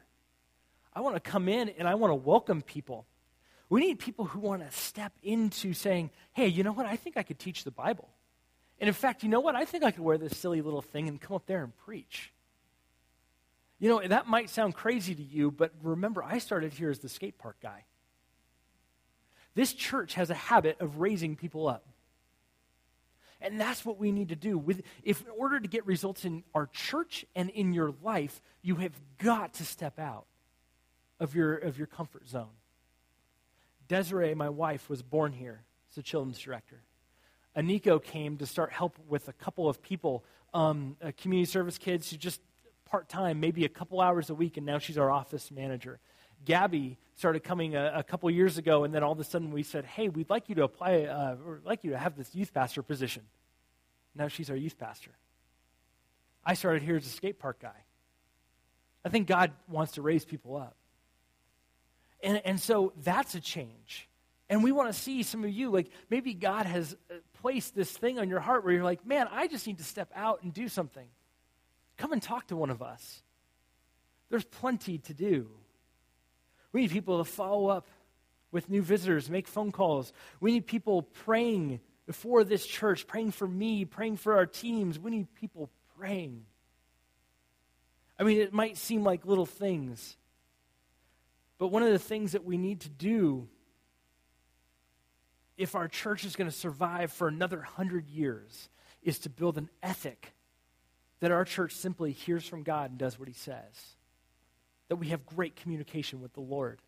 I 0.94 1.02
want 1.02 1.16
to 1.16 1.20
come 1.20 1.48
in 1.50 1.70
and 1.70 1.88
I 1.88 1.96
want 1.96 2.12
to 2.12 2.16
welcome 2.16 2.62
people. 2.62 3.06
We 3.70 3.82
need 3.82 4.00
people 4.00 4.26
who 4.26 4.40
want 4.40 4.62
to 4.62 4.78
step 4.78 5.14
into 5.24 5.74
saying, 5.74 6.12
hey, 6.34 6.48
you 6.48 6.64
know 6.64 6.74
what? 6.74 6.86
I 6.86 6.98
think 6.98 7.18
I 7.18 7.24
could 7.24 7.40
teach 7.40 7.64
the 7.64 7.72
Bible. 7.72 8.10
And 8.82 8.88
in 8.88 8.96
fact, 8.96 9.22
you 9.22 9.30
know 9.30 9.40
what? 9.40 9.56
I 9.56 9.64
think 9.64 9.84
I 9.84 9.92
could 9.92 10.04
wear 10.04 10.18
this 10.18 10.36
silly 10.36 10.62
little 10.62 10.82
thing 10.82 11.08
and 11.08 11.22
come 11.22 11.36
up 11.36 11.46
there 11.46 11.64
and 11.64 11.78
preach. 11.86 12.34
You 13.80 13.90
know, 13.90 14.08
that 14.08 14.28
might 14.28 14.50
sound 14.50 14.74
crazy 14.74 15.14
to 15.14 15.22
you, 15.22 15.52
but 15.52 15.72
remember, 15.84 16.24
I 16.24 16.40
started 16.40 16.74
here 16.74 16.90
as 16.90 16.98
the 16.98 17.08
skate 17.08 17.38
park 17.38 17.58
guy. 17.62 17.86
This 19.54 19.74
church 19.74 20.16
has 20.16 20.32
a 20.32 20.36
habit 20.36 20.82
of 20.82 20.98
raising 21.00 21.36
people 21.36 21.68
up. 21.68 21.86
And 23.40 23.62
that's 23.62 23.86
what 23.86 24.00
we 24.00 24.12
need 24.12 24.30
to 24.30 24.36
do. 24.36 24.58
With, 24.58 24.82
if 25.04 25.22
in 25.22 25.32
order 25.38 25.60
to 25.60 25.68
get 25.68 25.86
results 25.86 26.26
in 26.26 26.44
our 26.56 26.68
church 26.68 27.26
and 27.36 27.52
in 27.52 27.74
your 27.74 27.94
life, 28.02 28.42
you 28.64 28.76
have 28.78 28.94
got 29.20 29.54
to 29.56 29.66
step 29.66 30.00
out 30.00 30.26
of 31.20 31.36
your, 31.36 31.56
of 31.56 31.78
your 31.78 31.88
comfort 31.88 32.28
zone. 32.28 32.54
Desiree, 33.88 34.34
my 34.34 34.50
wife, 34.50 34.90
was 34.90 35.04
born 35.04 35.34
here 35.34 35.62
as 35.92 35.98
a 35.98 36.02
children's 36.02 36.40
director. 36.40 36.82
Aniko 37.56 38.02
came 38.02 38.38
to 38.38 38.46
start 38.46 38.72
help 38.72 38.98
with 39.08 39.28
a 39.28 39.34
couple 39.34 39.68
of 39.68 39.82
people, 39.82 40.24
um, 40.54 40.96
uh, 41.02 41.12
community 41.18 41.50
service 41.50 41.78
kids 41.78 42.10
who 42.10 42.18
just 42.18 42.42
part 42.86 43.10
time, 43.10 43.40
maybe 43.40 43.66
a 43.66 43.70
couple 43.70 44.00
hours 44.02 44.30
a 44.30 44.36
week, 44.36 44.58
and 44.58 44.66
now 44.66 44.78
she's 44.78 44.98
our 44.98 45.12
office 45.12 45.52
manager. 45.52 46.00
Gabby 46.44 46.98
started 47.16 47.44
coming 47.44 47.76
a, 47.76 47.94
a, 47.96 48.04
couple 48.04 48.30
years 48.32 48.58
ago, 48.58 48.84
and 48.84 48.94
then 48.94 49.04
all 49.04 49.12
of 49.12 49.20
a 49.20 49.24
sudden 49.24 49.52
we 49.52 49.64
said, 49.64 49.86
"Hey, 49.86 50.10
we'd 50.10 50.30
like 50.30 50.50
you 50.50 50.56
to 50.56 50.64
apply, 50.64 51.04
uh, 51.04 51.36
or 51.46 51.62
like 51.64 51.84
you 51.84 51.92
to 51.92 51.98
have 51.98 52.16
this 52.18 52.34
youth 52.34 52.54
pastor 52.54 52.82
position." 52.82 53.24
Now 54.16 54.28
she's 54.28 54.50
our 54.50 54.56
youth 54.56 54.78
pastor. 54.78 55.12
I 56.44 56.56
started 56.56 56.82
here 56.82 56.96
as 56.96 57.06
a 57.06 57.10
skate 57.10 57.40
park 57.40 57.60
guy. 57.62 57.86
I 59.06 59.10
think 59.10 59.28
God 59.28 59.52
wants 59.68 59.94
to 59.94 60.02
raise 60.02 60.26
people 60.26 60.56
up, 60.56 60.76
and 62.24 62.42
and 62.44 62.60
so 62.60 62.94
that's 63.04 63.36
a 63.36 63.40
change. 63.40 64.08
And 64.50 64.66
we 64.66 64.74
want 64.74 64.92
to 64.94 65.00
see 65.00 65.24
some 65.24 65.46
of 65.46 65.50
you, 65.50 65.70
like 65.70 65.90
maybe 66.10 66.34
God 66.34 66.66
has 66.66 66.98
uh, 67.10 67.14
placed 67.42 67.76
this 67.76 67.92
thing 67.92 68.20
on 68.20 68.30
your 68.30 68.40
heart 68.40 68.64
where 68.64 68.74
you're 68.74 68.84
like, 68.84 69.06
man, 69.06 69.28
I 69.32 69.48
just 69.48 69.66
need 69.68 69.78
to 69.80 69.84
step 69.84 70.12
out 70.16 70.44
and 70.44 70.54
do 70.54 70.68
something. 70.68 71.08
Come 71.98 72.14
and 72.14 72.22
talk 72.22 72.48
to 72.48 72.56
one 72.56 72.70
of 72.70 72.82
us. 72.82 73.22
There's 74.30 74.44
plenty 74.44 75.00
to 75.00 75.14
do. 75.14 75.50
We 76.72 76.82
need 76.82 76.92
people 76.92 77.18
to 77.18 77.30
follow 77.30 77.68
up 77.68 77.88
with 78.52 78.70
new 78.70 78.82
visitors, 78.82 79.30
make 79.30 79.48
phone 79.48 79.72
calls. 79.72 80.14
We 80.40 80.52
need 80.52 80.68
people 80.68 81.04
praying 81.04 81.80
for 82.12 82.44
this 82.44 82.66
church, 82.66 83.08
praying 83.08 83.32
for 83.32 83.48
me, 83.48 83.86
praying 83.86 84.18
for 84.18 84.36
our 84.36 84.46
teams. 84.46 85.00
We 85.00 85.12
need 85.12 85.34
people 85.36 85.70
praying. 85.98 86.46
I 88.20 88.24
mean, 88.24 88.40
it 88.40 88.54
might 88.54 88.78
seem 88.78 89.04
like 89.04 89.26
little 89.26 89.46
things, 89.46 90.18
but 91.58 91.68
one 91.68 91.84
of 91.84 91.92
the 91.92 92.00
things 92.00 92.34
that 92.34 92.46
we 92.46 92.58
need 92.58 92.82
to 92.82 92.90
do 92.90 93.48
if 95.62 95.76
our 95.76 95.88
church 95.88 96.26
is 96.26 96.36
going 96.36 96.50
to 96.50 96.56
survive 96.56 97.12
for 97.12 97.28
another 97.28 97.62
hundred 97.62 98.10
years 98.10 98.68
is 99.04 99.20
to 99.20 99.30
build 99.30 99.60
an 99.60 99.70
ethic 99.84 100.34
that 101.20 101.30
our 101.32 101.46
church 101.46 101.76
simply 101.76 102.12
hears 102.12 102.48
from 102.48 102.64
God 102.64 102.90
and 102.90 102.98
does 102.98 103.20
what 103.20 103.28
he 103.28 103.34
says. 103.36 103.96
That 104.90 104.96
we 104.96 105.10
have 105.10 105.24
great 105.24 105.56
communication 105.56 106.20
with 106.20 106.34
the 106.34 106.42
Lord. 106.42 106.80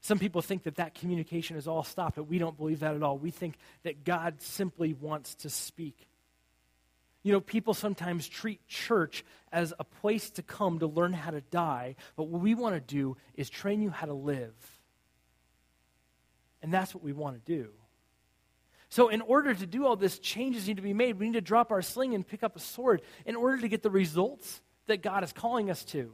Some 0.00 0.18
people 0.18 0.40
think 0.40 0.62
that 0.62 0.76
that 0.76 0.94
communication 0.94 1.58
is 1.58 1.68
all 1.68 1.84
stopped, 1.84 2.16
but 2.16 2.24
we 2.24 2.38
don't 2.38 2.56
believe 2.56 2.80
that 2.80 2.94
at 2.94 3.02
all. 3.02 3.18
We 3.18 3.30
think 3.30 3.56
that 3.82 4.02
God 4.02 4.40
simply 4.40 4.94
wants 4.94 5.34
to 5.36 5.50
speak. 5.50 6.08
You 7.22 7.32
know, 7.32 7.40
people 7.40 7.74
sometimes 7.74 8.26
treat 8.26 8.66
church 8.66 9.26
as 9.52 9.74
a 9.78 9.84
place 9.84 10.30
to 10.30 10.42
come 10.42 10.78
to 10.78 10.86
learn 10.86 11.12
how 11.12 11.32
to 11.32 11.42
die, 11.42 11.96
but 12.16 12.28
what 12.28 12.40
we 12.40 12.54
want 12.54 12.74
to 12.76 12.80
do 12.80 13.18
is 13.34 13.50
train 13.50 13.82
you 13.82 13.90
how 13.90 14.06
to 14.06 14.14
live. 14.14 14.54
And 16.62 16.72
that's 16.72 16.94
what 16.94 17.02
we 17.02 17.12
want 17.12 17.44
to 17.44 17.52
do. 17.52 17.70
So, 18.88 19.08
in 19.08 19.22
order 19.22 19.54
to 19.54 19.66
do 19.66 19.86
all 19.86 19.96
this, 19.96 20.18
changes 20.18 20.68
need 20.68 20.76
to 20.76 20.82
be 20.82 20.92
made. 20.92 21.18
We 21.18 21.26
need 21.26 21.32
to 21.32 21.40
drop 21.40 21.72
our 21.72 21.82
sling 21.82 22.14
and 22.14 22.26
pick 22.26 22.42
up 22.42 22.56
a 22.56 22.60
sword 22.60 23.02
in 23.24 23.36
order 23.36 23.58
to 23.58 23.68
get 23.68 23.82
the 23.82 23.90
results 23.90 24.60
that 24.86 25.02
God 25.02 25.24
is 25.24 25.32
calling 25.32 25.70
us 25.70 25.84
to. 25.86 26.12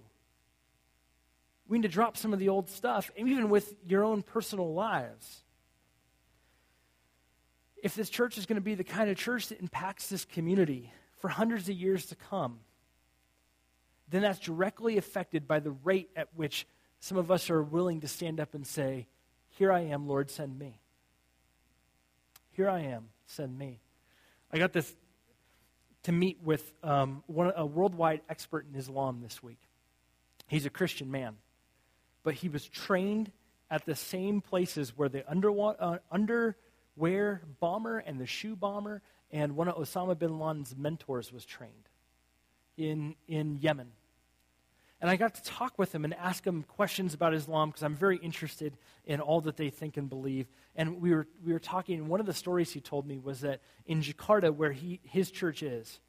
We 1.67 1.79
need 1.79 1.83
to 1.83 1.93
drop 1.93 2.17
some 2.17 2.33
of 2.33 2.39
the 2.39 2.49
old 2.49 2.71
stuff, 2.71 3.11
even 3.17 3.51
with 3.51 3.75
your 3.87 4.05
own 4.05 4.23
personal 4.23 4.73
lives. 4.73 5.43
If 7.83 7.95
this 7.95 8.11
church 8.11 8.39
is 8.39 8.47
going 8.47 8.57
to 8.57 8.63
be 8.63 8.75
the 8.75 8.85
kind 8.85 9.11
of 9.11 9.17
church 9.17 9.49
that 9.49 9.61
impacts 9.61 10.09
this 10.09 10.25
community 10.25 10.93
for 11.19 11.29
hundreds 11.29 11.69
of 11.69 11.75
years 11.75 12.07
to 12.07 12.17
come, 12.17 12.61
then 14.09 14.23
that's 14.23 14.39
directly 14.39 14.97
affected 14.97 15.47
by 15.47 15.61
the 15.61 15.71
rate 15.71 16.11
at 16.17 16.29
which 16.35 16.67
some 17.01 17.19
of 17.19 17.31
us 17.31 17.51
are 17.51 17.63
willing 17.63 18.01
to 18.01 18.09
stand 18.09 18.41
up 18.41 18.55
and 18.55 18.67
say, 18.67 19.07
Here 19.59 19.73
I 19.73 19.81
am, 19.81 20.07
Lord, 20.07 20.31
send 20.31 20.57
me. 20.57 20.79
Here 22.53 22.71
I 22.71 22.83
am, 22.83 23.09
send 23.27 23.59
me. 23.59 23.81
I 24.53 24.59
got 24.59 24.73
this 24.73 24.95
to 26.05 26.13
meet 26.13 26.39
with 26.45 26.73
um, 26.85 27.25
one, 27.27 27.53
a 27.57 27.67
worldwide 27.67 28.21
expert 28.31 28.67
in 28.73 28.79
Islam 28.79 29.19
this 29.21 29.43
week. 29.43 29.59
He's 30.47 30.65
a 30.65 30.71
Christian 30.71 31.11
man, 31.11 31.39
but 32.23 32.35
he 32.35 32.49
was 32.49 32.69
trained 32.69 33.33
at 33.69 33.85
the 33.85 33.97
same 33.97 34.41
places 34.41 34.97
where 34.97 35.09
the 35.09 35.29
uh, 35.29 35.99
underwear 36.09 37.43
bomber 37.59 37.99
and 37.99 38.21
the 38.21 38.27
shoe 38.27 38.55
bomber 38.55 39.03
and 39.33 39.57
one 39.57 39.67
of 39.67 39.75
Osama 39.75 40.17
bin 40.17 40.39
Laden's 40.39 40.77
mentors 40.77 41.33
was 41.33 41.45
trained 41.45 41.73
in, 42.77 43.17
in 43.27 43.59
Yemen. 43.61 43.89
And 45.01 45.09
I 45.09 45.17
got 45.17 45.35
to 45.35 45.43
talk 45.45 45.79
with 45.79 45.95
him 45.95 46.05
and 46.05 46.13
ask 46.15 46.45
him 46.45 46.65
questions 46.65 47.15
about 47.15 47.33
Islam 47.33 47.71
because 47.71 47.83
I'm 47.85 47.95
very 47.95 48.17
interested 48.17 48.77
in 49.05 49.21
all 49.21 49.41
that 49.43 49.57
they 49.57 49.71
think 49.71 49.97
and 49.97 50.09
believe. 50.09 50.49
And 50.75 51.01
we 51.01 51.15
were, 51.15 51.29
we 51.45 51.53
were 51.53 51.61
talking, 51.61 52.01
and 52.01 52.09
one 52.09 52.19
of 52.19 52.27
the 52.27 52.35
stories 52.35 52.73
he 52.73 52.81
told 52.81 53.07
me 53.07 53.19
was 53.19 53.41
that 53.43 53.61
in 53.87 54.03
Jakarta, 54.03 54.53
where 54.53 54.73
he, 54.73 55.01
his 55.05 55.31
church 55.31 55.63
is, 55.63 56.01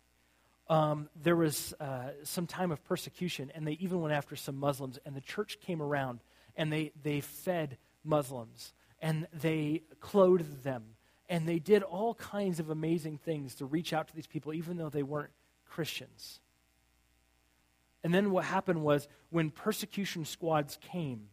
um, 0.69 1.09
there 1.15 1.35
was 1.35 1.73
uh, 1.79 2.09
some 2.23 2.47
time 2.47 2.71
of 2.71 2.83
persecution, 2.83 3.51
and 3.53 3.65
they 3.65 3.73
even 3.73 4.01
went 4.01 4.13
after 4.13 4.35
some 4.35 4.55
Muslims. 4.57 4.97
And 5.05 5.15
the 5.15 5.21
church 5.21 5.59
came 5.61 5.81
around, 5.81 6.21
and 6.55 6.73
they, 6.73 6.91
they 7.03 7.21
fed 7.21 7.77
Muslims, 8.03 8.73
and 8.99 9.27
they 9.33 9.83
clothed 9.99 10.63
them, 10.63 10.95
and 11.27 11.47
they 11.47 11.59
did 11.59 11.83
all 11.83 12.15
kinds 12.15 12.59
of 12.59 12.71
amazing 12.71 13.17
things 13.17 13.55
to 13.55 13.65
reach 13.65 13.93
out 13.93 14.07
to 14.07 14.15
these 14.15 14.27
people, 14.27 14.51
even 14.53 14.77
though 14.77 14.89
they 14.89 15.03
weren't 15.03 15.31
Christians. 15.65 16.39
And 18.03 18.13
then 18.13 18.31
what 18.31 18.45
happened 18.45 18.81
was 18.81 19.07
when 19.29 19.49
persecution 19.49 20.25
squads 20.25 20.77
came 20.81 21.27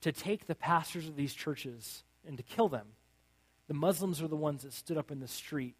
to 0.00 0.12
take 0.12 0.46
the 0.46 0.54
pastors 0.54 1.08
of 1.08 1.16
these 1.16 1.34
churches 1.34 2.02
and 2.26 2.36
to 2.36 2.42
kill 2.42 2.68
them, 2.68 2.86
the 3.68 3.74
Muslims 3.74 4.22
are 4.22 4.28
the 4.28 4.36
ones 4.36 4.62
that 4.62 4.72
stood 4.72 4.96
up 4.96 5.10
in 5.10 5.20
the 5.20 5.28
street 5.28 5.76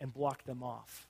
and 0.00 0.12
blocked 0.12 0.46
them 0.46 0.62
off. 0.62 1.08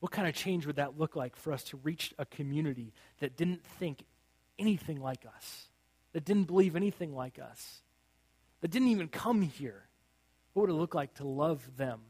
What 0.00 0.12
kind 0.12 0.26
of 0.26 0.34
change 0.34 0.66
would 0.66 0.76
that 0.76 0.98
look 0.98 1.14
like 1.14 1.36
for 1.36 1.52
us 1.52 1.62
to 1.64 1.76
reach 1.78 2.12
a 2.18 2.24
community 2.24 2.92
that 3.20 3.36
didn't 3.36 3.64
think 3.78 4.04
anything 4.58 5.00
like 5.00 5.24
us, 5.36 5.68
that 6.12 6.24
didn't 6.24 6.44
believe 6.44 6.74
anything 6.74 7.14
like 7.14 7.38
us, 7.38 7.82
that 8.60 8.70
didn't 8.70 8.88
even 8.88 9.08
come 9.08 9.42
here? 9.42 9.84
What 10.52 10.62
would 10.62 10.70
it 10.70 10.78
look 10.78 10.94
like 10.94 11.14
to 11.14 11.24
love 11.24 11.62
them? 11.76 12.00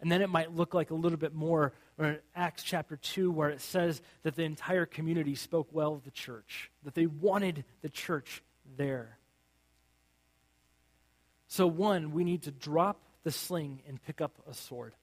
And 0.00 0.10
then 0.10 0.22
it 0.22 0.28
might 0.28 0.54
look 0.54 0.74
like 0.74 0.90
a 0.90 0.94
little 0.94 1.18
bit 1.18 1.34
more 1.34 1.72
or 1.98 2.18
Acts 2.34 2.62
chapter 2.62 2.96
2, 2.96 3.30
where 3.30 3.50
it 3.50 3.60
says 3.60 4.02
that 4.22 4.36
the 4.36 4.42
entire 4.42 4.86
community 4.86 5.34
spoke 5.34 5.68
well 5.72 5.94
of 5.94 6.04
the 6.04 6.10
church, 6.10 6.70
that 6.82 6.94
they 6.94 7.06
wanted 7.06 7.64
the 7.82 7.88
church 7.88 8.42
there. 8.76 9.18
So, 11.46 11.66
one, 11.66 12.12
we 12.12 12.24
need 12.24 12.42
to 12.42 12.50
drop 12.50 13.00
the 13.22 13.30
sling 13.30 13.82
and 13.86 14.02
pick 14.02 14.20
up 14.20 14.32
a 14.48 14.54
sword. 14.54 14.94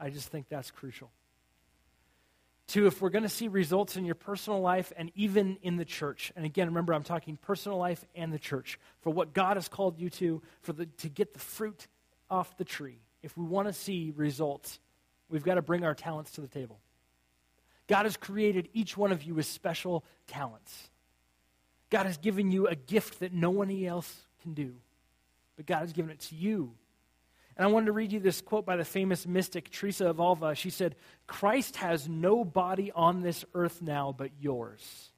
I 0.00 0.10
just 0.10 0.28
think 0.28 0.48
that's 0.48 0.70
crucial. 0.70 1.10
Two, 2.66 2.86
if 2.86 3.00
we're 3.00 3.08
going 3.08 3.22
to 3.24 3.30
see 3.30 3.48
results 3.48 3.96
in 3.96 4.04
your 4.04 4.14
personal 4.14 4.60
life 4.60 4.92
and 4.96 5.10
even 5.14 5.56
in 5.62 5.76
the 5.76 5.86
church, 5.86 6.32
and 6.36 6.44
again, 6.44 6.68
remember, 6.68 6.92
I'm 6.92 7.02
talking 7.02 7.38
personal 7.38 7.78
life 7.78 8.04
and 8.14 8.32
the 8.32 8.38
church, 8.38 8.78
for 9.00 9.10
what 9.10 9.32
God 9.32 9.56
has 9.56 9.68
called 9.68 9.98
you 9.98 10.10
to, 10.10 10.42
for 10.60 10.74
the, 10.74 10.84
to 10.86 11.08
get 11.08 11.32
the 11.32 11.38
fruit 11.38 11.88
off 12.30 12.58
the 12.58 12.64
tree, 12.64 13.00
if 13.22 13.36
we 13.38 13.44
want 13.44 13.68
to 13.68 13.72
see 13.72 14.12
results, 14.14 14.78
We've 15.28 15.44
got 15.44 15.54
to 15.54 15.62
bring 15.62 15.84
our 15.84 15.94
talents 15.94 16.32
to 16.32 16.40
the 16.40 16.48
table. 16.48 16.78
God 17.86 18.04
has 18.04 18.16
created 18.16 18.68
each 18.72 18.96
one 18.96 19.12
of 19.12 19.22
you 19.22 19.34
with 19.34 19.46
special 19.46 20.04
talents. 20.26 20.90
God 21.90 22.06
has 22.06 22.18
given 22.18 22.50
you 22.50 22.66
a 22.66 22.74
gift 22.74 23.20
that 23.20 23.32
no 23.32 23.50
one 23.50 23.70
else 23.84 24.26
can 24.42 24.52
do, 24.52 24.74
but 25.56 25.66
God 25.66 25.80
has 25.80 25.92
given 25.92 26.10
it 26.10 26.20
to 26.20 26.34
you. 26.34 26.74
And 27.56 27.66
I 27.66 27.70
wanted 27.70 27.86
to 27.86 27.92
read 27.92 28.12
you 28.12 28.20
this 28.20 28.40
quote 28.40 28.64
by 28.64 28.76
the 28.76 28.84
famous 28.84 29.26
mystic 29.26 29.70
Teresa 29.70 30.06
of 30.06 30.20
Avila. 30.20 30.54
She 30.54 30.70
said, 30.70 30.94
Christ 31.26 31.76
has 31.76 32.08
no 32.08 32.44
body 32.44 32.92
on 32.92 33.22
this 33.22 33.44
earth 33.54 33.82
now 33.82 34.14
but 34.16 34.30
yours. 34.40 35.10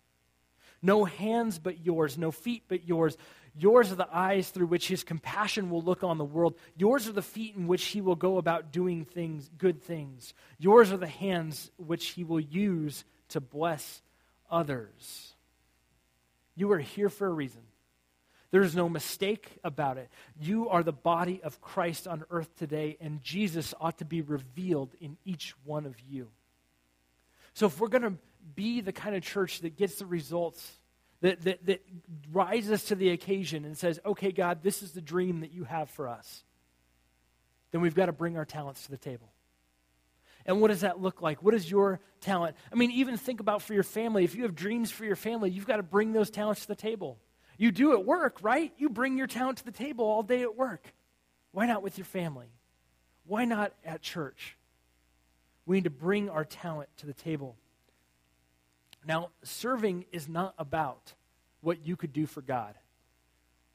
No 0.80 1.04
hands 1.04 1.58
but 1.58 1.84
yours, 1.84 2.16
no 2.16 2.30
feet 2.30 2.62
but 2.66 2.88
yours, 2.88 3.18
Yours 3.56 3.90
are 3.90 3.96
the 3.96 4.08
eyes 4.12 4.50
through 4.50 4.66
which 4.66 4.88
his 4.88 5.02
compassion 5.02 5.70
will 5.70 5.82
look 5.82 6.04
on 6.04 6.18
the 6.18 6.24
world. 6.24 6.54
Yours 6.76 7.08
are 7.08 7.12
the 7.12 7.22
feet 7.22 7.56
in 7.56 7.66
which 7.66 7.84
he 7.86 8.00
will 8.00 8.16
go 8.16 8.38
about 8.38 8.72
doing 8.72 9.04
things, 9.04 9.50
good 9.58 9.82
things. 9.82 10.34
Yours 10.58 10.92
are 10.92 10.96
the 10.96 11.06
hands 11.06 11.70
which 11.76 12.08
he 12.08 12.24
will 12.24 12.40
use 12.40 13.04
to 13.30 13.40
bless 13.40 14.02
others. 14.50 15.34
You 16.54 16.70
are 16.72 16.78
here 16.78 17.08
for 17.08 17.26
a 17.26 17.32
reason. 17.32 17.62
There's 18.50 18.74
no 18.74 18.88
mistake 18.88 19.58
about 19.62 19.96
it. 19.96 20.10
You 20.40 20.68
are 20.68 20.82
the 20.82 20.92
body 20.92 21.40
of 21.42 21.60
Christ 21.60 22.08
on 22.08 22.24
earth 22.30 22.56
today, 22.56 22.96
and 23.00 23.22
Jesus 23.22 23.74
ought 23.80 23.98
to 23.98 24.04
be 24.04 24.22
revealed 24.22 24.94
in 25.00 25.16
each 25.24 25.54
one 25.64 25.86
of 25.86 25.94
you. 26.00 26.28
So, 27.54 27.66
if 27.66 27.78
we're 27.80 27.88
going 27.88 28.02
to 28.02 28.14
be 28.54 28.80
the 28.80 28.92
kind 28.92 29.14
of 29.14 29.22
church 29.22 29.60
that 29.60 29.76
gets 29.76 29.96
the 29.96 30.06
results 30.06 30.79
that, 31.20 31.42
that, 31.42 31.66
that 31.66 31.86
rises 32.32 32.84
to 32.84 32.94
the 32.94 33.10
occasion 33.10 33.64
and 33.64 33.76
says, 33.76 34.00
okay, 34.04 34.32
God, 34.32 34.62
this 34.62 34.82
is 34.82 34.92
the 34.92 35.00
dream 35.00 35.40
that 35.40 35.52
you 35.52 35.64
have 35.64 35.90
for 35.90 36.08
us, 36.08 36.44
then 37.72 37.80
we've 37.80 37.94
got 37.94 38.06
to 38.06 38.12
bring 38.12 38.36
our 38.36 38.44
talents 38.44 38.84
to 38.84 38.90
the 38.90 38.98
table. 38.98 39.28
And 40.46 40.60
what 40.60 40.68
does 40.68 40.80
that 40.80 41.00
look 41.00 41.20
like? 41.20 41.42
What 41.42 41.54
is 41.54 41.70
your 41.70 42.00
talent? 42.20 42.56
I 42.72 42.74
mean, 42.74 42.90
even 42.92 43.16
think 43.16 43.40
about 43.40 43.62
for 43.62 43.74
your 43.74 43.82
family. 43.82 44.24
If 44.24 44.34
you 44.34 44.42
have 44.42 44.54
dreams 44.54 44.90
for 44.90 45.04
your 45.04 45.16
family, 45.16 45.50
you've 45.50 45.66
got 45.66 45.76
to 45.76 45.82
bring 45.82 46.12
those 46.12 46.30
talents 46.30 46.62
to 46.62 46.68
the 46.68 46.74
table. 46.74 47.18
You 47.58 47.70
do 47.70 47.92
at 47.92 48.06
work, 48.06 48.38
right? 48.40 48.72
You 48.78 48.88
bring 48.88 49.18
your 49.18 49.26
talent 49.26 49.58
to 49.58 49.64
the 49.64 49.70
table 49.70 50.06
all 50.06 50.22
day 50.22 50.42
at 50.42 50.56
work. 50.56 50.94
Why 51.52 51.66
not 51.66 51.82
with 51.82 51.98
your 51.98 52.06
family? 52.06 52.48
Why 53.26 53.44
not 53.44 53.74
at 53.84 54.00
church? 54.00 54.56
We 55.66 55.76
need 55.76 55.84
to 55.84 55.90
bring 55.90 56.30
our 56.30 56.44
talent 56.44 56.88
to 56.96 57.06
the 57.06 57.12
table. 57.12 57.56
Now, 59.06 59.30
serving 59.42 60.04
is 60.12 60.28
not 60.28 60.54
about 60.58 61.14
what 61.60 61.86
you 61.86 61.96
could 61.96 62.12
do 62.12 62.26
for 62.26 62.42
God. 62.42 62.74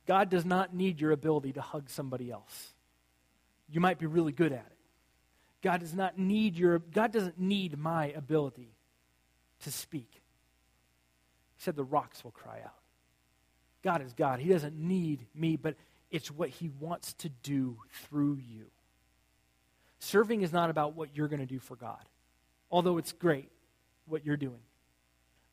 God 0.05 0.30
does 0.30 0.45
not 0.45 0.73
need 0.73 1.01
your 1.01 1.11
ability 1.11 1.53
to 1.53 1.61
hug 1.61 1.89
somebody 1.89 2.32
else. 2.32 2.73
You 3.69 3.80
might 3.80 3.97
be 3.97 4.05
really 4.05 4.32
good 4.32 4.51
at 4.51 4.59
it. 4.59 4.78
God 5.63 5.80
does 5.80 5.95
not 5.95 6.19
need 6.19 6.57
your 6.57 6.78
God 6.78 7.11
doesn't 7.11 7.39
need 7.39 7.78
my 7.78 8.07
ability 8.11 8.76
to 9.63 9.71
speak. 9.71 10.09
He 11.55 11.63
said 11.63 11.76
the 11.76 11.84
rocks 11.84 12.23
will 12.23 12.32
cry 12.32 12.59
out. 12.63 12.76
God 13.84 14.03
is 14.03 14.13
God. 14.13 14.39
He 14.39 14.49
doesn't 14.49 14.78
need 14.78 15.26
me, 15.34 15.55
but 15.55 15.76
it's 16.11 16.30
what 16.30 16.49
he 16.49 16.69
wants 16.80 17.13
to 17.13 17.30
do 17.30 17.78
through 17.91 18.36
you. 18.36 18.65
Serving 19.99 20.43
is 20.43 20.53
not 20.53 20.69
about 20.69 20.95
what 20.95 21.15
you're 21.15 21.28
going 21.28 21.39
to 21.39 21.47
do 21.47 21.59
for 21.59 21.76
God. 21.76 22.03
Although 22.69 22.99
it's 22.99 23.11
great 23.11 23.49
what 24.05 24.23
you're 24.23 24.38
doing 24.38 24.59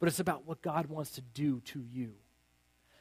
but 0.02 0.08
it's 0.08 0.18
about 0.18 0.48
what 0.48 0.60
God 0.62 0.86
wants 0.86 1.12
to 1.12 1.20
do 1.20 1.60
to 1.66 1.80
you. 1.80 2.14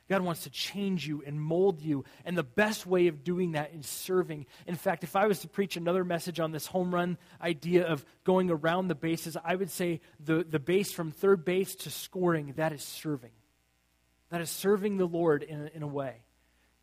God 0.07 0.21
wants 0.21 0.43
to 0.43 0.51
change 0.51 1.07
you 1.07 1.23
and 1.25 1.41
mold 1.41 1.81
you. 1.81 2.05
And 2.25 2.37
the 2.37 2.43
best 2.43 2.85
way 2.85 3.07
of 3.07 3.23
doing 3.23 3.53
that 3.53 3.71
is 3.73 3.87
serving. 3.87 4.45
In 4.67 4.75
fact, 4.75 5.03
if 5.03 5.15
I 5.15 5.25
was 5.25 5.39
to 5.39 5.47
preach 5.47 5.77
another 5.77 6.03
message 6.03 6.39
on 6.39 6.51
this 6.51 6.67
home 6.67 6.93
run 6.93 7.17
idea 7.41 7.87
of 7.87 8.05
going 8.23 8.51
around 8.51 8.87
the 8.87 8.93
bases, 8.93 9.35
I 9.43 9.55
would 9.55 9.71
say 9.71 9.99
the, 10.19 10.45
the 10.47 10.59
base 10.59 10.91
from 10.91 11.09
third 11.09 11.43
base 11.43 11.73
to 11.77 11.89
scoring, 11.89 12.53
that 12.57 12.71
is 12.71 12.83
serving. 12.83 13.31
That 14.29 14.41
is 14.41 14.51
serving 14.51 14.97
the 14.97 15.07
Lord 15.07 15.41
in 15.41 15.69
in 15.69 15.81
a 15.81 15.87
way. 15.87 16.17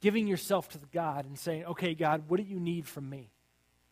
Giving 0.01 0.27
yourself 0.27 0.69
to 0.71 0.81
God 0.93 1.27
and 1.27 1.39
saying, 1.39 1.65
okay, 1.67 1.95
God, 1.95 2.25
what 2.27 2.39
do 2.39 2.43
you 2.43 2.59
need 2.59 2.89
from 2.89 3.09
me? 3.09 3.31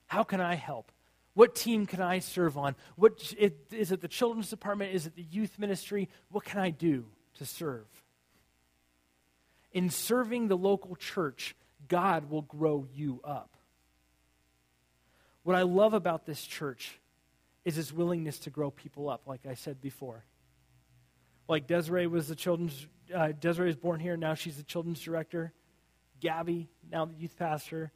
How 0.06 0.24
can 0.24 0.40
I 0.40 0.56
help? 0.56 0.90
What 1.36 1.54
team 1.54 1.84
can 1.84 2.00
I 2.00 2.20
serve 2.20 2.56
on? 2.56 2.76
What, 2.94 3.34
is 3.70 3.92
it 3.92 4.00
the 4.00 4.08
children's 4.08 4.48
department? 4.48 4.94
Is 4.94 5.04
it 5.04 5.16
the 5.16 5.22
youth 5.22 5.58
ministry? 5.58 6.08
What 6.30 6.46
can 6.46 6.58
I 6.58 6.70
do 6.70 7.04
to 7.34 7.44
serve? 7.44 7.84
In 9.70 9.90
serving 9.90 10.48
the 10.48 10.56
local 10.56 10.96
church, 10.96 11.54
God 11.88 12.30
will 12.30 12.40
grow 12.40 12.86
you 12.90 13.20
up. 13.22 13.54
What 15.42 15.56
I 15.56 15.60
love 15.60 15.92
about 15.92 16.24
this 16.24 16.42
church 16.42 16.98
is 17.66 17.74
his 17.76 17.92
willingness 17.92 18.38
to 18.38 18.50
grow 18.50 18.70
people 18.70 19.10
up, 19.10 19.26
like 19.26 19.44
I 19.44 19.52
said 19.52 19.78
before. 19.82 20.24
Like 21.48 21.66
Desiree 21.66 22.06
was 22.06 22.28
the 22.28 22.34
children's, 22.34 22.86
uh, 23.14 23.32
Desiree 23.38 23.66
was 23.66 23.76
born 23.76 24.00
here, 24.00 24.16
now 24.16 24.32
she's 24.32 24.56
the 24.56 24.62
children's 24.62 25.02
director. 25.02 25.52
Gabby, 26.18 26.70
now 26.90 27.04
the 27.04 27.14
youth 27.14 27.36
pastor. 27.36 27.92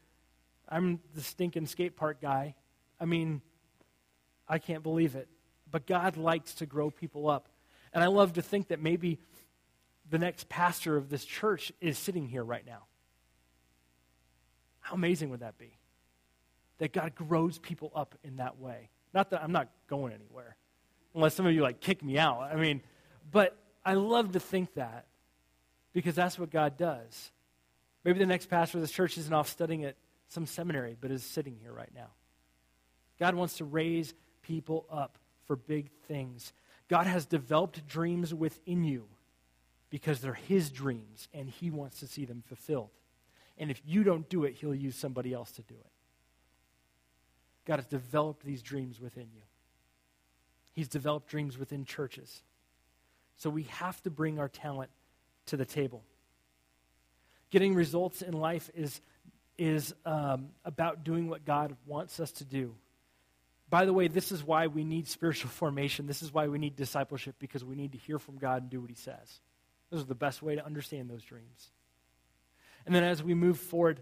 I'm 0.68 1.00
the 1.14 1.22
stinking 1.22 1.64
skate 1.64 1.96
park 1.96 2.20
guy. 2.20 2.54
I 3.00 3.06
mean, 3.06 3.40
I 4.46 4.58
can't 4.58 4.82
believe 4.82 5.14
it. 5.14 5.28
But 5.70 5.86
God 5.86 6.16
likes 6.16 6.54
to 6.56 6.66
grow 6.66 6.90
people 6.90 7.28
up. 7.28 7.48
And 7.92 8.04
I 8.04 8.08
love 8.08 8.34
to 8.34 8.42
think 8.42 8.68
that 8.68 8.80
maybe 8.80 9.18
the 10.10 10.18
next 10.18 10.48
pastor 10.48 10.96
of 10.96 11.08
this 11.08 11.24
church 11.24 11.72
is 11.80 11.96
sitting 11.96 12.26
here 12.26 12.42
right 12.42 12.66
now. 12.66 12.84
How 14.80 14.94
amazing 14.94 15.30
would 15.30 15.40
that 15.40 15.56
be? 15.56 15.78
That 16.78 16.92
God 16.92 17.14
grows 17.14 17.58
people 17.58 17.92
up 17.94 18.16
in 18.24 18.36
that 18.36 18.58
way. 18.58 18.90
Not 19.14 19.30
that 19.30 19.42
I'm 19.42 19.52
not 19.52 19.68
going 19.88 20.12
anywhere, 20.12 20.56
unless 21.14 21.34
some 21.34 21.46
of 21.46 21.52
you 21.52 21.62
like 21.62 21.80
kick 21.80 22.02
me 22.02 22.18
out. 22.18 22.42
I 22.42 22.56
mean, 22.56 22.80
but 23.30 23.56
I 23.84 23.94
love 23.94 24.32
to 24.32 24.40
think 24.40 24.74
that 24.74 25.06
because 25.92 26.14
that's 26.14 26.38
what 26.38 26.50
God 26.50 26.76
does. 26.76 27.30
Maybe 28.04 28.18
the 28.18 28.26
next 28.26 28.46
pastor 28.46 28.78
of 28.78 28.82
this 28.82 28.90
church 28.90 29.18
isn't 29.18 29.32
off 29.32 29.48
studying 29.48 29.84
at 29.84 29.96
some 30.28 30.46
seminary, 30.46 30.96
but 30.98 31.10
is 31.10 31.22
sitting 31.22 31.56
here 31.60 31.72
right 31.72 31.90
now. 31.94 32.08
God 33.20 33.34
wants 33.34 33.58
to 33.58 33.64
raise 33.64 34.14
people 34.42 34.86
up 34.90 35.18
for 35.46 35.54
big 35.54 35.90
things. 36.08 36.52
God 36.88 37.06
has 37.06 37.26
developed 37.26 37.86
dreams 37.86 38.34
within 38.34 38.82
you 38.82 39.04
because 39.90 40.20
they're 40.20 40.34
His 40.34 40.70
dreams, 40.70 41.28
and 41.34 41.48
He 41.48 41.70
wants 41.70 42.00
to 42.00 42.06
see 42.06 42.24
them 42.24 42.42
fulfilled. 42.46 42.90
And 43.58 43.70
if 43.70 43.80
you 43.84 44.02
don't 44.02 44.28
do 44.28 44.44
it, 44.44 44.54
He'll 44.54 44.74
use 44.74 44.96
somebody 44.96 45.34
else 45.34 45.52
to 45.52 45.62
do 45.62 45.74
it. 45.74 45.90
God 47.66 47.76
has 47.76 47.86
developed 47.86 48.44
these 48.44 48.62
dreams 48.62 49.00
within 49.00 49.28
you. 49.34 49.42
He's 50.72 50.88
developed 50.88 51.28
dreams 51.28 51.58
within 51.58 51.84
churches. 51.84 52.42
So 53.36 53.50
we 53.50 53.64
have 53.64 54.02
to 54.02 54.10
bring 54.10 54.38
our 54.38 54.48
talent 54.48 54.90
to 55.46 55.56
the 55.56 55.64
table. 55.66 56.02
Getting 57.50 57.74
results 57.74 58.22
in 58.22 58.32
life 58.32 58.70
is, 58.74 59.00
is 59.58 59.94
um, 60.06 60.50
about 60.64 61.04
doing 61.04 61.28
what 61.28 61.44
God 61.44 61.76
wants 61.86 62.20
us 62.20 62.30
to 62.32 62.44
do. 62.44 62.74
By 63.70 63.84
the 63.84 63.92
way, 63.92 64.08
this 64.08 64.32
is 64.32 64.44
why 64.44 64.66
we 64.66 64.84
need 64.84 65.08
spiritual 65.08 65.50
formation. 65.54 66.06
This 66.06 66.22
is 66.22 66.34
why 66.34 66.48
we 66.48 66.58
need 66.58 66.76
discipleship, 66.76 67.36
because 67.38 67.64
we 67.64 67.76
need 67.76 67.92
to 67.92 67.98
hear 67.98 68.18
from 68.18 68.36
God 68.36 68.62
and 68.62 68.70
do 68.70 68.80
what 68.80 68.90
He 68.90 68.96
says. 68.96 69.40
This 69.90 70.00
is 70.00 70.06
the 70.06 70.14
best 70.14 70.42
way 70.42 70.56
to 70.56 70.64
understand 70.64 71.08
those 71.08 71.22
dreams. 71.22 71.70
And 72.86 72.94
then 72.94 73.04
as 73.04 73.22
we 73.22 73.34
move 73.34 73.58
forward, 73.58 74.00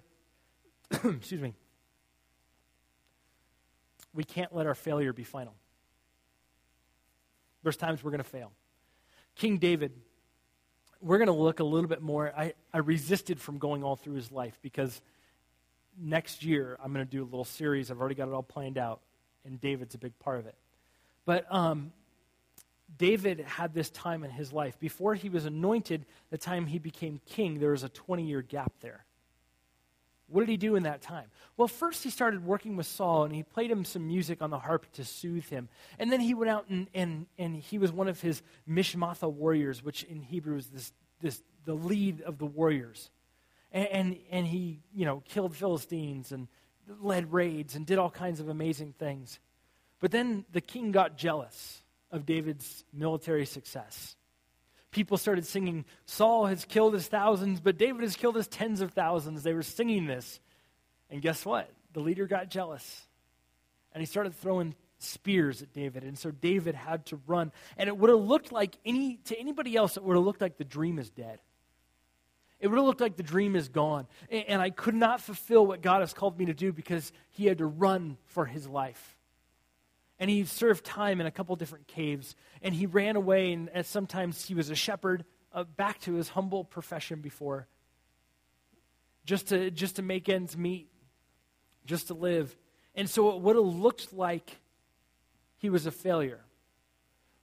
excuse 0.91 1.41
me, 1.41 1.55
we 4.15 4.25
can't 4.25 4.55
let 4.55 4.67
our 4.67 4.75
failure 4.75 5.13
be 5.13 5.25
final. 5.25 5.55
There's 7.63 7.77
times 7.77 8.03
we're 8.03 8.11
going 8.11 8.23
to 8.23 8.29
fail. 8.29 8.53
King 9.35 9.59
David, 9.59 9.93
we're 11.01 11.19
going 11.19 11.29
to 11.29 11.33
look 11.33 11.61
a 11.61 11.65
little 11.65 11.89
bit 11.89 12.03
more. 12.03 12.33
I, 12.37 12.55
I 12.73 12.79
resisted 12.79 13.41
from 13.41 13.59
going 13.59 13.85
all 13.85 13.97
through 13.97 14.15
his 14.15 14.33
life 14.33 14.59
because 14.63 15.01
next 16.01 16.45
year 16.45 16.79
I'm 16.83 16.93
going 16.93 17.05
to 17.05 17.11
do 17.11 17.23
a 17.23 17.25
little 17.25 17.45
series. 17.45 17.91
I've 17.91 18.01
already 18.01 18.15
got 18.15 18.29
it 18.29 18.35
all 18.35 18.43
planned 18.43 18.79
out, 18.79 19.01
and 19.49 19.61
David's 19.61 19.95
a 19.95 19.99
big 19.99 20.19
part 20.19 20.39
of 20.39 20.47
it. 20.47 20.55
But 21.25 21.47
um, 21.53 21.93
David 22.97 23.41
had 23.41 23.75
this 23.75 23.91
time 23.91 24.25
in 24.25 24.31
his 24.31 24.53
life. 24.53 24.79
Before 24.79 25.15
he 25.15 25.29
was 25.29 25.45
anointed, 25.45 26.07
the 26.31 26.39
time 26.39 26.67
he 26.67 26.79
became 26.79 27.21
king, 27.27 27.59
there 27.59 27.73
was 27.73 27.83
a 27.83 27.89
20 27.89 28.25
year 28.25 28.43
gap 28.43 28.73
there. 28.81 29.05
What 30.29 30.41
did 30.41 30.51
he 30.51 30.57
do 30.59 30.77
in 30.77 30.83
that 30.83 31.01
time? 31.01 31.27
Well, 31.57 31.69
first 31.69 32.05
he 32.05 32.11
started 32.11 32.45
working 32.45 32.77
with 32.77 32.87
Saul 32.87 33.25
and 33.25 33.35
he 33.35 33.43
played 33.43 33.71
him 33.71 33.85
some 33.85 34.07
music 34.07 34.43
on 34.43 34.51
the 34.51 34.59
harp 34.59 34.91
to 34.93 35.05
soothe 35.05 35.49
him. 35.49 35.69
And 35.99 36.13
then 36.13 36.21
he 36.21 36.35
went 36.35 36.51
out 36.51 36.67
and, 36.69 36.87
and, 36.93 37.27
and 37.39 37.57
he 37.57 37.79
was 37.79 37.91
one 37.91 38.09
of 38.09 38.21
his 38.21 38.43
Mishmatha 38.69 39.33
warriors, 39.33 39.83
which 39.83 40.03
in 40.05 40.21
Hebrew 40.21 40.57
is 40.57 40.67
this, 40.67 40.93
this, 41.23 41.43
the 41.65 41.75
lead 41.75 42.21
of 42.23 42.37
the 42.37 42.45
warriors. 42.45 43.11
And, 43.73 43.87
and, 43.89 44.17
and 44.31 44.47
he, 44.47 44.81
you 44.95 45.07
know, 45.07 45.23
killed 45.27 45.57
Philistines 45.57 46.31
and 46.31 46.47
led 47.01 47.33
raids 47.33 47.75
and 47.75 47.87
did 47.87 47.99
all 47.99 48.11
kinds 48.11 48.41
of 48.41 48.49
amazing 48.49 48.95
things. 48.99 49.39
But 50.01 50.11
then 50.11 50.45
the 50.53 50.61
king 50.61 50.93
got 50.93 51.17
jealous 51.17 51.83
of 52.11 52.27
David's 52.27 52.85
military 52.93 53.47
success. 53.47 54.17
People 54.91 55.19
started 55.19 55.47
singing, 55.47 55.85
Saul 56.07 56.47
has 56.47 56.65
killed 56.65 56.95
his 56.95 57.07
thousands, 57.09 57.61
but 57.61 57.77
David 57.77 58.03
has 58.03 58.17
killed 58.17 58.37
his 58.37 58.49
tens 58.49 58.81
of 58.81 58.93
thousands. 58.93 59.43
They 59.43 59.53
were 59.53 59.63
singing 59.63 60.07
this. 60.07 60.41
And 61.11 61.21
guess 61.21 61.45
what? 61.45 61.71
The 61.93 62.01
leader 62.01 62.27
got 62.27 62.49
jealous. 62.49 63.07
And 63.93 64.01
he 64.01 64.07
started 64.07 64.35
throwing 64.35 64.75
spears 64.99 65.63
at 65.63 65.73
David. 65.73 66.05
And 66.05 66.19
so 66.19 66.31
David 66.31 66.75
had 66.75 67.07
to 67.07 67.21
run. 67.27 67.53
And 67.77 67.89
it 67.89 67.97
would 67.97 68.11
have 68.11 68.21
looked 68.21 68.51
like 68.51 68.77
any 68.85 69.17
to 69.27 69.39
anybody 69.39 69.77
else, 69.77 69.97
it 69.97 70.03
would 70.03 70.17
have 70.17 70.25
looked 70.25 70.41
like 70.41 70.57
the 70.57 70.65
dream 70.65 70.99
is 70.99 71.11
dead. 71.11 71.41
It 72.61 72.71
have 72.71 72.85
looked 72.85 73.01
like 73.01 73.17
the 73.17 73.23
dream 73.23 73.55
is 73.55 73.69
gone. 73.69 74.07
And 74.31 74.61
I 74.61 74.71
could 74.71 74.95
not 74.95 75.21
fulfill 75.21 75.67
what 75.67 75.81
God 75.81 76.01
has 76.01 76.13
called 76.13 76.39
me 76.39 76.47
to 76.47 76.55
do 76.55 76.73
because 76.73 77.13
he 77.31 77.47
had 77.47 77.59
to 77.59 77.67
run 77.67 78.17
for 78.27 78.47
his 78.47 78.67
life. 78.67 79.17
And 80.19 80.29
he 80.29 80.45
served 80.45 80.85
time 80.85 81.21
in 81.21 81.27
a 81.27 81.31
couple 81.31 81.55
different 81.55 81.87
caves 81.87 82.35
and 82.61 82.75
he 82.75 82.87
ran 82.87 83.15
away 83.15 83.53
and, 83.53 83.71
and 83.73 83.87
sometimes 83.87 84.45
he 84.45 84.55
was 84.55 84.69
a 84.71 84.75
shepherd 84.75 85.25
uh, 85.53 85.63
back 85.63 86.01
to 86.01 86.15
his 86.15 86.29
humble 86.29 86.65
profession 86.65 87.21
before. 87.21 87.69
Just 89.25 89.49
to 89.49 89.71
just 89.71 89.97
to 89.97 90.03
make 90.03 90.29
ends 90.29 90.57
meet 90.57 90.89
just 91.85 92.09
to 92.09 92.15
live. 92.15 92.57
And 92.95 93.09
so 93.09 93.31
it 93.31 93.41
would 93.41 93.57
have 93.57 93.65
looked 93.65 94.13
like 94.13 94.59
he 95.59 95.71
was 95.71 95.87
a 95.87 95.91
failure. 95.91 96.41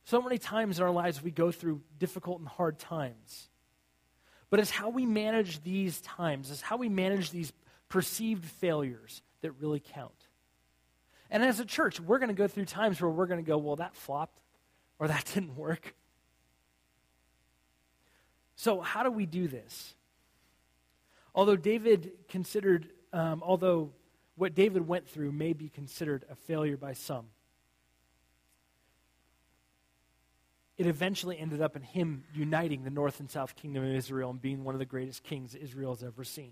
So 0.03 0.21
many 0.21 0.37
times 0.37 0.79
in 0.79 0.85
our 0.85 0.91
lives 0.91 1.23
we 1.23 1.31
go 1.31 1.51
through 1.51 1.81
difficult 1.97 2.39
and 2.39 2.47
hard 2.47 2.77
times 2.77 3.49
but 4.49 4.59
it's 4.59 4.71
how 4.71 4.89
we 4.89 5.05
manage 5.05 5.63
these 5.63 6.01
times 6.01 6.51
it's 6.51 6.61
how 6.61 6.77
we 6.77 6.89
manage 6.89 7.31
these 7.31 7.51
perceived 7.89 8.45
failures 8.45 9.21
that 9.41 9.51
really 9.59 9.81
count 9.93 10.27
and 11.29 11.43
as 11.43 11.59
a 11.59 11.65
church, 11.65 11.99
we're 11.99 12.19
going 12.19 12.29
to 12.29 12.35
go 12.35 12.47
through 12.47 12.65
times 12.65 13.01
where 13.01 13.09
we're 13.09 13.25
going 13.25 13.43
to 13.43 13.47
go, 13.47 13.57
well, 13.57 13.75
that 13.77 13.95
flopped 13.95 14.39
or 14.99 15.07
that 15.07 15.25
didn't 15.33 15.55
work. 15.55 15.95
So, 18.55 18.79
how 18.79 19.03
do 19.03 19.11
we 19.11 19.25
do 19.25 19.47
this? 19.47 19.95
Although 21.33 21.57
David 21.57 22.11
considered, 22.29 22.87
um, 23.11 23.43
although 23.43 23.91
what 24.35 24.55
David 24.55 24.87
went 24.87 25.09
through 25.09 25.33
may 25.33 25.51
be 25.51 25.67
considered 25.67 26.23
a 26.29 26.35
failure 26.35 26.77
by 26.77 26.93
some, 26.93 27.25
it 30.77 30.87
eventually 30.87 31.37
ended 31.39 31.61
up 31.61 31.75
in 31.75 31.81
him 31.81 32.23
uniting 32.33 32.83
the 32.83 32.89
north 32.89 33.19
and 33.19 33.31
south 33.31 33.55
kingdom 33.55 33.83
of 33.83 33.91
Israel 33.91 34.29
and 34.29 34.41
being 34.41 34.63
one 34.63 34.75
of 34.75 34.79
the 34.79 34.85
greatest 34.85 35.23
kings 35.23 35.55
Israel 35.55 35.93
has 35.93 36.03
ever 36.03 36.23
seen. 36.23 36.51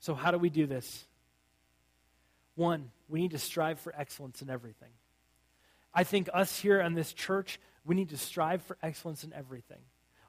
So, 0.00 0.14
how 0.14 0.30
do 0.30 0.38
we 0.38 0.50
do 0.50 0.66
this? 0.66 1.06
One, 2.56 2.90
we 3.08 3.20
need 3.20 3.30
to 3.30 3.38
strive 3.38 3.80
for 3.80 3.94
excellence 3.96 4.42
in 4.42 4.50
everything. 4.50 4.90
I 5.92 6.04
think 6.04 6.28
us 6.32 6.58
here 6.58 6.80
in 6.80 6.94
this 6.94 7.12
church, 7.12 7.60
we 7.84 7.94
need 7.94 8.10
to 8.10 8.16
strive 8.16 8.62
for 8.62 8.76
excellence 8.82 9.24
in 9.24 9.32
everything. 9.32 9.80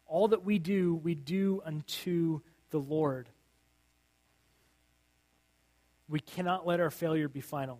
All 0.08 0.28
that 0.30 0.44
we 0.44 0.60
do, 0.60 0.96
we 0.96 1.16
do 1.16 1.62
unto 1.66 2.42
the 2.70 2.78
Lord. 2.78 3.28
We 6.08 6.20
cannot 6.20 6.68
let 6.68 6.80
our 6.80 6.92
failure 6.92 7.28
be 7.28 7.42
final. 7.42 7.80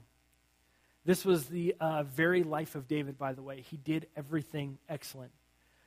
This 1.06 1.24
was 1.24 1.46
the 1.46 1.76
uh, 1.80 2.04
very 2.04 2.44
life 2.44 2.76
of 2.76 2.88
David, 2.88 3.18
by 3.18 3.34
the 3.34 3.44
way. 3.44 3.62
He 3.62 3.78
did 3.78 4.08
everything 4.18 4.80
excellent. 4.90 5.32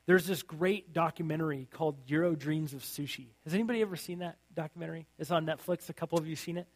There's 0.07 0.27
this 0.27 0.43
great 0.43 0.93
documentary 0.93 1.69
called 1.71 2.07
Jiro 2.07 2.35
Dreams 2.35 2.73
of 2.73 2.83
Sushi. 2.83 3.27
Has 3.45 3.53
anybody 3.53 3.83
ever 3.83 3.97
seen 3.97 4.21
that 4.21 4.39
documentary? 4.55 5.07
It's 5.19 5.31
on 5.31 5.45
Netflix. 5.45 5.89
A 5.91 5.93
couple 5.93 6.19
of 6.19 6.27
you 6.27 6.37
seen 6.37 6.57
it? 6.57 6.67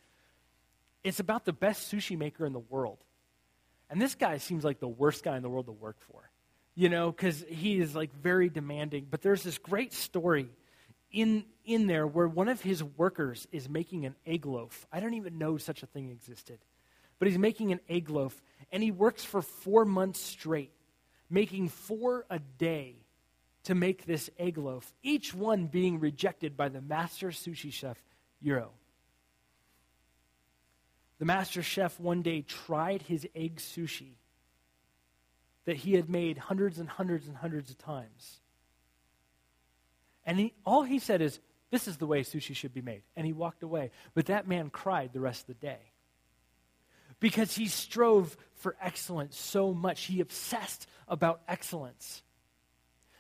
It's 1.05 1.20
about 1.20 1.45
the 1.45 1.53
best 1.53 1.90
sushi 1.90 2.18
maker 2.18 2.45
in 2.45 2.53
the 2.53 2.59
world. 2.61 2.99
And 3.88 4.01
this 4.03 4.14
guy 4.14 4.38
seems 4.38 4.64
like 4.64 4.80
the 4.80 4.88
worst 4.88 5.24
guy 5.24 5.36
in 5.36 5.43
the 5.43 5.49
world 5.49 5.66
to 5.66 5.72
work 5.72 5.97
for, 6.01 6.30
you 6.74 6.88
know, 6.88 7.11
because 7.11 7.45
he 7.49 7.78
is 7.78 7.95
like 7.95 8.12
very 8.22 8.49
demanding. 8.49 9.07
But 9.11 9.22
there's 9.22 9.43
this 9.43 9.59
great 9.59 9.93
story 9.93 10.49
in, 11.11 11.45
in 11.64 11.86
there 11.86 12.07
where 12.07 12.28
one 12.28 12.49
of 12.49 12.61
his 12.61 12.82
workers 12.82 13.47
is 13.53 13.68
making 13.68 14.05
an 14.05 14.14
egg 14.26 14.47
loaf. 14.47 14.86
I 14.93 15.01
don't 15.01 15.14
even 15.14 15.38
know 15.38 15.59
such 15.59 15.82
a 15.82 15.86
thing 15.86 16.11
existed. 16.11 16.59
But 17.23 17.29
he's 17.29 17.39
making 17.39 17.70
an 17.70 17.79
egg 17.89 18.11
loaf, 18.11 18.43
and 18.73 18.83
he 18.83 18.91
works 18.91 19.25
for 19.25 19.43
four 19.43 19.85
months 19.85 20.18
straight, 20.18 20.73
making 21.31 21.68
four 21.68 22.27
a 22.29 22.41
day 22.41 22.97
to 23.62 23.77
make 23.77 24.07
this 24.07 24.29
egg 24.41 24.59
loaf, 24.59 24.93
each 25.05 25.33
one 25.33 25.66
being 25.66 26.01
rejected 26.01 26.57
by 26.57 26.68
the 26.68 26.81
master 26.81 27.29
sushi 27.29 27.73
chef, 27.73 27.97
Jiro. 28.43 28.73
The 31.20 31.25
master 31.25 31.62
chef 31.62 32.01
one 32.01 32.23
day 32.23 32.43
tried 32.43 33.03
his 33.03 33.25
egg 33.37 33.59
sushi 33.59 34.14
that 35.64 35.77
he 35.77 35.93
had 35.93 36.11
made 36.11 36.39
hundreds 36.39 36.81
and 36.81 36.89
hundreds 36.89 37.29
and 37.29 37.37
hundreds 37.37 37.70
of 37.70 37.79
times. 37.79 38.41
And 40.27 40.41
he, 40.41 40.55
all 40.66 40.83
he 40.83 40.99
said 40.99 41.23
is, 41.23 41.39
This 41.70 41.87
is 41.87 41.99
the 41.99 42.07
way 42.09 42.25
sushi 42.25 42.57
should 42.57 42.75
be 42.75 42.83
made. 42.83 43.03
And 43.14 43.25
he 43.25 43.33
walked 43.33 43.62
away. 43.62 43.93
But 44.12 44.27
that 44.27 44.49
man 44.49 44.70
cried 44.70 45.12
the 45.12 45.20
rest 45.20 45.43
of 45.43 45.61
the 45.61 45.66
day 45.66 45.91
because 47.23 47.55
he 47.55 47.68
strove 47.68 48.37
for 48.57 48.75
excellence 48.83 49.39
so 49.39 49.73
much. 49.73 50.07
He 50.07 50.20
obsessed 50.20 50.89
about 51.07 51.41
excellence. 51.47 52.20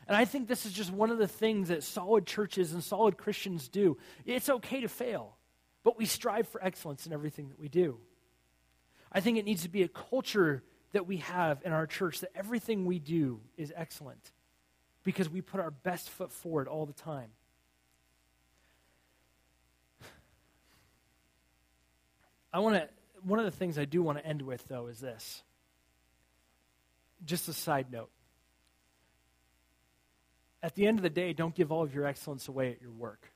And 0.08 0.16
I 0.16 0.24
think 0.24 0.48
this 0.48 0.66
is 0.66 0.72
just 0.72 0.92
one 0.92 1.10
of 1.10 1.18
the 1.18 1.28
things 1.28 1.68
that 1.68 1.84
solid 1.84 2.26
churches 2.26 2.72
and 2.72 2.82
solid 2.82 3.16
Christians 3.16 3.68
do. 3.68 3.96
It's 4.26 4.48
okay 4.50 4.80
to 4.80 4.88
fail. 4.88 5.36
but 5.84 5.98
we 5.98 6.06
strive 6.06 6.46
for 6.46 6.62
excellence 6.62 7.06
in 7.06 7.12
everything 7.12 7.48
that 7.48 7.58
we 7.58 7.68
do. 7.68 7.98
I 9.10 9.18
think 9.20 9.36
it 9.38 9.44
needs 9.44 9.62
to 9.62 9.68
be 9.68 9.82
a 9.82 9.88
culture 9.88 10.62
that 10.92 11.08
we 11.08 11.16
have 11.18 11.60
in 11.64 11.72
our 11.72 11.86
church 11.88 12.20
that 12.20 12.30
everything 12.36 12.84
we 12.86 13.00
do 13.00 13.40
is 13.56 13.72
excellent 13.74 14.30
because 15.02 15.28
we 15.28 15.40
put 15.40 15.60
our 15.60 15.72
best 15.72 16.08
foot 16.08 16.30
forward 16.32 16.68
all 16.68 16.86
the 16.86 16.92
time. 16.92 17.30
I 22.52 22.60
want 22.60 22.76
to, 22.76 22.88
one 23.24 23.38
of 23.38 23.44
the 23.44 23.50
things 23.50 23.78
I 23.78 23.84
do 23.84 24.02
want 24.02 24.18
to 24.18 24.26
end 24.26 24.42
with, 24.42 24.66
though, 24.68 24.86
is 24.86 25.00
this. 25.00 25.42
Just 27.24 27.48
a 27.48 27.52
side 27.52 27.86
note. 27.90 28.10
At 30.62 30.74
the 30.74 30.86
end 30.86 30.98
of 30.98 31.02
the 31.02 31.10
day, 31.10 31.32
don't 31.32 31.54
give 31.54 31.72
all 31.72 31.82
of 31.82 31.94
your 31.94 32.06
excellence 32.06 32.48
away 32.48 32.70
at 32.70 32.80
your 32.80 32.92
work. 32.92 33.32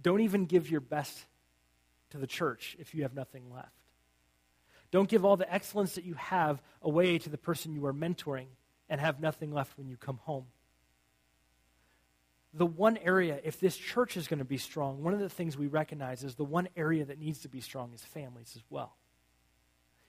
Don't 0.00 0.20
even 0.20 0.46
give 0.46 0.70
your 0.70 0.80
best 0.80 1.18
to 2.10 2.18
the 2.18 2.26
church 2.26 2.76
if 2.78 2.94
you 2.94 3.02
have 3.02 3.14
nothing 3.14 3.52
left. 3.52 3.72
Don't 4.90 5.08
give 5.08 5.24
all 5.24 5.36
the 5.36 5.52
excellence 5.52 5.96
that 5.96 6.04
you 6.04 6.14
have 6.14 6.62
away 6.80 7.18
to 7.18 7.28
the 7.28 7.36
person 7.36 7.74
you 7.74 7.84
are 7.86 7.92
mentoring 7.92 8.46
and 8.88 9.00
have 9.00 9.20
nothing 9.20 9.52
left 9.52 9.76
when 9.76 9.88
you 9.88 9.96
come 9.96 10.18
home. 10.22 10.46
The 12.54 12.66
one 12.66 12.96
area, 12.96 13.40
if 13.44 13.60
this 13.60 13.76
church 13.76 14.16
is 14.16 14.26
going 14.26 14.38
to 14.38 14.44
be 14.44 14.56
strong, 14.56 15.02
one 15.02 15.12
of 15.12 15.20
the 15.20 15.28
things 15.28 15.56
we 15.56 15.66
recognize 15.66 16.24
is 16.24 16.34
the 16.34 16.44
one 16.44 16.68
area 16.76 17.04
that 17.04 17.18
needs 17.18 17.40
to 17.40 17.48
be 17.48 17.60
strong 17.60 17.92
is 17.92 18.02
families 18.02 18.54
as 18.56 18.62
well. 18.70 18.96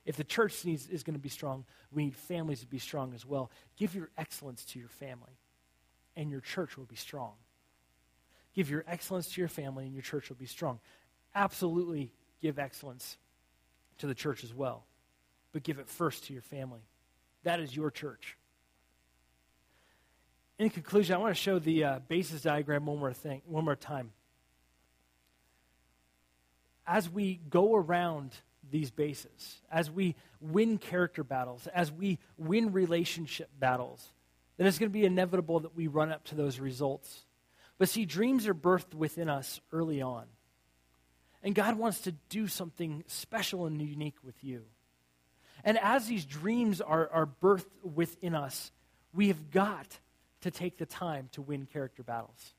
If 0.06 0.16
the 0.16 0.24
church 0.24 0.64
needs, 0.66 0.88
is 0.88 1.04
going 1.04 1.16
to 1.16 1.20
be 1.20 1.30
strong, 1.30 1.66
we 1.92 2.06
need 2.06 2.16
families 2.16 2.62
to 2.62 2.68
be 2.68 2.80
strong 2.80 3.14
as 3.14 3.26
well. 3.26 3.52
Give 3.78 3.94
your 3.94 4.10
excellence 4.18 4.64
to 4.66 4.80
your 4.80 4.88
family, 4.88 5.38
and 6.16 6.32
your 6.32 6.40
church 6.40 6.78
will 6.78 6.86
be 6.86 6.96
strong. 6.96 7.34
Give 8.56 8.70
your 8.70 8.86
excellence 8.88 9.32
to 9.34 9.42
your 9.42 9.50
family, 9.50 9.86
and 9.86 9.94
your 9.94 10.02
church 10.02 10.30
will 10.30 10.38
be 10.38 10.46
strong. 10.46 10.80
Absolutely 11.36 12.14
give 12.42 12.58
excellence 12.58 13.18
to 14.00 14.08
the 14.08 14.16
church 14.16 14.44
as 14.44 14.54
well, 14.54 14.86
but 15.52 15.62
give 15.62 15.78
it 15.78 15.90
first 15.90 16.24
to 16.26 16.34
your 16.34 16.42
family. 16.42 16.82
That 17.44 17.60
is 17.60 17.76
your 17.76 17.92
church 17.92 18.38
in 20.60 20.70
conclusion, 20.70 21.16
I 21.16 21.20
want 21.20 21.34
to 21.34 21.42
show 21.42 21.58
the 21.58 21.84
uh, 21.86 22.00
basis 22.10 22.42
diagram 22.42 22.86
one 22.86 23.00
more 23.00 23.14
thing, 23.14 23.42
one 23.46 23.64
more 23.64 23.78
time. 23.78 24.12
As 26.86 27.10
we 27.10 27.40
go 27.50 27.76
around 27.76 28.34
these 28.70 28.92
bases, 28.92 29.62
as 29.72 29.90
we 29.90 30.16
win 30.42 30.78
character 30.78 31.24
battles, 31.24 31.68
as 31.68 31.92
we 31.92 32.20
win 32.38 32.74
relationship 32.74 33.50
battles, 33.58 34.06
then 34.58 34.68
it's 34.68 34.78
going 34.78 34.90
to 34.90 34.94
be 34.94 35.06
inevitable 35.06 35.62
that 35.62 35.76
we 35.78 35.88
run 35.88 36.12
up 36.12 36.26
to 36.26 36.36
those 36.36 36.60
results. 36.60 37.26
But 37.78 37.88
see, 37.88 38.06
dreams 38.06 38.46
are 38.46 38.54
birthed 38.54 38.94
within 38.94 39.30
us 39.30 39.62
early 39.72 40.02
on. 40.02 40.26
And 41.42 41.56
God 41.56 41.78
wants 41.78 42.02
to 42.02 42.12
do 42.28 42.50
something 42.50 43.06
special 43.08 43.66
and 43.66 43.82
unique 43.82 44.18
with 44.26 44.44
you. 44.44 44.64
And 45.64 45.78
as 45.80 46.08
these 46.08 46.26
dreams 46.26 46.82
are, 46.82 47.10
are 47.14 47.30
birthed 47.42 47.66
within 47.82 48.36
us, 48.36 48.72
we 49.14 49.30
have 49.30 49.52
got 49.52 50.00
to 50.42 50.52
take 50.52 50.78
the 50.78 50.86
time 50.86 51.30
to 51.34 51.42
win 51.42 51.66
character 51.66 52.04
battles. 52.04 52.54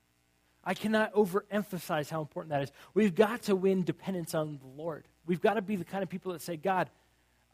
I 0.62 0.74
cannot 0.74 1.14
overemphasize 1.14 2.10
how 2.10 2.20
important 2.20 2.50
that 2.50 2.62
is. 2.62 2.72
We've 2.92 3.14
got 3.14 3.42
to 3.42 3.56
win 3.56 3.82
dependence 3.82 4.34
on 4.34 4.58
the 4.58 4.82
Lord. 4.82 5.06
We've 5.26 5.40
got 5.40 5.54
to 5.54 5.62
be 5.62 5.76
the 5.76 5.84
kind 5.84 6.02
of 6.02 6.10
people 6.10 6.32
that 6.32 6.42
say, 6.42 6.56
God, 6.56 6.90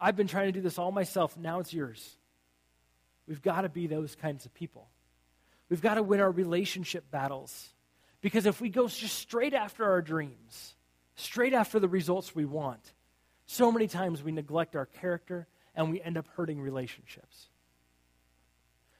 I've 0.00 0.16
been 0.16 0.26
trying 0.26 0.46
to 0.46 0.52
do 0.52 0.60
this 0.60 0.78
all 0.78 0.92
myself, 0.92 1.36
now 1.36 1.60
it's 1.60 1.72
yours. 1.72 2.16
We've 3.28 3.42
got 3.42 3.62
to 3.62 3.68
be 3.68 3.86
those 3.86 4.14
kinds 4.14 4.44
of 4.44 4.54
people. 4.54 4.88
We've 5.68 5.80
got 5.82 5.94
to 5.94 6.02
win 6.02 6.20
our 6.20 6.30
relationship 6.30 7.10
battles. 7.10 7.70
Because 8.20 8.46
if 8.46 8.60
we 8.60 8.68
go 8.68 8.88
just 8.88 9.18
straight 9.18 9.54
after 9.54 9.84
our 9.84 10.02
dreams, 10.02 10.74
straight 11.14 11.54
after 11.54 11.78
the 11.78 11.88
results 11.88 12.34
we 12.34 12.44
want, 12.44 12.92
so 13.46 13.70
many 13.70 13.86
times 13.86 14.22
we 14.22 14.32
neglect 14.32 14.74
our 14.76 14.86
character 14.86 15.46
and 15.74 15.90
we 15.90 16.00
end 16.00 16.16
up 16.16 16.26
hurting 16.36 16.60
relationships. 16.60 17.48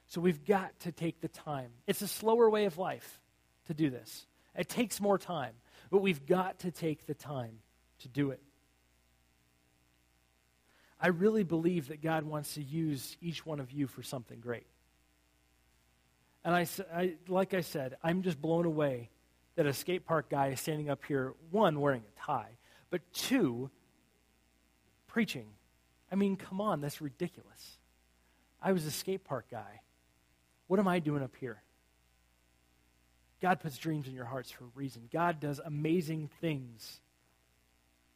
So 0.08 0.20
we've 0.20 0.44
got 0.44 0.78
to 0.80 0.92
take 0.92 1.20
the 1.20 1.28
time. 1.28 1.70
It's 1.86 2.02
a 2.02 2.08
slower 2.08 2.48
way 2.48 2.66
of 2.66 2.78
life 2.78 3.20
to 3.66 3.74
do 3.74 3.90
this. 3.90 4.26
It 4.56 4.68
takes 4.68 5.00
more 5.00 5.18
time, 5.18 5.54
but 5.90 5.98
we've 5.98 6.24
got 6.26 6.60
to 6.60 6.70
take 6.70 7.06
the 7.06 7.14
time 7.14 7.58
to 8.00 8.08
do 8.08 8.30
it. 8.30 8.40
I 11.00 11.08
really 11.08 11.44
believe 11.44 11.88
that 11.88 12.02
God 12.02 12.24
wants 12.24 12.54
to 12.54 12.62
use 12.62 13.16
each 13.20 13.44
one 13.44 13.60
of 13.60 13.70
you 13.70 13.86
for 13.86 14.02
something 14.02 14.40
great. 14.40 14.66
And 16.44 16.54
I, 16.54 16.66
I, 16.94 17.14
like 17.28 17.54
I 17.54 17.60
said, 17.60 17.96
I'm 18.02 18.22
just 18.22 18.40
blown 18.40 18.64
away 18.64 19.10
that 19.56 19.66
a 19.66 19.72
skate 19.72 20.06
park 20.06 20.30
guy 20.30 20.48
is 20.48 20.60
standing 20.60 20.88
up 20.88 21.04
here, 21.04 21.34
one, 21.50 21.80
wearing 21.80 22.02
a 22.02 22.20
tie, 22.20 22.56
but 22.88 23.00
two, 23.12 23.70
preaching. 25.08 25.48
I 26.10 26.14
mean, 26.14 26.36
come 26.36 26.60
on, 26.60 26.80
that's 26.80 27.00
ridiculous. 27.00 27.78
I 28.62 28.72
was 28.72 28.86
a 28.86 28.90
skate 28.90 29.24
park 29.24 29.46
guy. 29.50 29.80
What 30.66 30.80
am 30.80 30.88
I 30.88 30.98
doing 30.98 31.22
up 31.22 31.34
here? 31.36 31.62
God 33.40 33.60
puts 33.60 33.76
dreams 33.76 34.08
in 34.08 34.14
your 34.14 34.24
hearts 34.24 34.50
for 34.50 34.64
a 34.64 34.68
reason. 34.74 35.08
God 35.12 35.40
does 35.40 35.60
amazing 35.64 36.30
things, 36.40 37.00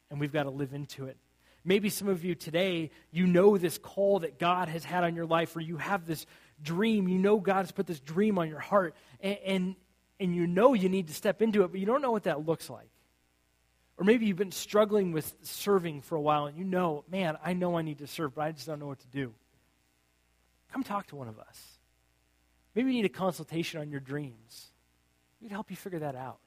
and 0.09 0.19
we've 0.19 0.33
got 0.33 0.43
to 0.43 0.49
live 0.49 0.73
into 0.73 1.05
it. 1.05 1.17
Maybe 1.63 1.89
some 1.89 2.07
of 2.07 2.25
you 2.25 2.33
today, 2.33 2.89
you 3.11 3.27
know 3.27 3.57
this 3.57 3.77
call 3.77 4.19
that 4.19 4.39
God 4.39 4.67
has 4.67 4.83
had 4.83 5.03
on 5.03 5.15
your 5.15 5.27
life, 5.27 5.55
or 5.55 5.59
you 5.59 5.77
have 5.77 6.07
this 6.07 6.25
dream. 6.61 7.07
You 7.07 7.19
know 7.19 7.39
God 7.39 7.61
has 7.61 7.71
put 7.71 7.85
this 7.85 7.99
dream 7.99 8.39
on 8.39 8.49
your 8.49 8.59
heart, 8.59 8.95
and, 9.21 9.37
and, 9.45 9.75
and 10.19 10.35
you 10.35 10.47
know 10.47 10.73
you 10.73 10.89
need 10.89 11.07
to 11.07 11.13
step 11.13 11.41
into 11.41 11.63
it, 11.63 11.71
but 11.71 11.79
you 11.79 11.85
don't 11.85 12.01
know 12.01 12.11
what 12.11 12.23
that 12.23 12.45
looks 12.45 12.69
like. 12.69 12.89
Or 13.97 14.03
maybe 14.03 14.25
you've 14.25 14.37
been 14.37 14.51
struggling 14.51 15.11
with 15.11 15.31
serving 15.43 16.01
for 16.01 16.15
a 16.15 16.21
while, 16.21 16.47
and 16.47 16.57
you 16.57 16.63
know, 16.63 17.03
man, 17.07 17.37
I 17.45 17.53
know 17.53 17.77
I 17.77 17.83
need 17.83 17.99
to 17.99 18.07
serve, 18.07 18.33
but 18.33 18.41
I 18.41 18.51
just 18.51 18.65
don't 18.65 18.79
know 18.79 18.87
what 18.87 18.99
to 19.01 19.07
do. 19.07 19.31
Come 20.73 20.81
talk 20.81 21.07
to 21.07 21.15
one 21.15 21.27
of 21.27 21.37
us. 21.37 21.80
Maybe 22.75 22.89
you 22.89 23.01
need 23.01 23.05
a 23.05 23.09
consultation 23.09 23.81
on 23.81 23.89
your 23.89 23.99
dreams. 23.99 24.71
We 25.41 25.47
can 25.47 25.55
help 25.55 25.69
you 25.69 25.77
figure 25.77 25.99
that 25.99 26.15
out. 26.15 26.39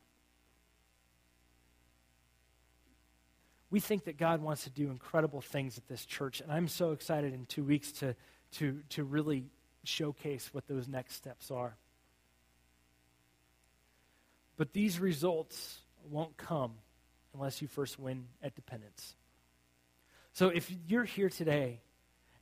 We 3.71 3.81
think 3.81 4.05
that 4.05 4.17
God 4.17 4.41
wants 4.41 4.65
to 4.65 4.71
do 4.71 4.91
incredible 4.91 5.41
things 5.41 5.77
at 5.77 5.89
this 5.89 6.05
church, 6.05 6.41
and 6.41 6.53
I'm 6.53 6.69
so 6.69 6.93
excited 6.93 7.35
in 7.35 7.45
two 7.47 7.65
weeks 7.65 7.91
to, 7.93 8.15
to, 8.53 8.81
to 8.91 9.03
really 9.03 9.47
showcase 9.83 10.49
what 10.53 10.69
those 10.69 10.87
next 10.87 11.15
steps 11.17 11.51
are. 11.51 11.77
But 14.57 14.73
these 14.73 15.01
results 15.01 15.81
won't 16.09 16.37
come 16.37 16.75
unless 17.35 17.61
you 17.61 17.69
first 17.69 17.99
win 17.99 18.27
at 18.43 18.55
dependence. 18.55 19.17
So 20.33 20.49
if 20.49 20.71
you're 20.87 21.05
here 21.05 21.29
today 21.29 21.81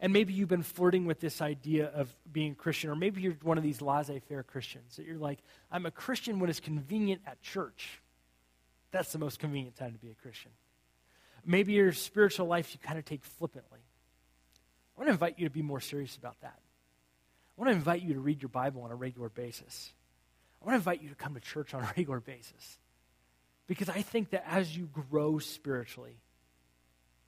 and 0.03 0.13
maybe 0.13 0.35
you've 0.35 0.49
been 0.49 0.65
flirting 0.65 1.07
with 1.07 1.21
this 1.21 1.41
idea 1.41 1.87
of 1.87 2.13
being 2.31 2.53
a 2.53 2.55
Christian, 2.57 2.91
or 2.91 2.97
maybe 2.97 3.23
you're 3.23 3.37
one 3.43 3.57
of 3.57 3.63
these 3.63 3.81
laissez 3.81 4.19
faire 4.19 4.43
Christians 4.43 4.97
that 4.97 5.07
you're 5.07 5.17
like, 5.17 5.39
I'm 5.71 5.87
a 5.87 5.93
Christian 5.93 6.41
when 6.41 6.51
it's 6.51 6.59
convenient 6.59 7.23
at 7.25 7.41
church. 7.41 8.03
That's 8.91 9.13
the 9.13 9.21
most 9.21 9.39
convenient 9.39 9.77
time 9.77 9.93
to 9.93 9.99
be 9.99 10.11
a 10.11 10.15
Christian. 10.15 10.51
Maybe 11.47 11.75
your 11.75 11.93
spiritual 11.93 12.49
life 12.49 12.75
you 12.75 12.81
kind 12.81 12.99
of 12.99 13.05
take 13.05 13.25
flippantly. 13.25 13.79
I 13.79 15.01
want 15.01 15.07
to 15.07 15.13
invite 15.13 15.39
you 15.39 15.47
to 15.47 15.55
be 15.55 15.63
more 15.63 15.81
serious 15.81 16.17
about 16.17 16.41
that. 16.41 16.59
I 17.57 17.61
want 17.61 17.71
to 17.71 17.77
invite 17.77 18.03
you 18.03 18.15
to 18.15 18.21
read 18.21 18.43
your 18.43 18.49
Bible 18.49 18.83
on 18.83 18.91
a 18.91 18.97
regular 18.97 19.29
basis. 19.29 19.93
I 20.61 20.65
want 20.65 20.75
to 20.75 20.79
invite 20.79 21.01
you 21.01 21.11
to 21.11 21.15
come 21.15 21.35
to 21.35 21.41
church 21.41 21.75
on 21.75 21.83
a 21.85 21.87
regular 21.97 22.19
basis. 22.19 22.79
Because 23.69 23.89
I 23.89 24.03
think 24.03 24.31
that 24.31 24.45
as 24.49 24.77
you 24.77 24.89
grow 25.11 25.39
spiritually, 25.39 26.17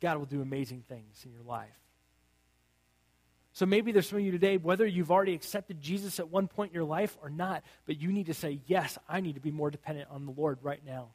God 0.00 0.18
will 0.18 0.26
do 0.26 0.42
amazing 0.42 0.82
things 0.88 1.22
in 1.24 1.30
your 1.30 1.44
life. 1.44 1.70
So 3.54 3.66
maybe 3.66 3.92
there's 3.92 4.08
some 4.08 4.18
of 4.18 4.24
you 4.24 4.32
today, 4.32 4.56
whether 4.56 4.84
you've 4.84 5.12
already 5.12 5.32
accepted 5.32 5.80
Jesus 5.80 6.18
at 6.18 6.28
one 6.28 6.48
point 6.48 6.72
in 6.72 6.74
your 6.74 6.84
life 6.84 7.16
or 7.22 7.30
not, 7.30 7.62
but 7.86 8.00
you 8.00 8.10
need 8.10 8.26
to 8.26 8.34
say, 8.34 8.60
Yes, 8.66 8.98
I 9.08 9.20
need 9.20 9.36
to 9.36 9.40
be 9.40 9.52
more 9.52 9.70
dependent 9.70 10.08
on 10.10 10.26
the 10.26 10.32
Lord 10.32 10.58
right 10.62 10.80
now. 10.84 11.10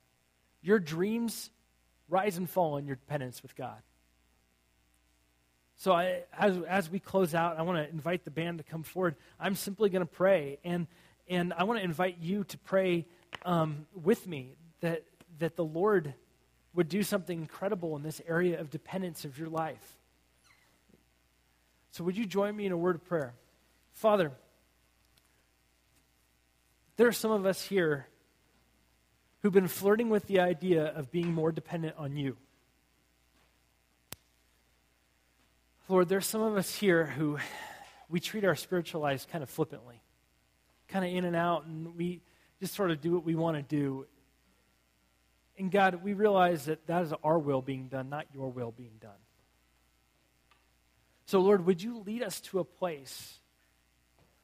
Your 0.62 0.80
dreams 0.80 1.52
rise 2.08 2.38
and 2.38 2.50
fall 2.50 2.78
in 2.78 2.88
your 2.88 2.96
dependence 2.96 3.44
with 3.44 3.58
God. 3.58 3.82
So 5.76 5.92
I, 5.92 6.24
as, 6.38 6.58
as 6.68 6.90
we 6.90 7.00
close 7.00 7.36
out, 7.36 7.60
I 7.60 7.62
want 7.62 7.78
to 7.78 7.90
invite 7.90 8.24
the 8.24 8.32
band 8.32 8.58
to 8.60 8.64
come 8.64 8.84
forward. 8.84 9.16
I'm 9.38 9.56
simply 9.56 9.90
going 9.90 10.02
to 10.02 10.06
pray, 10.06 10.60
and, 10.64 10.88
and 11.28 11.54
I 11.54 11.66
want 11.66 11.80
to 11.80 11.86
invite 11.86 12.18
you 12.22 12.46
to 12.46 12.58
pray 12.58 13.06
um, 13.44 13.86
with 13.94 14.28
me 14.28 14.56
that, 14.80 15.04
that 15.40 15.58
the 15.58 15.64
Lord 15.64 16.14
would 16.74 16.88
do 16.88 17.04
something 17.04 17.38
incredible 17.38 17.98
in 17.98 18.04
this 18.04 18.22
area 18.28 18.60
of 18.60 18.70
dependence 18.70 19.26
of 19.26 19.38
your 19.38 19.50
life. 19.50 19.99
So, 21.92 22.04
would 22.04 22.18
you 22.18 22.26
join 22.26 22.56
me 22.56 22.66
in 22.66 22.72
a 22.72 22.78
word 22.78 22.96
of 22.96 23.06
prayer? 23.06 23.34
Father, 23.94 24.32
there 26.98 27.08
are 27.08 27.14
some 27.14 27.32
of 27.32 27.46
us 27.46 27.64
here 27.64 28.08
who've 29.42 29.54
been 29.54 29.68
flirting 29.68 30.10
with 30.10 30.28
the 30.28 30.40
idea 30.40 30.86
of 30.86 31.12
being 31.12 31.34
more 31.34 31.52
dependent 31.52 31.96
on 31.98 32.16
you. 32.18 32.38
Lord, 35.88 36.08
there's 36.08 36.28
some 36.28 36.42
of 36.42 36.56
us 36.56 36.76
here 36.76 37.06
who 37.06 37.40
we 38.10 38.20
treat 38.20 38.46
our 38.46 38.56
spiritual 38.56 39.02
lives 39.02 39.26
kind 39.32 39.44
of 39.44 39.50
flippantly, 39.50 40.02
kind 40.88 41.04
of 41.04 41.12
in 41.12 41.26
and 41.26 41.36
out, 41.36 41.66
and 41.66 41.96
we 41.96 42.22
just 42.60 42.76
sort 42.76 42.92
of 42.92 43.02
do 43.02 43.14
what 43.14 43.24
we 43.24 43.36
want 43.36 43.58
to 43.58 43.64
do. 43.64 44.06
And 45.58 45.72
God, 45.72 46.04
we 46.04 46.14
realize 46.14 46.66
that 46.66 46.86
that 46.88 47.04
is 47.04 47.14
our 47.24 47.40
will 47.40 47.62
being 47.62 47.88
done, 47.88 48.10
not 48.10 48.28
your 48.34 48.50
will 48.50 48.72
being 48.72 48.98
done. 49.02 49.12
So, 51.30 51.42
Lord, 51.42 51.68
would 51.68 51.80
you 51.80 52.00
lead 52.00 52.24
us 52.24 52.42
to 52.42 52.58
a 52.58 52.64
place 52.64 53.38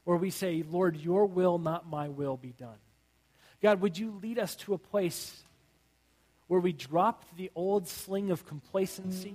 where 0.04 0.16
we 0.16 0.30
say, 0.30 0.62
Lord, 0.62 0.96
your 0.96 1.26
will, 1.26 1.58
not 1.58 1.90
my 1.90 2.10
will, 2.10 2.36
be 2.36 2.52
done? 2.52 2.78
God, 3.60 3.80
would 3.80 3.98
you 3.98 4.12
lead 4.22 4.38
us 4.38 4.54
to 4.54 4.72
a 4.72 4.78
place 4.78 5.42
where 6.46 6.60
we 6.60 6.72
drop 6.72 7.24
the 7.36 7.50
old 7.56 7.88
sling 7.88 8.30
of 8.30 8.46
complacency 8.46 9.34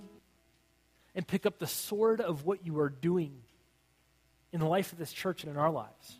and 1.13 1.27
pick 1.27 1.45
up 1.45 1.59
the 1.59 1.67
sword 1.67 2.21
of 2.21 2.45
what 2.45 2.65
you 2.65 2.79
are 2.79 2.87
doing 2.87 3.33
in 4.53 4.61
the 4.61 4.65
life 4.65 4.93
of 4.93 4.97
this 4.97 5.11
church 5.11 5.43
and 5.43 5.51
in 5.51 5.59
our 5.59 5.71
lives? 5.71 6.19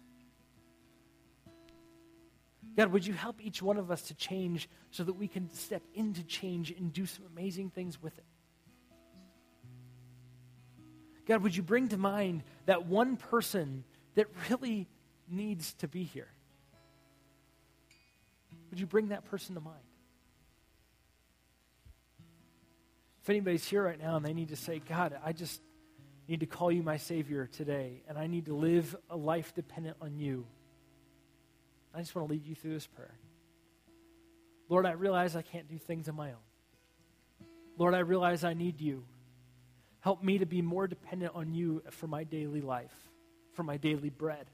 God, 2.75 2.91
would 2.91 3.07
you 3.07 3.13
help 3.13 3.39
each 3.39 3.61
one 3.61 3.77
of 3.77 3.89
us 3.89 4.01
to 4.01 4.13
change 4.15 4.67
so 4.89 5.05
that 5.05 5.13
we 5.13 5.29
can 5.29 5.49
step 5.53 5.83
into 5.95 6.23
change 6.23 6.71
and 6.71 6.91
do 6.91 7.05
some 7.05 7.23
amazing 7.33 7.69
things 7.69 8.03
with 8.03 8.17
it? 8.17 8.25
God, 11.27 11.43
would 11.43 11.55
you 11.55 11.63
bring 11.63 11.89
to 11.89 11.97
mind 11.97 12.43
that 12.65 12.85
one 12.85 13.15
person 13.17 13.83
that 14.15 14.27
really 14.49 14.87
needs 15.29 15.73
to 15.75 15.87
be 15.87 16.03
here? 16.03 16.27
Would 18.69 18.79
you 18.79 18.87
bring 18.87 19.09
that 19.09 19.25
person 19.25 19.55
to 19.55 19.61
mind? 19.61 19.77
If 23.21 23.29
anybody's 23.29 23.65
here 23.65 23.83
right 23.83 23.99
now 23.99 24.15
and 24.15 24.25
they 24.25 24.33
need 24.33 24.49
to 24.49 24.55
say, 24.55 24.79
God, 24.79 25.17
I 25.23 25.31
just 25.31 25.61
need 26.27 26.39
to 26.39 26.45
call 26.45 26.71
you 26.71 26.81
my 26.81 26.97
Savior 26.97 27.47
today, 27.47 28.01
and 28.07 28.17
I 28.17 28.27
need 28.27 28.45
to 28.45 28.55
live 28.55 28.95
a 29.09 29.17
life 29.17 29.53
dependent 29.53 29.97
on 30.01 30.17
you, 30.17 30.45
I 31.93 31.99
just 31.99 32.15
want 32.15 32.27
to 32.27 32.33
lead 32.33 32.45
you 32.45 32.55
through 32.55 32.73
this 32.73 32.87
prayer. 32.87 33.13
Lord, 34.69 34.85
I 34.85 34.91
realize 34.91 35.35
I 35.35 35.41
can't 35.41 35.67
do 35.67 35.77
things 35.77 36.07
on 36.07 36.15
my 36.15 36.29
own. 36.29 37.47
Lord, 37.77 37.93
I 37.93 37.99
realize 37.99 38.43
I 38.43 38.53
need 38.53 38.79
you. 38.79 39.03
Help 40.01 40.23
me 40.23 40.39
to 40.39 40.45
be 40.45 40.61
more 40.61 40.87
dependent 40.87 41.33
on 41.35 41.53
you 41.53 41.83
for 41.91 42.07
my 42.07 42.23
daily 42.23 42.61
life, 42.61 42.93
for 43.53 43.63
my 43.63 43.77
daily 43.77 44.09
bread. 44.09 44.47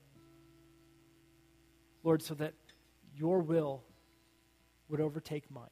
Lord, 2.04 2.22
so 2.22 2.34
that 2.36 2.54
your 3.16 3.39
will 3.39 3.84
would 4.89 5.02
overtake 5.02 5.50
mine. 5.50 5.70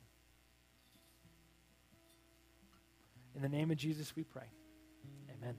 In 3.36 3.42
the 3.42 3.50
name 3.50 3.70
of 3.70 3.78
Jesus, 3.78 4.16
we 4.16 4.24
pray. 4.24 4.48
Amen. 5.38 5.56